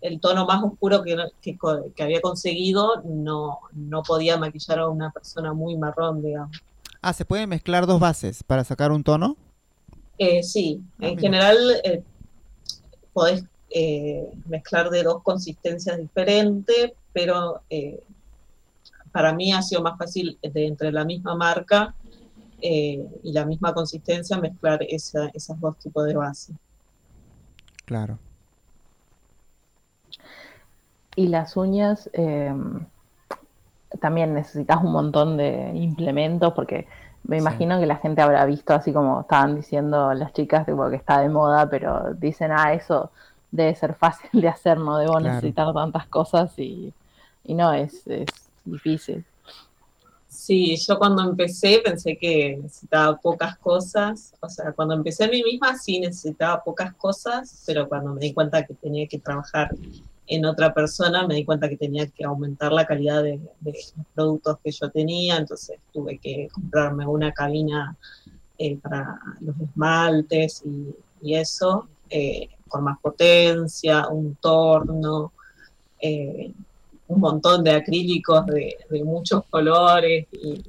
[0.00, 5.76] el tono más oscuro que, había conseguido no, no podía maquillar a una persona muy
[5.76, 6.60] marrón, digamos.
[7.00, 9.36] Ah, ¿se pueden mezclar dos bases para sacar un tono?
[10.18, 11.20] Eh, sí, Ah, en mira.
[11.20, 12.02] general eh,
[13.12, 18.02] podés eh, mezclar de dos consistencias diferentes, pero eh,
[19.12, 21.94] para mí ha sido más fácil de entre la misma marca
[22.62, 26.54] eh, y la misma consistencia mezclar esa, esos dos tipos de base.
[27.84, 28.18] Claro.
[31.16, 32.52] Y las uñas, eh,
[34.00, 36.86] también necesitas un montón de implementos porque
[37.24, 37.40] me Sí.
[37.40, 41.20] imagino que la gente habrá visto así como estaban diciendo las chicas, tipo que está
[41.20, 43.12] de moda, pero dicen, ah, eso
[43.50, 45.20] debe ser fácil de hacer, no debo Claro.
[45.20, 46.94] necesitar tantas cosas y,
[47.44, 48.26] y no, es, es
[48.64, 49.24] difícil.
[50.32, 55.42] Sí, yo cuando empecé pensé que necesitaba pocas cosas, o sea, cuando empecé a mí
[55.42, 59.68] misma sí necesitaba pocas cosas, pero cuando me di cuenta que tenía que trabajar
[60.26, 64.56] en otra persona, me di cuenta que tenía que aumentar la calidad de, los productos
[64.64, 67.94] que yo tenía, entonces tuve que comprarme una cabina
[68.56, 75.32] eh, para los esmaltes y, y eso, eh, con más potencia, un torno,
[76.00, 76.52] eh,
[77.12, 80.62] un montón de acrílicos de, de muchos colores y,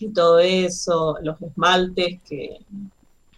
[0.00, 2.58] y todo eso, los esmaltes que,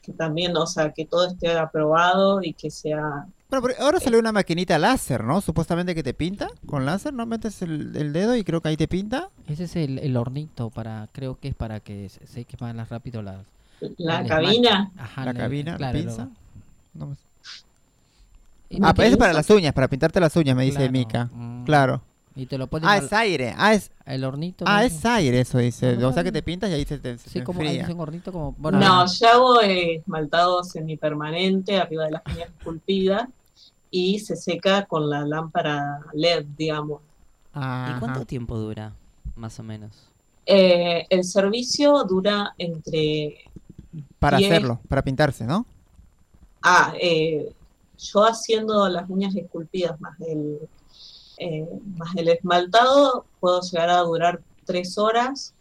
[0.02, 4.18] que también, o sea, que todo esté aprobado y que sea Bueno, pero ahora salió
[4.18, 5.40] una maquinita láser, ¿no?
[5.40, 7.26] Supuestamente que te pinta con láser, ¿no?
[7.26, 9.28] Metes el, el dedo y creo que ahí te pinta.
[9.46, 12.88] Ese es el, el hornito para, creo que es para que se, se quemen más
[12.88, 13.44] rápido las.
[13.98, 14.90] la cabina.
[14.96, 16.28] Ajá, la cabina, la claro, lo- pinza.
[16.94, 17.34] No me- y
[18.82, 21.30] Ah, pero es para las uñas, para pintarte las uñas, me dice Claro, Mika.
[21.32, 21.64] mm.
[21.64, 22.02] Claro.
[22.36, 23.55] Y te lo pones Ah, al- es aire.
[23.56, 24.64] Ah, es, el hornito.
[24.66, 25.96] ah, es aire, eso dice.
[26.05, 27.86] O sea que te pintas y ahí se te, se Sí, te como enfría.
[27.94, 28.52] un hornito como.
[28.59, 33.28] Bueno, No, yo hago esmaltado semipermanente arriba de las uñas esculpidas
[33.90, 37.02] y se seca con la lámpara LED, digamos.
[37.55, 38.92] ¿Y cuánto tiempo dura,
[39.36, 39.92] más o menos?
[40.46, 43.36] Eh, el servicio dura entre...
[44.18, 45.64] Para diez- hacerlo, para pintarse, ¿no?
[46.62, 47.52] Ah, eh,
[48.05, 50.59] yo haciendo las uñas esculpidas más el,
[51.39, 51.66] eh,
[51.97, 55.52] más el esmaltado, puedo llegar a durar tres horas,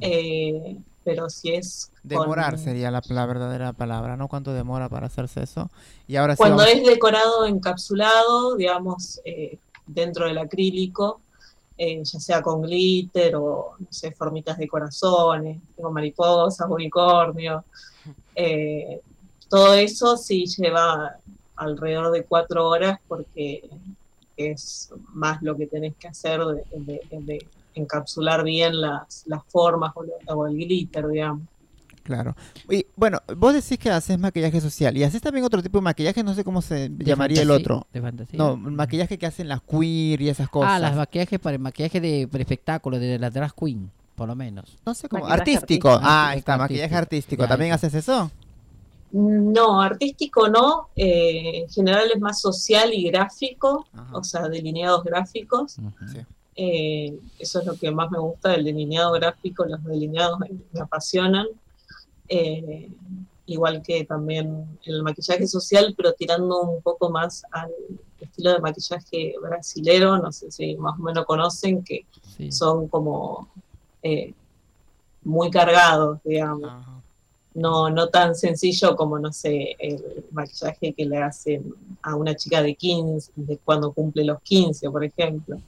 [0.00, 1.90] eh, pero si es...
[2.02, 4.28] con- Demorar sería la, la verdadera palabra, ¿no?
[4.28, 5.70] ¿Cuánto demora para hacerse eso?
[6.06, 11.20] Y ahora sí Cuando vamos- es decorado encapsulado, digamos, eh, dentro del acrílico,
[11.76, 17.64] eh, ya sea con glitter o, no sé, formitas de corazones, tengo mariposas, unicornio,
[19.48, 21.16] todo eso sí lleva
[21.56, 23.62] alrededor de cuatro horas porque
[24.36, 26.64] es más lo que tenés que hacer de,
[27.10, 31.42] de- de encapsular bien las, las formas o, lo- o el glitter, digamos.
[32.02, 32.36] Claro.
[32.68, 36.22] Y bueno, vos decís que haces maquillaje social y haces también otro tipo de maquillaje,
[36.22, 37.86] no sé cómo se de llamaría el otro.
[37.94, 38.36] De fantasía.
[38.36, 40.72] No, maquillaje que hacen las queer y esas cosas.
[40.72, 44.36] Ah, las maquillajes para el maquillaje de para espectáculo, de la drag queen, por lo
[44.36, 44.76] menos.
[44.84, 45.22] No sé cómo.
[45.24, 45.88] Maquillaje Artístico.
[45.88, 46.08] artístico.
[46.10, 46.98] Ah, Artístico, está, maquillaje artístico.
[46.98, 47.42] artístico.
[47.44, 47.86] Ya, ¿También eso.
[47.86, 48.30] haces eso?
[49.16, 54.16] No, artístico no, eh, en general es más social y gráfico, Ajá.
[54.16, 55.76] o sea, delineados gráficos.
[56.10, 56.18] Sí.
[56.56, 60.80] Eh, eso es lo que más me gusta del delineado gráfico, los delineados me, me
[60.80, 61.46] apasionan.
[62.28, 62.90] Eh,
[63.46, 67.70] igual que también el maquillaje social, pero tirando un poco más al
[68.20, 72.04] estilo de maquillaje brasilero, no sé si más o menos conocen, que
[72.36, 72.50] Sí.
[72.50, 73.48] son como
[74.02, 74.34] eh,
[75.22, 77.00] muy cargados, digamos Ajá.
[77.54, 82.62] No, no tan sencillo como, no sé, el maquillaje que le hacen a una chica
[82.62, 85.62] de 15, de cuando cumple los 15, por ejemplo.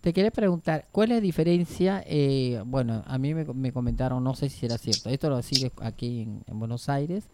[0.00, 2.04] Te quería preguntar, ¿cuál es la diferencia?
[2.06, 5.72] eh, bueno, a mí me, me comentaron, no sé si será cierto, esto lo sigue
[5.80, 7.24] aquí en, en Buenos Aires.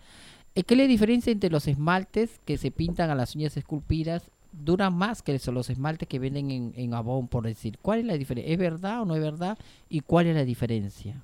[0.55, 4.31] eh, ¿Qué es la diferencia entre los esmaltes que se pintan a las uñas esculpidas?
[4.53, 6.93] ¿Duran más que eso, los esmaltes que venden en, en
[7.29, 7.79] por decir?
[7.83, 8.53] ¿Cuál es la diferencia?
[8.53, 9.59] ¿Es verdad o no es verdad?
[9.91, 11.23] ¿Y cuál es la diferencia?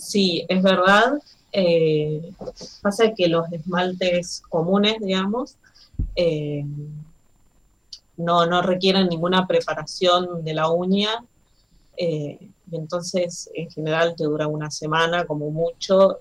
[0.00, 1.14] Sí, es verdad.
[1.52, 2.32] eh,
[2.82, 5.56] pasa que los esmaltes comunes, digamos,
[6.16, 6.64] eh,
[8.16, 11.24] no, no requieren ninguna preparación de la uña.
[11.96, 12.38] eh,
[12.72, 16.18] y entonces, en general, te dura una semana como mucho,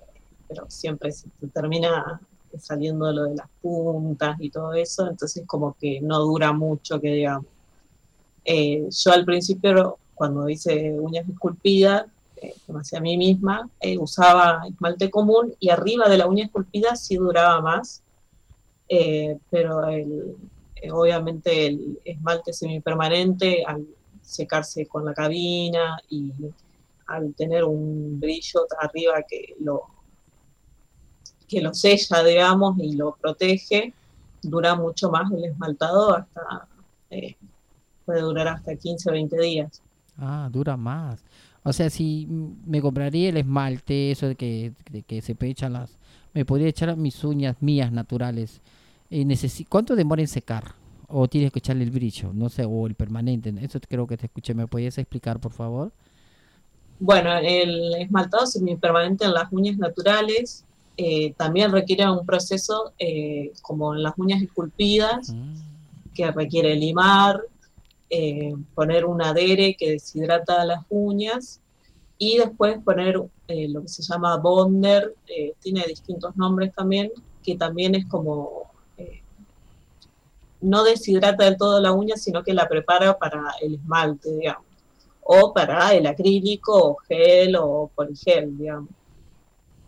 [0.48, 2.20] pero siempre se te termina
[2.60, 7.10] saliendo lo de las puntas y todo eso, entonces como que no dura mucho, que
[7.14, 7.46] digamos.
[8.46, 12.08] Yo al principio, cuando hice uñas esculpidas,
[12.42, 16.96] eh, hacía a mí misma, eh, usaba esmalte común y arriba de la uña esculpida
[16.96, 18.02] sí duraba más,
[18.88, 20.36] eh, pero el-
[20.76, 23.86] eh, obviamente el esmalte semipermanente al
[24.22, 26.32] secarse con la cabina y
[27.08, 29.84] al tener un brillo arriba que lo,
[31.48, 33.94] que lo sella, digamos, y lo protege,
[34.42, 36.68] dura mucho más el esmaltado, hasta
[38.06, 39.82] puede durar hasta 15 o 20 días.
[40.18, 41.24] Ah, dura más.
[41.70, 42.28] O sea, si
[42.66, 46.00] me compraría el esmalte, eso de que, de que se echan las...
[46.34, 48.60] Me podría echar mis uñas mías naturales.
[49.12, 50.74] Eh, necesi- ¿Cuánto demora en secar?
[51.08, 52.34] ¿O tienes que echarle el brillo?
[52.34, 53.54] No sé, o el permanente.
[53.62, 54.56] Eso creo que te escuché.
[54.56, 55.92] ¿Me podías explicar, por favor?
[57.00, 60.66] Bueno, el esmaltado semipermanente en las uñas naturales
[60.98, 65.36] eh, también requiere un proceso eh, como en las uñas esculpidas,
[66.16, 67.42] que requiere limar,
[68.10, 71.62] eh, poner un adere que deshidrata las uñas
[72.18, 77.12] y después poner eh, lo que se llama bonder, eh, tiene distintos nombres también,
[77.44, 79.22] que también es como, eh,
[80.62, 84.64] no deshidrata del todo la uña, sino que la prepara para el esmalte, digamos.
[85.32, 88.90] o para el acrílico o gel o poligel, digamos.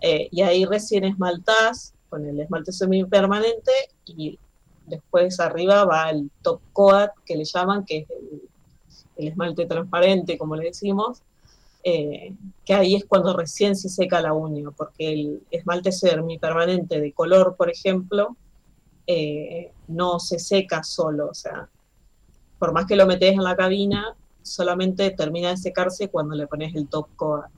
[0.01, 3.71] Eh, y ahí recién esmaltás con el esmalte semipermanente
[4.05, 4.37] y
[4.85, 10.55] después arriba va el top coat que le llaman, que es el, esmalte transparente, como
[10.55, 11.21] le decimos,
[11.83, 12.33] eh,
[12.65, 17.55] que ahí es cuando recién se seca la uña, porque el esmalte semipermanente de color,
[17.55, 18.35] por ejemplo,
[19.05, 21.69] eh, no se seca solo, o sea,
[22.57, 26.75] por más que lo metes en la cabina, solamente termina de secarse cuando le pones
[26.75, 27.51] el top coat.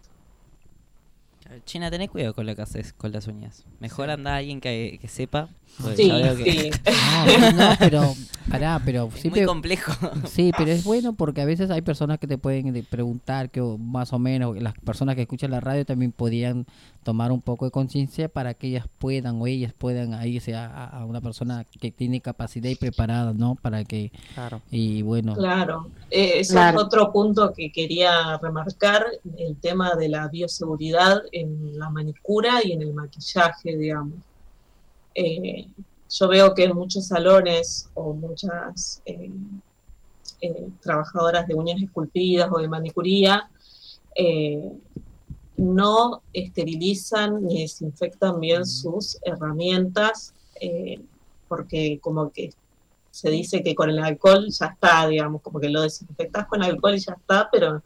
[1.65, 3.65] China, tenés cuidado con lo que haces con las uñas.
[3.79, 5.49] Mejor anda alguien que, que sepa.
[5.95, 6.69] Sí, ya veo que- sí.
[7.41, 8.13] No, no, pero,
[8.49, 9.91] pará, pero Es siempre- muy complejo.
[10.27, 13.61] Sí, pero es bueno porque a veces hay personas que te pueden de- preguntar que
[13.61, 16.65] más o menos las personas que escuchan la radio también podrían
[17.03, 21.05] tomar un poco de conciencia para que ellas puedan o ellas puedan irse a, a-
[21.05, 23.55] una persona que tiene capacidad y preparada, ¿no?
[23.55, 24.61] Para que Claro.
[24.71, 26.77] y bueno, Claro, eh, eso Claro.
[26.79, 29.05] es otro punto que quería remarcar,
[29.37, 34.19] el tema de la bioseguridad en la manicura y en el maquillaje, digamos.
[35.15, 35.67] Eh,
[36.09, 39.31] yo veo que en muchos salones o muchas eh,
[40.41, 43.49] eh, trabajadoras de uñas esculpidas o de manicuría
[45.57, 50.33] no esterilizan ni desinfectan bien sus herramientas
[51.47, 52.51] porque como que
[53.09, 56.95] se dice que con el alcohol ya está, digamos, como que lo desinfectas con alcohol
[56.95, 57.81] y ya está, pero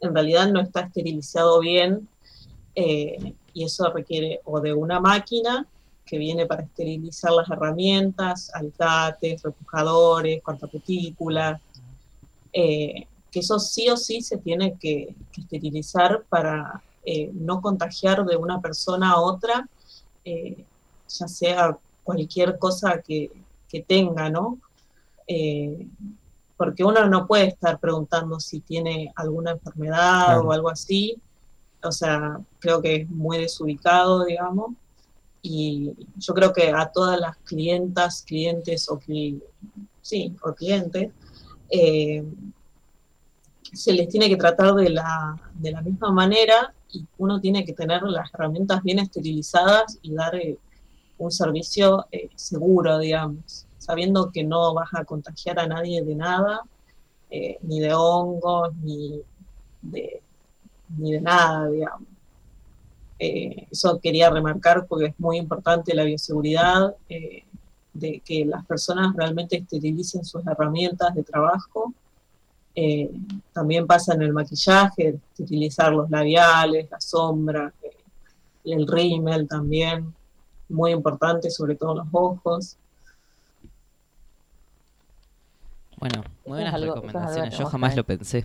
[0.00, 2.08] en realidad no está esterilizado bien
[2.74, 5.66] eh, y eso requiere o de una máquina
[6.04, 11.60] que viene para esterilizar las herramientas, alicates, repujadores, cortacutículas,
[12.52, 18.24] eh, que eso sí o sí se tiene que, que esterilizar para eh, no contagiar
[18.24, 19.68] de una persona a otra,
[20.24, 20.64] eh,
[21.08, 23.30] ya sea cualquier cosa que,
[23.68, 24.58] que tenga, ¿no?
[26.58, 30.48] Porque uno no puede estar preguntando si tiene alguna enfermedad Claro.
[30.48, 31.16] o algo así,
[31.82, 34.74] o sea, creo que es muy desubicado, digamos,
[35.42, 39.42] y yo creo que a todas las clientas, clientes o, cli-
[40.42, 41.10] o clientes,
[41.70, 42.22] eh,
[43.72, 47.72] se les tiene que tratar de la, de la misma manera y uno tiene que
[47.72, 50.58] tener las herramientas bien esterilizadas y dar eh,
[51.18, 56.62] un servicio eh, seguro, digamos, sabiendo que no vas a contagiar a nadie de nada,
[57.62, 59.22] ni de hongos, ni
[59.80, 60.21] de,
[60.96, 62.08] ni de nada, digamos.
[63.18, 67.44] Eh, eso quería remarcar porque es muy importante la bioseguridad, eh,
[67.92, 71.92] de que las personas realmente esterilicen sus herramientas de trabajo.
[72.74, 73.10] Eh,
[73.52, 77.72] también pasa en el maquillaje, utilizar los labiales, la sombra,
[78.64, 80.14] el rímel también,
[80.68, 82.76] muy importante, sobre todo los ojos.
[86.02, 87.58] Bueno, muy buenas algo- es recomendaciones.
[87.58, 88.38] Yo jamás lo pensé.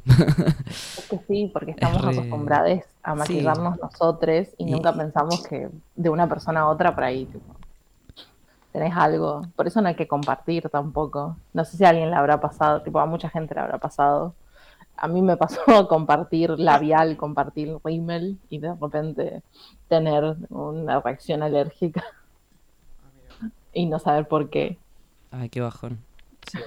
[0.68, 3.18] Es que sí, porque estamos re- acostumbrados a sí.
[3.18, 7.56] maquillarnos nosotros y, Y- nunca pensamos que de una persona a otra por ahí tipo,
[8.72, 9.42] tenés algo.
[9.56, 11.36] Por eso no hay que compartir tampoco.
[11.54, 14.36] No sé si a alguien le habrá pasado, tipo a mucha gente le habrá pasado.
[14.96, 19.42] A mí me pasó compartir labial, compartir rímel y de repente
[19.88, 22.04] tener una reacción alérgica
[23.74, 24.78] y no saber por qué.
[25.32, 25.98] Ay, qué bajón.
[26.52, 26.60] Sí.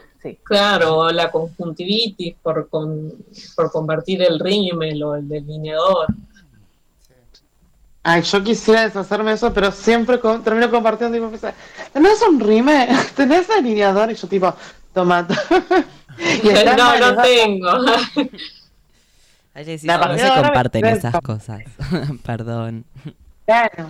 [0.43, 3.13] Claro, la conjuntivitis por, con-
[3.57, 6.07] por convertir el rímel o el delineador.
[8.03, 11.53] Ay, yo quisiera deshacerme de eso, pero siempre termino compartiendo, tipo, me dice,
[11.93, 12.89] ¿tenés un rime?
[13.17, 14.11] ¿Tenés delineador?
[14.11, 14.55] Y yo tipo,
[14.95, 15.27] toma.
[16.43, 17.69] y está No, no tengo.
[19.53, 21.61] Ay, no se comparten esas cosas.
[22.25, 22.85] Perdón.
[23.45, 23.87] Claro.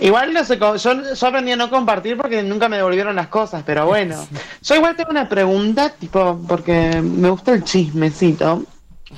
[0.00, 3.62] Igual no sé, yo, yo aprendí a no compartir porque nunca me devolvieron las cosas,
[3.66, 4.26] pero bueno.
[4.62, 8.62] Yo igual tengo una pregunta, tipo, porque me gusta el chismecito.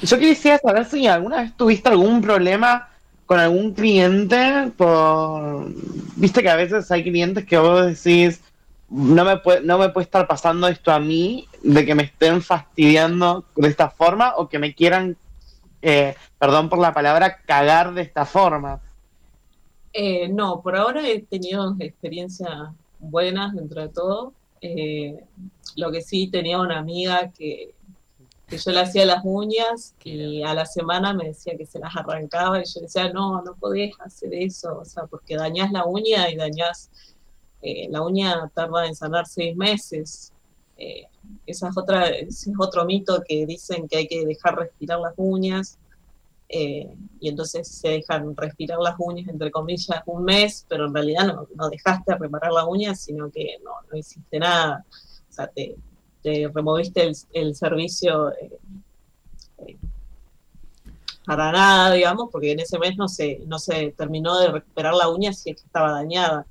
[0.02, 2.88] Yo quisiera saber si alguna vez tuviste algún problema
[3.26, 5.66] con algún cliente por...
[6.16, 8.40] Viste que a veces hay clientes que vos decís,
[8.88, 12.42] no me puede, no me puede estar pasando esto a mí, de que me estén
[12.42, 15.16] fastidiando de esta forma o que me quieran,
[15.82, 18.80] eh, perdón por la palabra, cagar de esta forma.
[19.92, 22.50] Eh, no, por ahora he tenido experiencias
[22.98, 24.32] buenas dentro de todo.
[24.60, 25.24] Eh,
[25.76, 27.74] lo que sí tenía una amiga que,
[28.50, 31.96] que yo le hacía las uñas y a la semana me decía que se las
[31.96, 36.28] arrancaba y yo decía, no, no podés hacer eso, o sea, porque dañás la uña
[36.28, 36.90] y dañás,
[37.62, 40.32] eh, la uña tarda en sanar seis meses.
[40.76, 41.06] Eh,
[41.46, 45.14] esa es otra, ese es otro mito que dicen que hay que dejar respirar las
[45.16, 45.78] uñas.
[46.52, 51.27] Eh, y entonces se dejan respirar las uñas, entre comillas, un mes, pero en realidad
[51.27, 54.85] no, no dejaste reparar la uña, sino que no, no hiciste nada.
[55.31, 55.77] O sea, te,
[56.22, 58.60] te removiste el, el servicio eh,
[59.59, 59.78] eh,
[61.24, 65.09] para nada, digamos, porque en ese mes no se, no se terminó de recuperar la
[65.09, 66.47] uña si es que estaba dañada.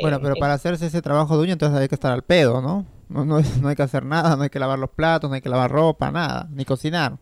[0.00, 2.60] Bueno, Eh, pero para hacerse ese trabajo de uña, entonces hay que estar al pedo,
[2.60, 2.86] ¿no?
[3.08, 5.48] No, no hay que hacer nada, no hay que lavar los platos, no hay que
[5.48, 7.18] lavar ropa, nada, ni cocinar.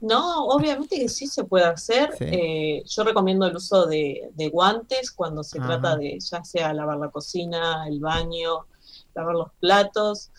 [0.00, 2.10] No, obviamente que sí se puede hacer.
[2.18, 2.24] Sí.
[2.24, 5.80] Eh, yo recomiendo el uso de, de guantes cuando se Ajá.
[5.80, 8.66] trata de ya sea lavar la cocina, el baño,
[9.14, 10.30] lavar los platos,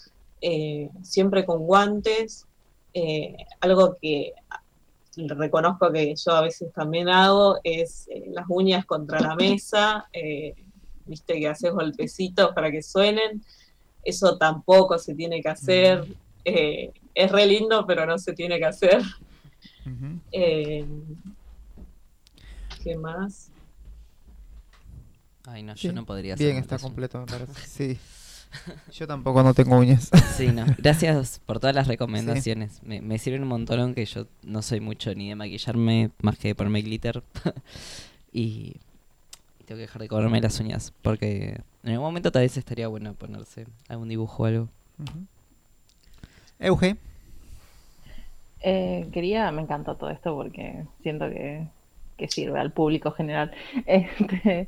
[0.42, 2.46] eh, siempre con guantes.
[2.94, 4.34] Eh, algo que
[5.16, 10.08] reconozco que yo a veces también hago es eh, las uñas contra la mesa,
[11.06, 13.44] viste que haces golpecitos para que suenen.
[14.04, 16.06] Eso tampoco se tiene que hacer.
[16.46, 19.02] Eh, es re lindo, pero no se tiene que hacer.
[20.32, 20.86] Eh,
[22.84, 23.50] ¿Qué más?
[25.46, 26.86] Ay, no, yo Sí, no podría hacer Bien, está eso.
[26.88, 27.54] completo, me parece.
[27.68, 27.98] Sí.
[28.94, 30.10] Yo tampoco no tengo uñas.
[30.36, 30.66] Sí, no.
[30.78, 32.82] Gracias por todas las recomendaciones.
[32.82, 36.50] Me, me sirven un montón, aunque yo no soy mucho ni de maquillarme más que
[36.50, 37.24] de ponerme glitter.
[38.32, 38.78] y
[39.66, 40.94] tengo que dejar de comerme las uñas.
[41.02, 44.70] Porque en algún momento tal vez estaría bueno ponerse algún dibujo o algo.
[46.60, 46.96] Euge.
[48.62, 51.68] Eh, quería, me encantó todo esto porque siento que,
[52.30, 53.52] sirve al público general.
[53.86, 54.68] Este,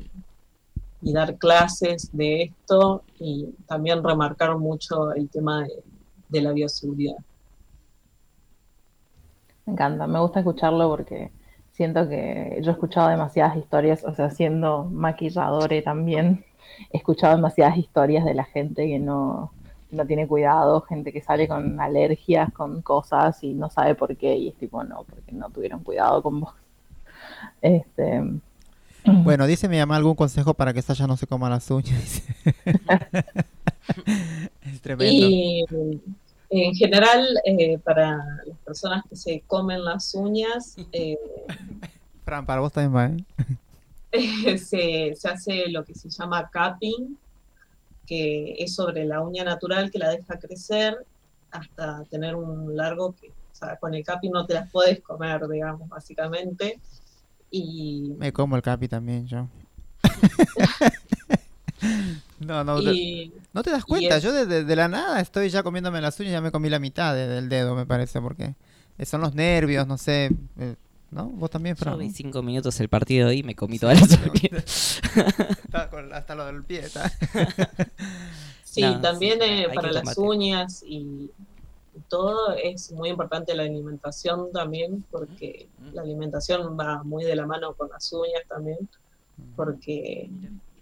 [1.02, 5.82] y dar clases de esto y también remarcar mucho el tema de,
[6.28, 7.16] de la bioseguridad.
[9.66, 11.32] Me encanta, me gusta escucharlo porque
[11.72, 16.44] siento que yo he escuchado demasiadas historias, o sea, siendo maquilladora también,
[16.92, 19.50] he escuchado demasiadas historias de la gente que no,
[19.90, 24.36] no tiene cuidado, gente que sale con alergias, con cosas y no sabe por qué,
[24.36, 26.54] y es tipo, no, porque no tuvieron cuidado con vos.
[27.62, 28.22] Este,
[29.04, 32.22] Bueno, dice mi mamá algún consejo para que Sasha no se coma las uñas.
[34.62, 35.28] es tremendo.
[36.52, 41.16] Y en general, eh, para las personas que se comen las uñas, eh,
[42.24, 43.06] Fran, para vos también va,
[44.12, 44.12] ¿eh?
[44.58, 47.16] se, se hace lo que se llama capping,
[48.04, 51.06] que es sobre la uña natural que la deja crecer
[51.52, 55.46] hasta tener un largo que, o sea, con el capping no te las puedes comer,
[55.46, 56.80] digamos, básicamente.
[57.50, 59.48] Y, Me como el capi también yo.
[62.40, 64.16] no, no, y- te- no te das cuenta.
[64.16, 66.68] es- Yo de, de- de la nada estoy ya comiéndome las uñas, ya me comí
[66.68, 68.54] la mitad de- del dedo, me parece, porque
[69.04, 70.30] son los nervios, no sé.
[70.58, 70.76] eh,
[71.10, 71.24] ¿No?
[71.26, 71.98] Vos también, Yo Fran.
[71.98, 72.14] vi ¿no?
[72.14, 75.00] cinco minutos el partido y me comí todas las uñas.
[75.90, 77.10] Con- hasta lo del pie, está.
[78.62, 80.24] Sí, No, también sí, eh, para las combatir.
[80.24, 81.32] uñas y
[82.08, 87.74] todo es muy importante la alimentación también, porque la alimentación va muy de la mano
[87.74, 88.78] con las uñas también,
[89.56, 90.30] porque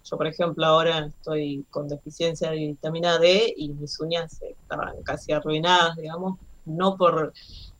[0.04, 5.32] yo, por ejemplo, ahora estoy con deficiencia de vitamina D y mis uñas estaban casi
[5.32, 7.32] arruinadas, digamos, no por,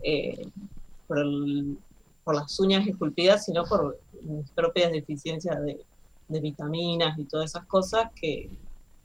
[0.03, 0.47] eh,
[1.07, 1.79] por, el-
[2.25, 5.85] por las uñas esculpidas, sino por mis propias deficiencias de,
[6.29, 8.51] de vitaminas y todas esas cosas que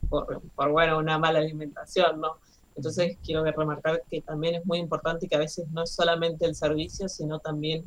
[0.08, 2.36] por, por, bueno, una mala alimentación, ¿no?
[2.76, 6.54] Entonces quiero remarcar que también es muy importante que a veces no es solamente el
[6.54, 7.84] servicio, sino también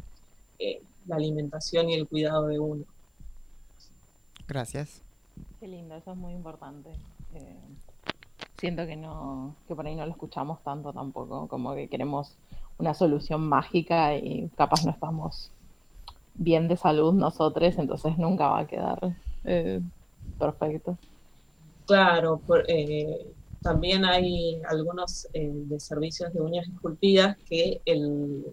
[0.59, 2.83] eh, la alimentación y el cuidado de uno.
[4.47, 5.01] Gracias.
[5.59, 6.89] Qué lindo, eso es muy importante.
[7.35, 7.55] Eh,
[8.59, 12.33] siento que no, que por ahí no lo escuchamos tanto tampoco, como que queremos
[12.77, 15.51] una solución mágica y capaz no estamos
[16.35, 19.81] bien de salud nosotros, entonces nunca va a quedar eh,
[20.39, 20.97] perfecto.
[21.87, 23.25] Claro, por- eh,
[23.61, 28.45] también hay algunos eh, de servicios de uñas esculpidas que el,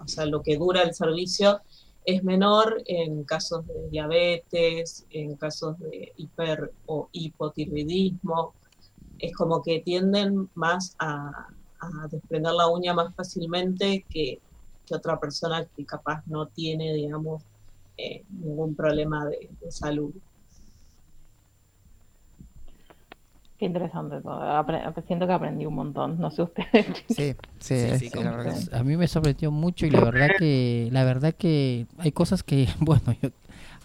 [0.00, 1.60] o sea, lo que dura el servicio
[2.04, 8.54] es menor en casos de diabetes, en casos de hiper o hipotiroidismo.
[9.18, 11.48] Es como que tienden más a,
[12.10, 14.40] desprender la uña más fácilmente que,
[14.86, 17.42] que otra persona que capaz no tiene, digamos,
[17.96, 20.12] eh, ningún problema de salud.
[23.62, 24.40] Qué interesante todo.
[24.42, 26.18] Apre- siento que aprendí un montón.
[26.18, 26.84] No sé ustedes.
[27.08, 28.56] Sí, sí, Sí, es- sí, la verdad.
[28.72, 32.66] A mí me sorprendió mucho y la verdad que la verdad que hay cosas que
[32.80, 33.28] bueno yo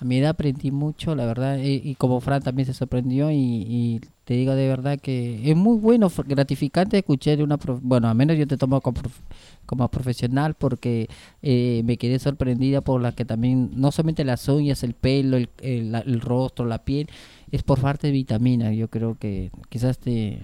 [0.02, 3.36] a mi edad aprendí mucho la verdad y, y como Fran también se sorprendió y,
[3.68, 8.08] y te digo de verdad que es muy bueno gratificante escuchar de una prof- bueno
[8.10, 9.22] al menos yo te tomo como, prof-
[9.68, 11.08] como profesional porque
[11.44, 15.50] eh, me quedé sorprendida por la que también no solamente las uñas el pelo el,
[15.62, 17.10] el, la- el rostro la piel
[17.52, 20.42] es por parte de vitaminas yo creo que quizás te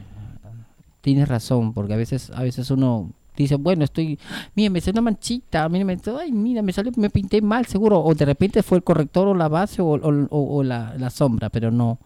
[1.01, 4.17] tienes razón, porque a veces, a veces uno dice, bueno, estoy,
[4.55, 7.99] mira, me salió una manchita, mira, me, ay, mira, me salió, me pinté mal, seguro,
[8.01, 11.99] o de repente fue el corrector o la base o, la, sombra, pero no,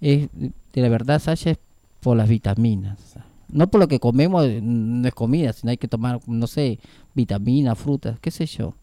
[0.00, 1.58] es, de la verdad, Sasha, es
[2.00, 3.16] por las vitaminas,
[3.50, 6.78] no por lo que comemos, no es comida, sino hay que tomar, no sé,
[7.14, 8.74] vitaminas, frutas, qué sé yo.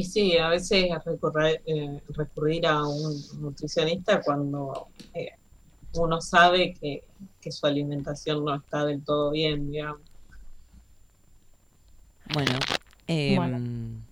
[0.00, 5.32] Y sí, a veces recurrir, eh, recurrir a un nutricionista cuando eh,
[5.92, 7.04] uno sabe que,
[7.38, 10.00] que su alimentación no está del todo bien, digamos.
[12.32, 12.52] Bueno,
[13.08, 14.02] em, Bueno.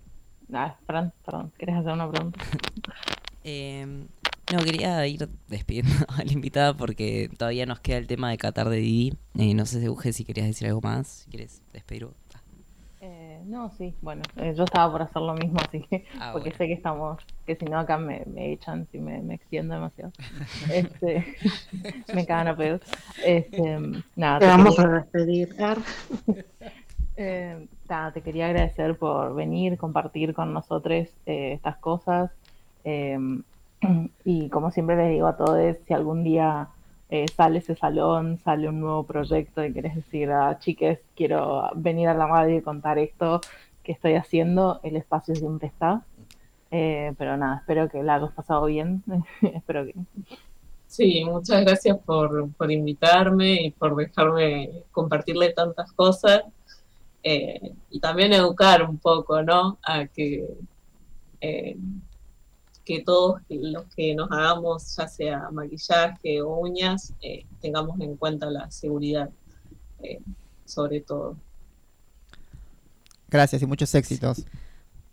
[0.53, 2.39] Ah, Fran, perdón, ¿querés hacer una pregunta?
[3.45, 4.09] em,
[4.53, 8.69] no, quería ir despidiendo a la invitada porque todavía nos queda el tema de Qatar
[8.69, 9.15] de Didi.
[9.39, 12.05] Eh, no sé, Euge, si querías decir algo más, si quieres despedir.
[12.05, 12.15] vos.
[13.39, 16.51] Eh, no, sí, bueno, eh, yo estaba por hacer lo mismo, así que, Ah, porque
[16.51, 16.59] bueno.
[16.59, 20.13] sé que estamos, que si no acá me, me echan si me, me extiendo demasiado.
[20.73, 21.25] Este,
[22.15, 22.81] me cagan a pedos.
[23.25, 23.79] Este,
[24.17, 25.49] nada, Te te vamos quería- a despedir.
[25.63, 25.79] Ar.
[27.21, 32.31] Eh, nada, te quería agradecer por venir, compartir con nosotros eh, estas cosas.
[32.85, 33.19] eh,
[34.25, 36.69] y como siempre les digo a todos, si algún día
[37.11, 42.09] eh, sale ese salón, sale un nuevo proyecto y querés decir a chiques, quiero venir
[42.09, 43.41] a la radio y contar esto
[43.83, 46.05] que estoy haciendo, el espacio siempre está.
[46.71, 49.03] Eh, pero nada, espero que la hayas pasado bien.
[49.43, 49.95] espero que.
[50.87, 56.43] Sí, muchas gracias por, por invitarme y por dejarme compartirle tantas cosas.
[57.23, 59.79] eh, y también educar un poco, ¿no?
[59.83, 60.47] A que,
[61.41, 61.77] eh,
[62.89, 68.51] que todos los que nos hagamos, ya sea maquillaje o uñas, eh, tengamos en cuenta
[68.51, 69.29] la seguridad,
[70.03, 70.23] eh,
[70.65, 71.37] sobre todo.
[73.29, 74.39] Gracias y muchos éxitos.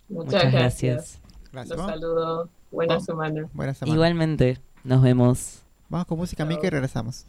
[0.07, 1.19] Muchas, Muchas gracias.
[1.52, 1.77] gracias.
[1.77, 2.49] Los saludo.
[2.72, 3.06] Buena Vamos.
[3.06, 3.49] semana.
[3.53, 3.93] buena semana.
[3.93, 5.60] Igualmente, nos vemos.
[5.89, 7.26] Vamos con música, Mika, y regresamos.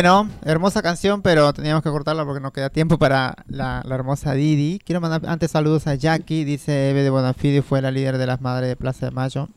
[0.00, 4.78] Bueno, hermosa canción, pero teníamos que cortarla porque no queda tiempo para la, hermosa Didi.
[4.78, 8.40] Quiero mandar antes saludos a Jackie, dice Eve de Bonafide, fue la líder de las
[8.40, 9.50] madres de Plaza de Mayo.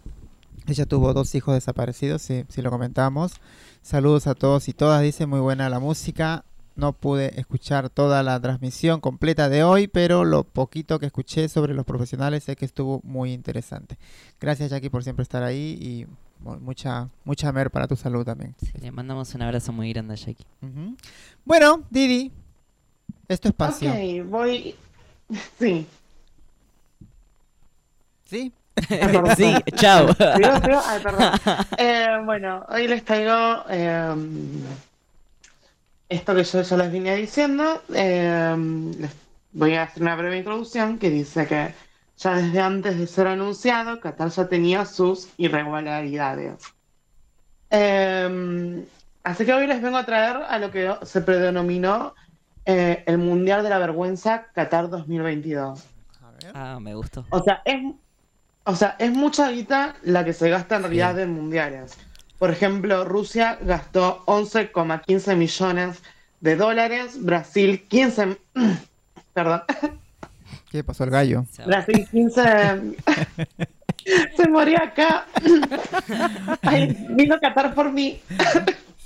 [0.68, 3.36] Ella tuvo dos hijos desaparecidos, sí, sí lo comentamos.
[3.82, 6.44] Saludos a todos y todas, dice, muy buena la música.
[6.76, 11.74] No pude escuchar toda la transmisión completa de hoy, pero lo poquito que escuché sobre
[11.76, 13.98] los profesionales sé que estuvo muy interesante.
[14.42, 16.08] Gracias Jackie por siempre estar ahí y
[16.44, 18.56] mu- mucha mucha mer para tu salud también.
[18.82, 20.46] Le mandamos un abrazo muy grande a Jackie.
[21.46, 22.32] Bueno, Didi,
[23.28, 23.92] es tu espacio.
[23.92, 24.76] Ok, voy.
[25.60, 25.86] Sí.
[28.26, 28.52] ¿Sí?
[29.38, 30.08] sí, chao.
[30.08, 30.82] ¿Sigo, sigo?
[30.88, 31.32] Ay, perdón.
[31.78, 34.16] Eh, bueno, hoy les traigo eh,
[36.14, 37.82] esto que yo ya les venía diciendo.
[37.94, 38.56] Eh,
[39.00, 39.12] les
[39.52, 41.74] voy a hacer una breve introducción que dice que
[42.18, 46.64] ya desde antes de ser anunciado, Qatar ya tenía sus irregularidades.
[47.70, 48.86] Eh,
[49.24, 52.14] así que hoy les vengo a traer a lo que se predenominó
[52.66, 55.84] eh, el Mundial de la Vergüenza Qatar 2022.
[56.54, 57.26] Ah, me gustó.
[57.30, 57.82] O sea, es,
[58.66, 61.98] o sea, es mucha guita la que se gasta en realidad en mundiales.
[62.44, 66.04] Por ejemplo, Rusia gastó 11,15 millones
[66.42, 68.38] de dólares, Brasil 15,
[69.34, 69.62] perdón,
[70.70, 71.46] ¿Qué pasó el gallo?
[71.66, 72.42] Brasil 15,
[74.36, 75.26] se moría acá.
[76.64, 78.20] Ay, vino a Qatar por mí.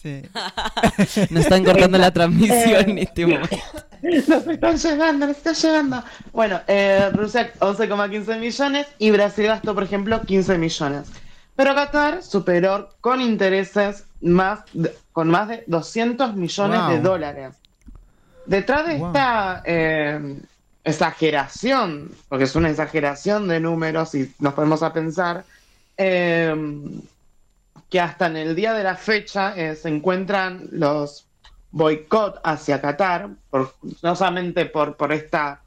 [0.01, 0.23] Sí.
[1.29, 3.55] Nos están cortando la transmisión en este momento.
[4.01, 6.03] Nos están llegando, nos están llegando.
[6.33, 11.11] Bueno, eh, Rusia 11,15 millones y Brasil gastó, por ejemplo, 15 millones.
[11.57, 17.55] Pero Qatar superó con intereses más de- con más de 200 millones de dólares.
[18.45, 19.07] Detrás de Wow.
[19.07, 20.39] esta eh,
[20.83, 25.43] exageración, porque es una exageración de números y nos podemos a pensar,
[25.97, 26.55] eh,
[27.89, 31.25] que hasta en el día de la fecha eh, se encuentran los
[31.71, 33.73] boicot hacia Qatar, por,
[34.03, 35.61] no solamente por, por esta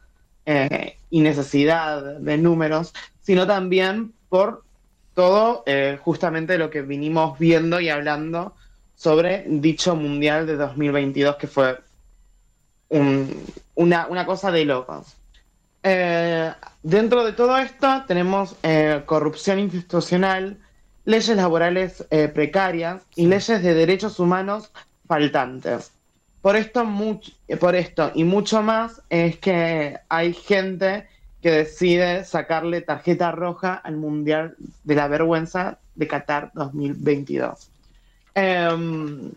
[0.47, 4.63] eh, innecesidad de números, sino también por
[5.21, 8.55] todo eh, justamente lo que vinimos viendo y hablando
[8.95, 11.79] sobre dicho Mundial de 2022, que fue
[12.89, 13.45] un-
[13.75, 15.15] una, una cosa de locos.
[15.83, 16.51] Eh,
[16.83, 20.57] dentro de todo esto tenemos eh, corrupción institucional,
[21.05, 22.03] leyes laborales
[22.33, 24.71] precarias y leyes de derechos humanos
[25.07, 25.93] faltantes.
[26.41, 31.10] Por esto, much- por esto y mucho más es que hay gente
[31.43, 37.71] que decide sacarle tarjeta roja al Mundial de la Vergüenza de Qatar 2022.
[38.35, 39.33] Em,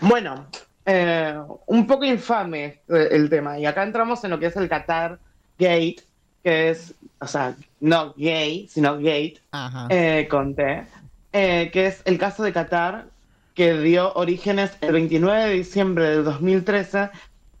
[0.00, 0.46] bueno,
[0.84, 3.58] eh, un poco infame el tema.
[3.58, 5.18] Y acá entramos en lo que es el Qatar
[5.58, 6.02] Gate,
[6.42, 9.40] que es, o sea, no gay, sino gate,
[9.90, 10.86] eh, con T,
[11.32, 13.06] eh, que es el caso de Qatar,
[13.54, 17.10] que dio orígenes el 29 de diciembre del 2013,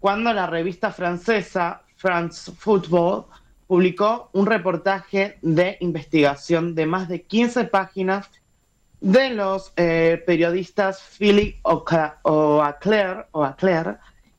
[0.00, 3.26] cuando la revista francesa France Football
[3.68, 8.28] publicó un reportaje de investigación de más de 15 páginas
[9.00, 13.26] de los eh, periodistas Philip Oaclair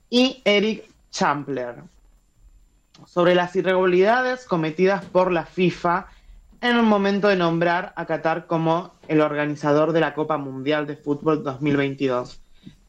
[0.10, 1.76] y Eric Champler
[3.06, 6.08] sobre las irregularidades cometidas por la FIFA
[6.62, 10.98] en el momento de nombrar a Qatar como el organizador de la Copa Mundial de
[10.98, 12.42] Fútbol 2022.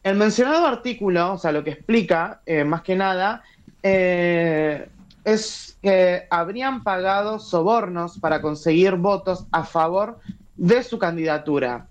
[0.02, 3.42] El mencionado artículo, o sea, lo que explica, eh, más que nada,
[3.82, 4.88] eh,
[5.32, 10.18] es que habrían pagado sobornos para conseguir votos a favor
[10.56, 11.86] de su candidatura.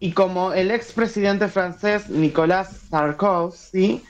[0.00, 4.02] Y como el expresidente francés Nicolas Sarkozy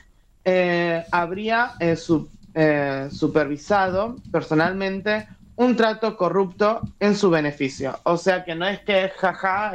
[0.43, 1.95] eh, habría eh,
[2.53, 7.97] eh, supervisado personalmente un trato corrupto en su beneficio.
[8.03, 9.71] O sea que no es que jaja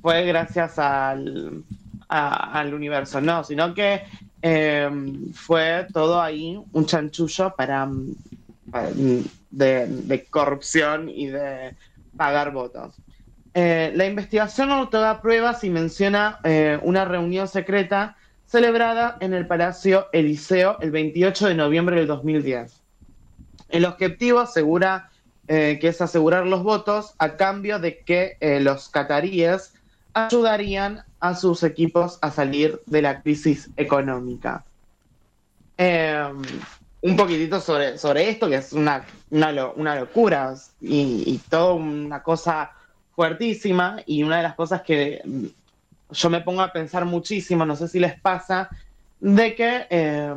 [0.00, 1.64] fue gracias al,
[2.08, 4.02] al universo, no, sino que
[4.46, 4.90] eh,
[5.32, 8.14] fue todo ahí un chanchullo para, mm,
[8.66, 11.74] mm, de, corrupción y de
[12.14, 12.94] pagar votos.
[13.54, 20.08] Eh, la investigación da pruebas y menciona eh, una reunión secreta celebrada en el Palacio
[20.12, 22.82] Eliseo el 28 de noviembre del 2010.
[23.70, 25.08] El objetivo asegura
[25.48, 29.72] eh, que es asegurar los votos a cambio de que los cataríes
[30.12, 34.64] ayudarían a sus equipos a salir de la crisis económica.
[35.78, 36.32] Eh,
[37.02, 41.74] un poquitito sobre, sobre esto, que es una, una, lo- una locura y, y toda
[41.74, 42.72] una cosa
[43.10, 45.46] fuertísima y una de las cosas que mm,
[46.10, 48.68] yo me pongo a pensar muchísimo, no sé si les pasa,
[49.20, 50.34] de que eh,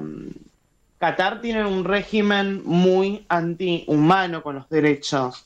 [0.99, 5.45] Qatar tiene un régimen muy antihumano con los derechos.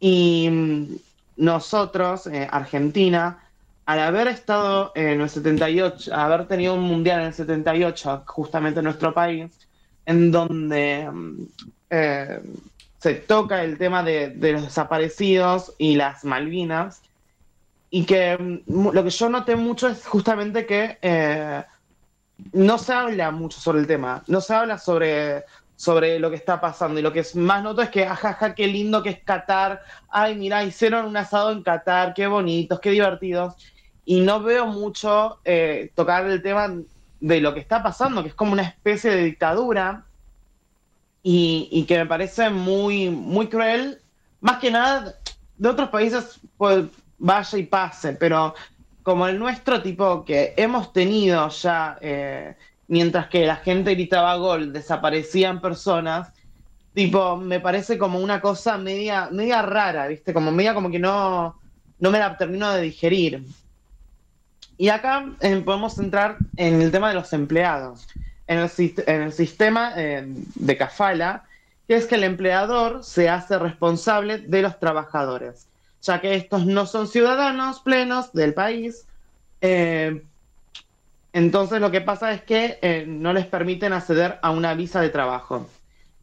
[0.00, 0.96] Y mm,
[1.36, 3.49] nosotros, eh, Argentina,
[3.86, 8.84] al haber estado en el 78, haber tenido un mundial en el 78, justamente en
[8.84, 9.50] nuestro país,
[10.06, 11.42] en donde mm,
[11.90, 12.40] eh,
[12.98, 17.02] se toca el tema de, los desaparecidos y las Malvinas.
[17.90, 21.64] Y que mm, lo que yo noté mucho es justamente que eh,
[22.52, 25.44] no se habla mucho sobre el tema, no se habla sobre,
[25.80, 27.00] sobre lo que está pasando.
[27.00, 29.80] Y lo que más noto es que, ajaja, qué lindo que es Qatar.
[30.10, 33.54] Ay, mira, hicieron un asado en Qatar, qué bonitos, qué divertidos.
[34.04, 36.70] Y no veo mucho eh, tocar el tema
[37.20, 40.04] de lo que está pasando, que es como una especie de dictadura
[41.22, 44.02] y, y que me parece muy, muy cruel.
[44.42, 45.14] Más que nada,
[45.56, 46.84] de otros países, pues
[47.16, 48.54] vaya y pase, pero
[49.02, 52.54] como el nuestro, tipo que hemos tenido ya, eh,
[52.90, 56.32] mientras que la gente gritaba gol, desaparecían personas,
[56.92, 60.34] tipo, me parece como una cosa media, media rara, ¿viste?
[60.34, 61.56] Como media como que no,
[62.00, 63.44] no me la termino de digerir.
[64.76, 68.08] Y acá eh, podemos entrar en el tema de los empleados.
[68.48, 68.70] En el,
[69.06, 71.44] en el sistema eh, de Cafala,
[71.86, 75.68] que es que el empleador se hace responsable de los trabajadores,
[76.02, 79.06] ya que estos no son ciudadanos plenos del país.
[79.60, 80.24] eh,
[81.32, 85.10] entonces lo que pasa es que eh, no les permiten acceder a una visa de
[85.10, 85.68] trabajo.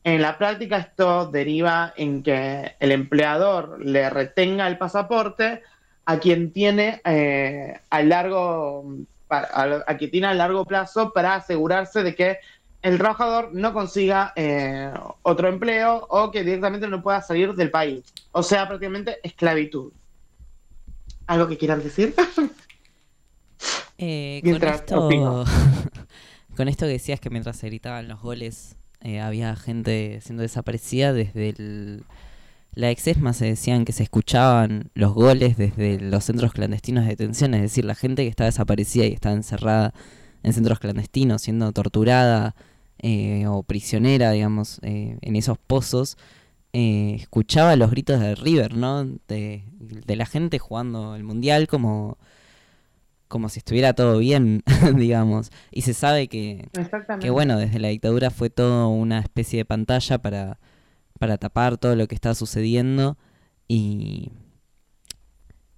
[0.04, 5.62] En la práctica esto deriva en que el empleador le retenga el pasaporte
[6.06, 8.86] a quien tiene eh, a largo
[9.30, 12.38] a quien tiene a largo plazo para asegurarse de que
[12.82, 14.94] el trabajador no consiga eh,
[15.24, 18.14] otro empleo o que directamente no pueda salir del país.
[18.32, 19.92] O sea, prácticamente esclavitud.
[21.26, 22.16] ¿Algo que quieran decir?
[23.98, 25.44] Eh, con Mientras esto, opino.
[26.56, 31.14] con esto que decías que mientras se gritaban los goles eh, había gente siendo desaparecida
[31.14, 32.04] desde el,
[32.78, 37.56] la exesma se decían que se escuchaban los goles desde los centros clandestinos de detención,
[37.56, 39.96] es decir, la gente que estaba desaparecida y estaba encerrada
[40.44, 42.56] en centros clandestinos, siendo torturada
[43.00, 46.18] eh, o prisionera, digamos, eh, en esos pozos,
[46.72, 49.06] eh, escuchaba los gritos de River, ¿no?
[49.28, 52.20] De, de la gente jugando el mundial como
[53.28, 54.64] como si estuviera todo bien,
[54.96, 55.52] digamos.
[55.72, 56.68] Y se sabe que,
[57.20, 60.60] que, bueno, desde la dictadura fue todo una especie de pantalla para,
[61.20, 63.18] para tapar todo lo que estaba sucediendo.
[63.68, 64.32] Y,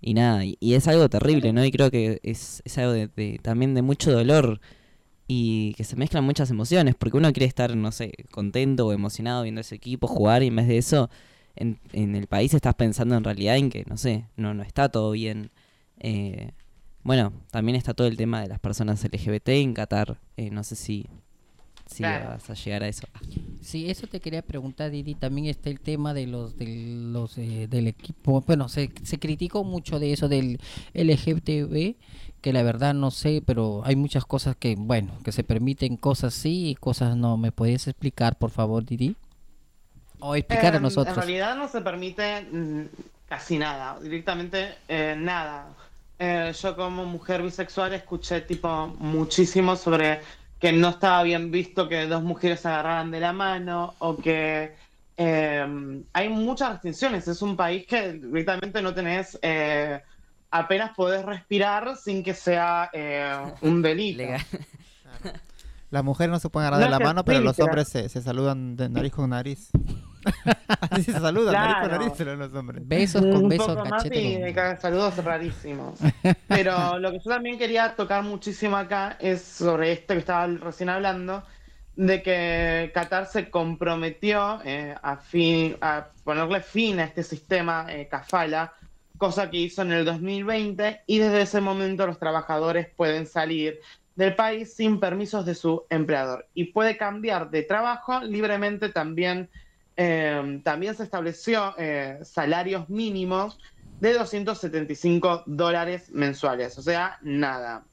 [0.02, 1.66] y nada, y, y es algo terrible, ¿no?
[1.66, 4.62] Y creo que es, es algo de, de- también de mucho dolor
[5.28, 9.44] y que se mezclan muchas emociones, porque uno quiere estar, no sé, contento o emocionado
[9.44, 11.10] viendo ese equipo jugar y en vez de eso,
[11.56, 14.90] en, en el país estás pensando en realidad en que, no sé, no, no está
[14.90, 15.52] todo bien.
[16.00, 16.52] Eh,
[17.04, 20.18] bueno, también está todo el tema de las personas LGBT en Qatar.
[20.38, 21.08] Eh, no sé si,
[21.86, 22.30] si Claro.
[22.30, 23.08] vas a llegar a eso.
[23.62, 25.16] Sí, eso te quería preguntar, Didi.
[25.16, 26.66] También está el tema de los, de
[27.12, 28.42] los eh, del equipo.
[28.42, 30.60] Bueno, se, se criticó mucho de eso del
[30.94, 31.96] LGTB,
[32.42, 36.34] que la verdad no sé, pero hay muchas cosas que, bueno, que se permiten cosas
[36.34, 37.38] sí y cosas no.
[37.38, 39.16] ¿Me puedes explicar, por favor, Didi?
[40.20, 41.16] O explicar a Em, nosotros.
[41.18, 42.82] En realidad no se permite mm,
[43.28, 45.68] casi nada, directamente eh, nada.
[46.20, 50.20] Eh, yo como mujer bisexual escuché tipo muchísimo sobre
[50.60, 54.76] que no estaba bien visto que dos mujeres se agarraran de la mano o que
[55.16, 57.28] eh, hay muchas restricciones.
[57.28, 60.02] Es un país que directamente no tenés, eh,
[60.52, 64.24] apenas podés respirar sin que sea eh, un delito.
[65.92, 68.10] Las mujeres no se pueden agarrar de No, la que mano, pero los hombres se,
[68.10, 69.72] se saludan de nariz con nariz.
[70.92, 72.14] Así se con Claro.
[72.18, 73.16] pero los hombres.
[73.16, 76.00] un poco más y me cagan saludos rarísimos.
[76.48, 80.90] Pero lo que yo también quería tocar muchísimo acá es sobre esto que estaba recién
[80.90, 81.44] hablando,
[81.96, 88.08] de que Qatar se comprometió eh, a, fin, a ponerle fin a este sistema eh,
[88.08, 88.74] kafala,
[89.18, 93.80] cosa que hizo en el 2020 y desde ese momento los trabajadores pueden salir
[94.16, 99.50] del país sin permisos de su empleador y puede cambiar de trabajo libremente también.
[100.02, 103.60] Eh, también se estableció eh, salarios mínimos
[104.00, 107.84] de 275 dólares mensuales, o sea, nada.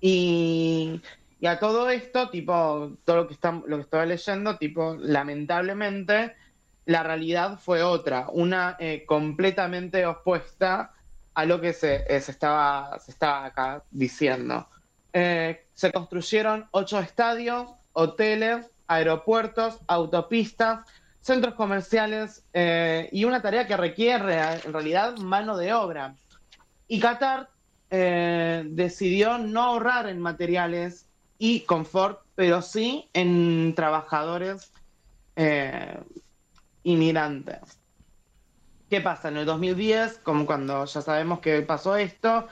[0.00, 1.00] Y,
[1.46, 6.34] a todo esto, tipo, todo lo que, está, lo que estaba leyendo, tipo, lamentablemente,
[6.86, 10.92] la realidad fue otra, una eh, completamente opuesta
[11.34, 14.66] a lo que se, eh, se estaba, se estaba acá diciendo.
[15.12, 20.80] Se construyeron ocho estadios, hoteles, aeropuertos, autopistas,
[21.20, 26.14] centros comerciales eh, y una tarea que requiere en realidad mano de obra.
[26.86, 27.48] Y Qatar
[27.90, 31.08] eh, decidió no ahorrar en materiales
[31.38, 34.72] y confort, pero sí en trabajadores
[35.34, 35.98] eh,
[36.84, 37.80] inmigrantes.
[38.88, 39.28] ¿Qué pasa?
[39.28, 42.46] En el 2010, como cuando ya sabemos que pasó esto,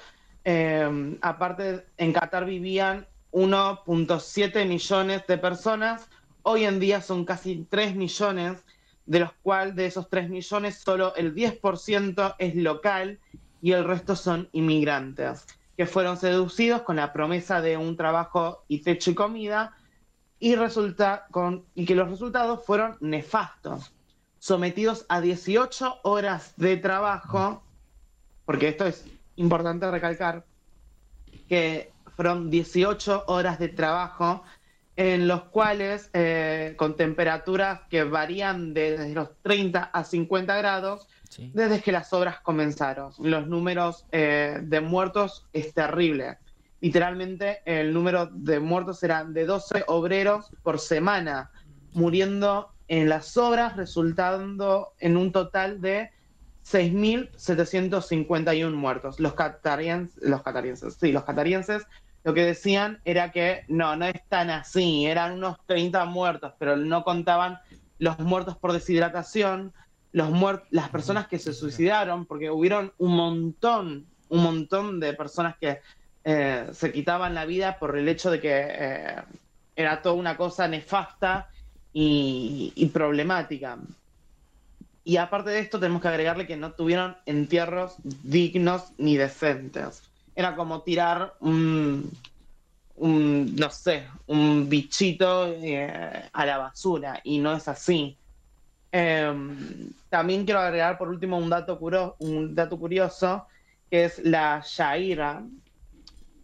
[1.22, 6.08] aparte en Qatar vivían 1.7 millones de personas,
[6.44, 8.64] hoy en día son casi 3 millones
[9.06, 13.18] de los cuales de esos 3 millones solo el 10% es local
[13.60, 15.46] y el resto son inmigrantes,
[15.76, 19.74] que fueron seducidos con la promesa de un trabajo y techo y comida
[20.38, 23.92] y, resulta con, y que los resultados fueron nefastos.
[24.38, 27.62] Sometidos a 18 horas de trabajo,
[28.44, 29.06] porque esto es
[29.36, 30.44] importante recalcar,
[31.48, 34.42] que fueron 18 horas de trabajo
[34.96, 41.08] en los cuales eh, con temperaturas que varían de- desde los 30 a 50 grados
[41.52, 43.12] desde que las obras comenzaron.
[43.18, 46.38] Los números eh, de muertos es terrible.
[46.80, 51.50] Literalmente el número de muertos era de 12 obreros por semana,
[51.92, 56.10] muriendo en las obras, resultando en un total de
[56.64, 59.20] 6.751 muertos.
[59.20, 61.86] Los catarienses, los catarienses, sí, los catarienses
[62.24, 66.76] lo que decían era que no, no es tan así, eran unos 30 muertos, pero
[66.76, 67.58] no contaban
[67.98, 69.72] los muertos por deshidratación,
[70.12, 75.56] los muer- las personas que se suicidaron, porque hubieron un montón, un montón de personas
[75.60, 75.80] que
[76.24, 79.16] eh, se quitaban la vida por el hecho de que eh,
[79.76, 81.48] era toda una cosa nefasta
[81.92, 83.76] y, y problemática.
[85.04, 90.02] Y aparte de esto, tenemos que agregarle que no tuvieron entierros dignos ni decentes.
[90.36, 92.10] Era como tirar un,
[92.96, 98.16] un, no sé, un bichito eh, a la basura, y no es así.
[98.92, 103.46] Em, también quiero agregar por último un dato, curo- un dato curioso,
[103.90, 105.42] que es la Shaira,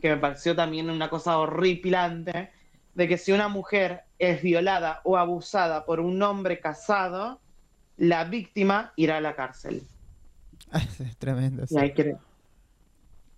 [0.00, 2.50] que me pareció también una cosa horripilante,
[2.94, 7.40] de que si una mujer es violada o abusada por un hombre casado,
[7.96, 9.82] la víctima irá a la cárcel.
[10.72, 11.66] Es tremendo.
[11.66, 11.74] sí.
[11.74, 12.18] Y ahí creo.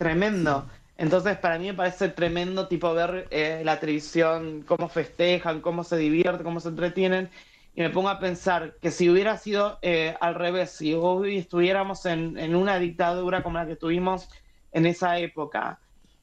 [0.03, 0.67] Tremendo.
[0.97, 5.97] Entonces, para mí me parece tremendo, tipo, ver eh, la televisión, cómo festejan, cómo se
[5.97, 7.31] divierten, cómo se entretienen.
[7.77, 12.05] Y me pongo a pensar que si hubiera sido eh, al revés, si hoy estuviéramos
[12.07, 14.29] en, en una dictadura como la que tuvimos
[14.73, 15.79] en esa época,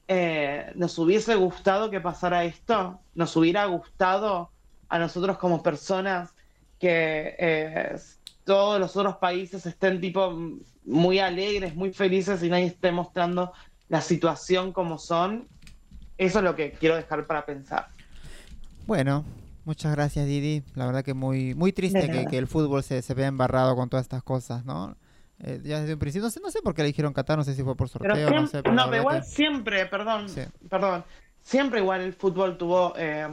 [0.08, 3.00] eh, ¿nos hubiese gustado que pasara esto?
[3.14, 4.50] ¿Nos hubiera gustado
[4.90, 6.34] a nosotros como personas
[6.78, 7.96] que eh,
[8.44, 10.36] todos los otros países estén tipo
[10.84, 13.52] muy alegres, muy felices y nadie esté mostrando
[13.90, 15.46] la situación como son?
[16.16, 17.88] Eso es lo que quiero dejar para pensar.
[18.86, 19.24] Bueno,
[19.64, 20.62] muchas gracias Didi.
[20.74, 24.04] La verdad que muy muy triste que, el fútbol se, se vea embarrado con todas
[24.04, 24.96] estas cosas, ¿no?
[25.42, 27.44] Eh, ya desde un principio, no sé, no sé por qué le dijeron Qatar, no
[27.44, 28.62] sé si fue por Pero sorteo, siempre, no sé.
[28.62, 30.26] pero la no, pero igual que- siempre, perdón,
[30.68, 31.04] perdón,
[31.42, 33.26] siempre igual el fútbol tuvo eh,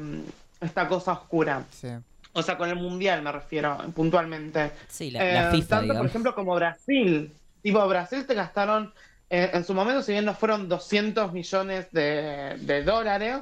[0.61, 1.65] esta cosa oscura.
[1.69, 1.89] Sí.
[2.33, 4.71] O sea, con el mundial me refiero puntualmente.
[4.87, 5.99] Sí, la- la FIFA, Tanto, digamos.
[6.01, 7.33] por ejemplo, como Brasil.
[7.61, 8.93] Tipo, Brasil te gastaron,
[9.29, 13.39] en su momento, si bien no fueron 200 millones de, de dólares,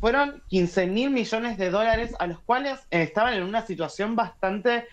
[0.00, 4.86] fueron 15 mil millones de dólares a los cuales eh, estaban en una situación bastante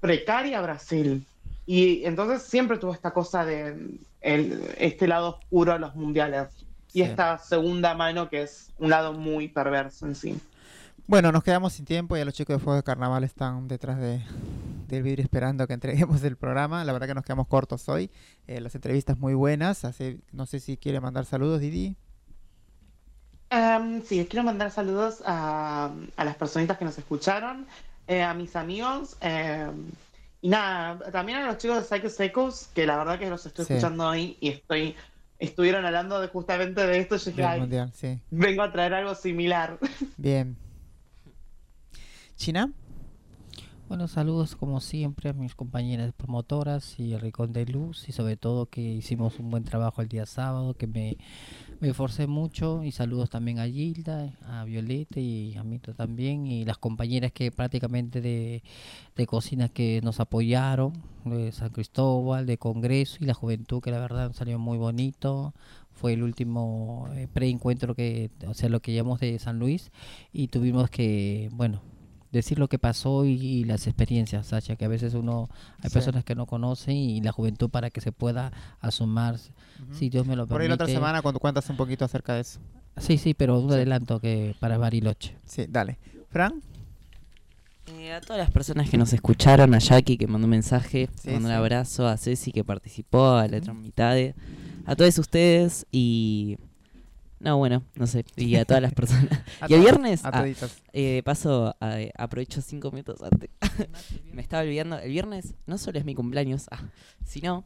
[0.00, 1.24] precaria Brasil.
[1.66, 3.76] Y entonces siempre tuvo esta cosa de
[4.20, 6.48] el- este lado oscuro a los mundiales.
[6.92, 7.02] Y Sí.
[7.02, 10.40] esta segunda mano que es un lado muy perverso en sí.
[11.06, 14.20] Bueno, nos quedamos sin tiempo y los chicos de Fuego de Carnaval están detrás de,
[14.96, 16.84] del vidrio esperando que entreguemos el programa.
[16.84, 18.10] La verdad que nos quedamos cortos hoy.
[18.46, 19.84] Eh, las entrevistas muy buenas.
[19.84, 21.96] Así, no sé si quiere mandar saludos, Didi.
[23.50, 27.66] Em, sí, quiero mandar saludos a, a las personitas que nos escucharon,
[28.06, 29.86] eh, a mis amigos, em,
[30.40, 33.64] y nada, también a los chicos de Psycho Secos, que la verdad que los estoy
[33.64, 33.72] Sí.
[33.74, 34.94] escuchando hoy y estoy
[35.40, 38.20] estuvieron hablando de justamente de esto, yo dije, Del "Ay, mundial, sí.
[38.30, 39.78] vengo a traer algo similar.
[40.16, 40.56] Bien.
[42.36, 42.70] ¿China?
[43.90, 48.66] Bueno, saludos como siempre a mis compañeras promotoras y Ricón de Luz y sobre todo
[48.66, 51.16] que hicimos un buen trabajo el día sábado, que me,
[51.80, 56.64] me esforcé mucho y saludos también a Gilda, a Violeta y a Mita también y
[56.64, 58.62] las compañeras que prácticamente de,
[59.16, 60.92] de cocina que nos apoyaron,
[61.24, 65.52] de San Cristóbal, de Congreso y la Juventud que la verdad salió muy bonito.
[65.90, 69.90] Fue el último eh, preencuentro que, o sea, lo que llamamos de San Luis
[70.32, 71.82] y tuvimos que, bueno,
[72.32, 75.48] decir lo que pasó y, y las experiencias, Sacha, que a veces uno,
[75.82, 75.94] hay Sí.
[75.94, 79.36] personas que no conocen y la juventud para que se pueda asumar,
[79.92, 80.98] si Dios me lo Por ahí la otra permite.
[81.00, 82.60] semana cuando cuentas un poquito acerca de eso.
[82.98, 85.36] Sí, sí, pero un adelanto que para Bariloche.
[85.44, 85.98] Sí, dale.
[86.28, 86.60] Fran.
[87.98, 91.30] Eh, a todas las personas que nos escucharon, a Jackie que mandó un mensaje, Sí,
[91.30, 94.16] mandó un abrazo, a Ceci que participó, a la mitad,
[94.86, 96.56] a todos ustedes y...
[97.40, 99.40] No, bueno, no sé, y a todas las personas.
[99.62, 100.46] A y el viernes, a ah,
[100.92, 103.50] eh, de paso, a- aprovecho cinco minutos antes.
[104.32, 106.82] Me estaba olvidando, el viernes no solo es mi cumpleaños, ah,
[107.24, 107.64] sino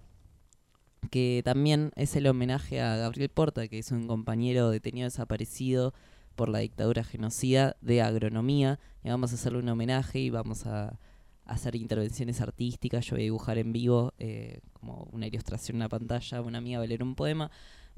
[1.10, 5.92] que también es el homenaje a Gabriel Porta, que es un compañero detenido desaparecido
[6.36, 8.78] por la dictadura genocida de agronomía.
[9.02, 10.98] Y vamos a hacerle un homenaje y vamos a,
[11.46, 16.40] hacer intervenciones artísticas, yo voy a dibujar en vivo, eh, como una ilustración una pantalla,
[16.40, 17.50] una amiga va a leer un poema,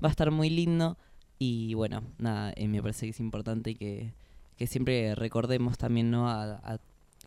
[0.03, 0.99] va a estar muy lindo
[1.39, 4.13] y bueno, nada, eh, me parece que es importante que,
[4.57, 6.29] que siempre recordemos también, ¿no?
[6.29, 6.79] A, a-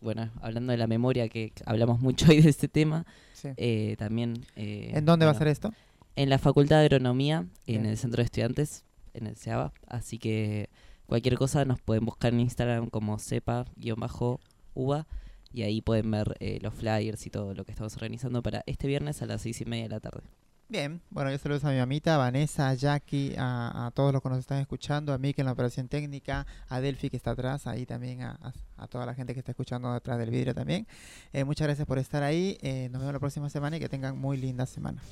[0.02, 3.04] bueno, hablando de la memoria, que hablamos mucho hoy de este tema,
[3.34, 3.48] Sí.
[3.56, 4.44] eh, también...
[4.56, 5.72] eh, ¿En dónde va a ser esto?
[6.16, 7.86] En la Facultad de Agronomía, en Bien.
[7.86, 8.84] el Centro de Estudiantes,
[9.14, 9.72] en el CEABA.
[9.86, 10.68] Así que
[11.06, 15.06] cualquier cosa nos pueden buscar en Instagram como cepa-uva
[15.52, 18.86] y ahí pueden ver eh, los flyers y todo lo que estamos organizando para este
[18.86, 20.22] viernes a las seis y media de la tarde.
[20.70, 24.28] Bien, bueno, yo saludos a mi mamita, a Vanessa, a Jackie, a, todos los que
[24.28, 27.86] nos están escuchando, a Miki en la operación técnica, a Delphi que está atrás, ahí
[27.86, 28.38] también a
[28.88, 30.86] toda la gente que está escuchando detrás del vidrio también.
[31.32, 34.16] Eh, muchas gracias por estar ahí, eh, nos vemos la próxima semana y que tengan
[34.16, 35.02] muy linda semana.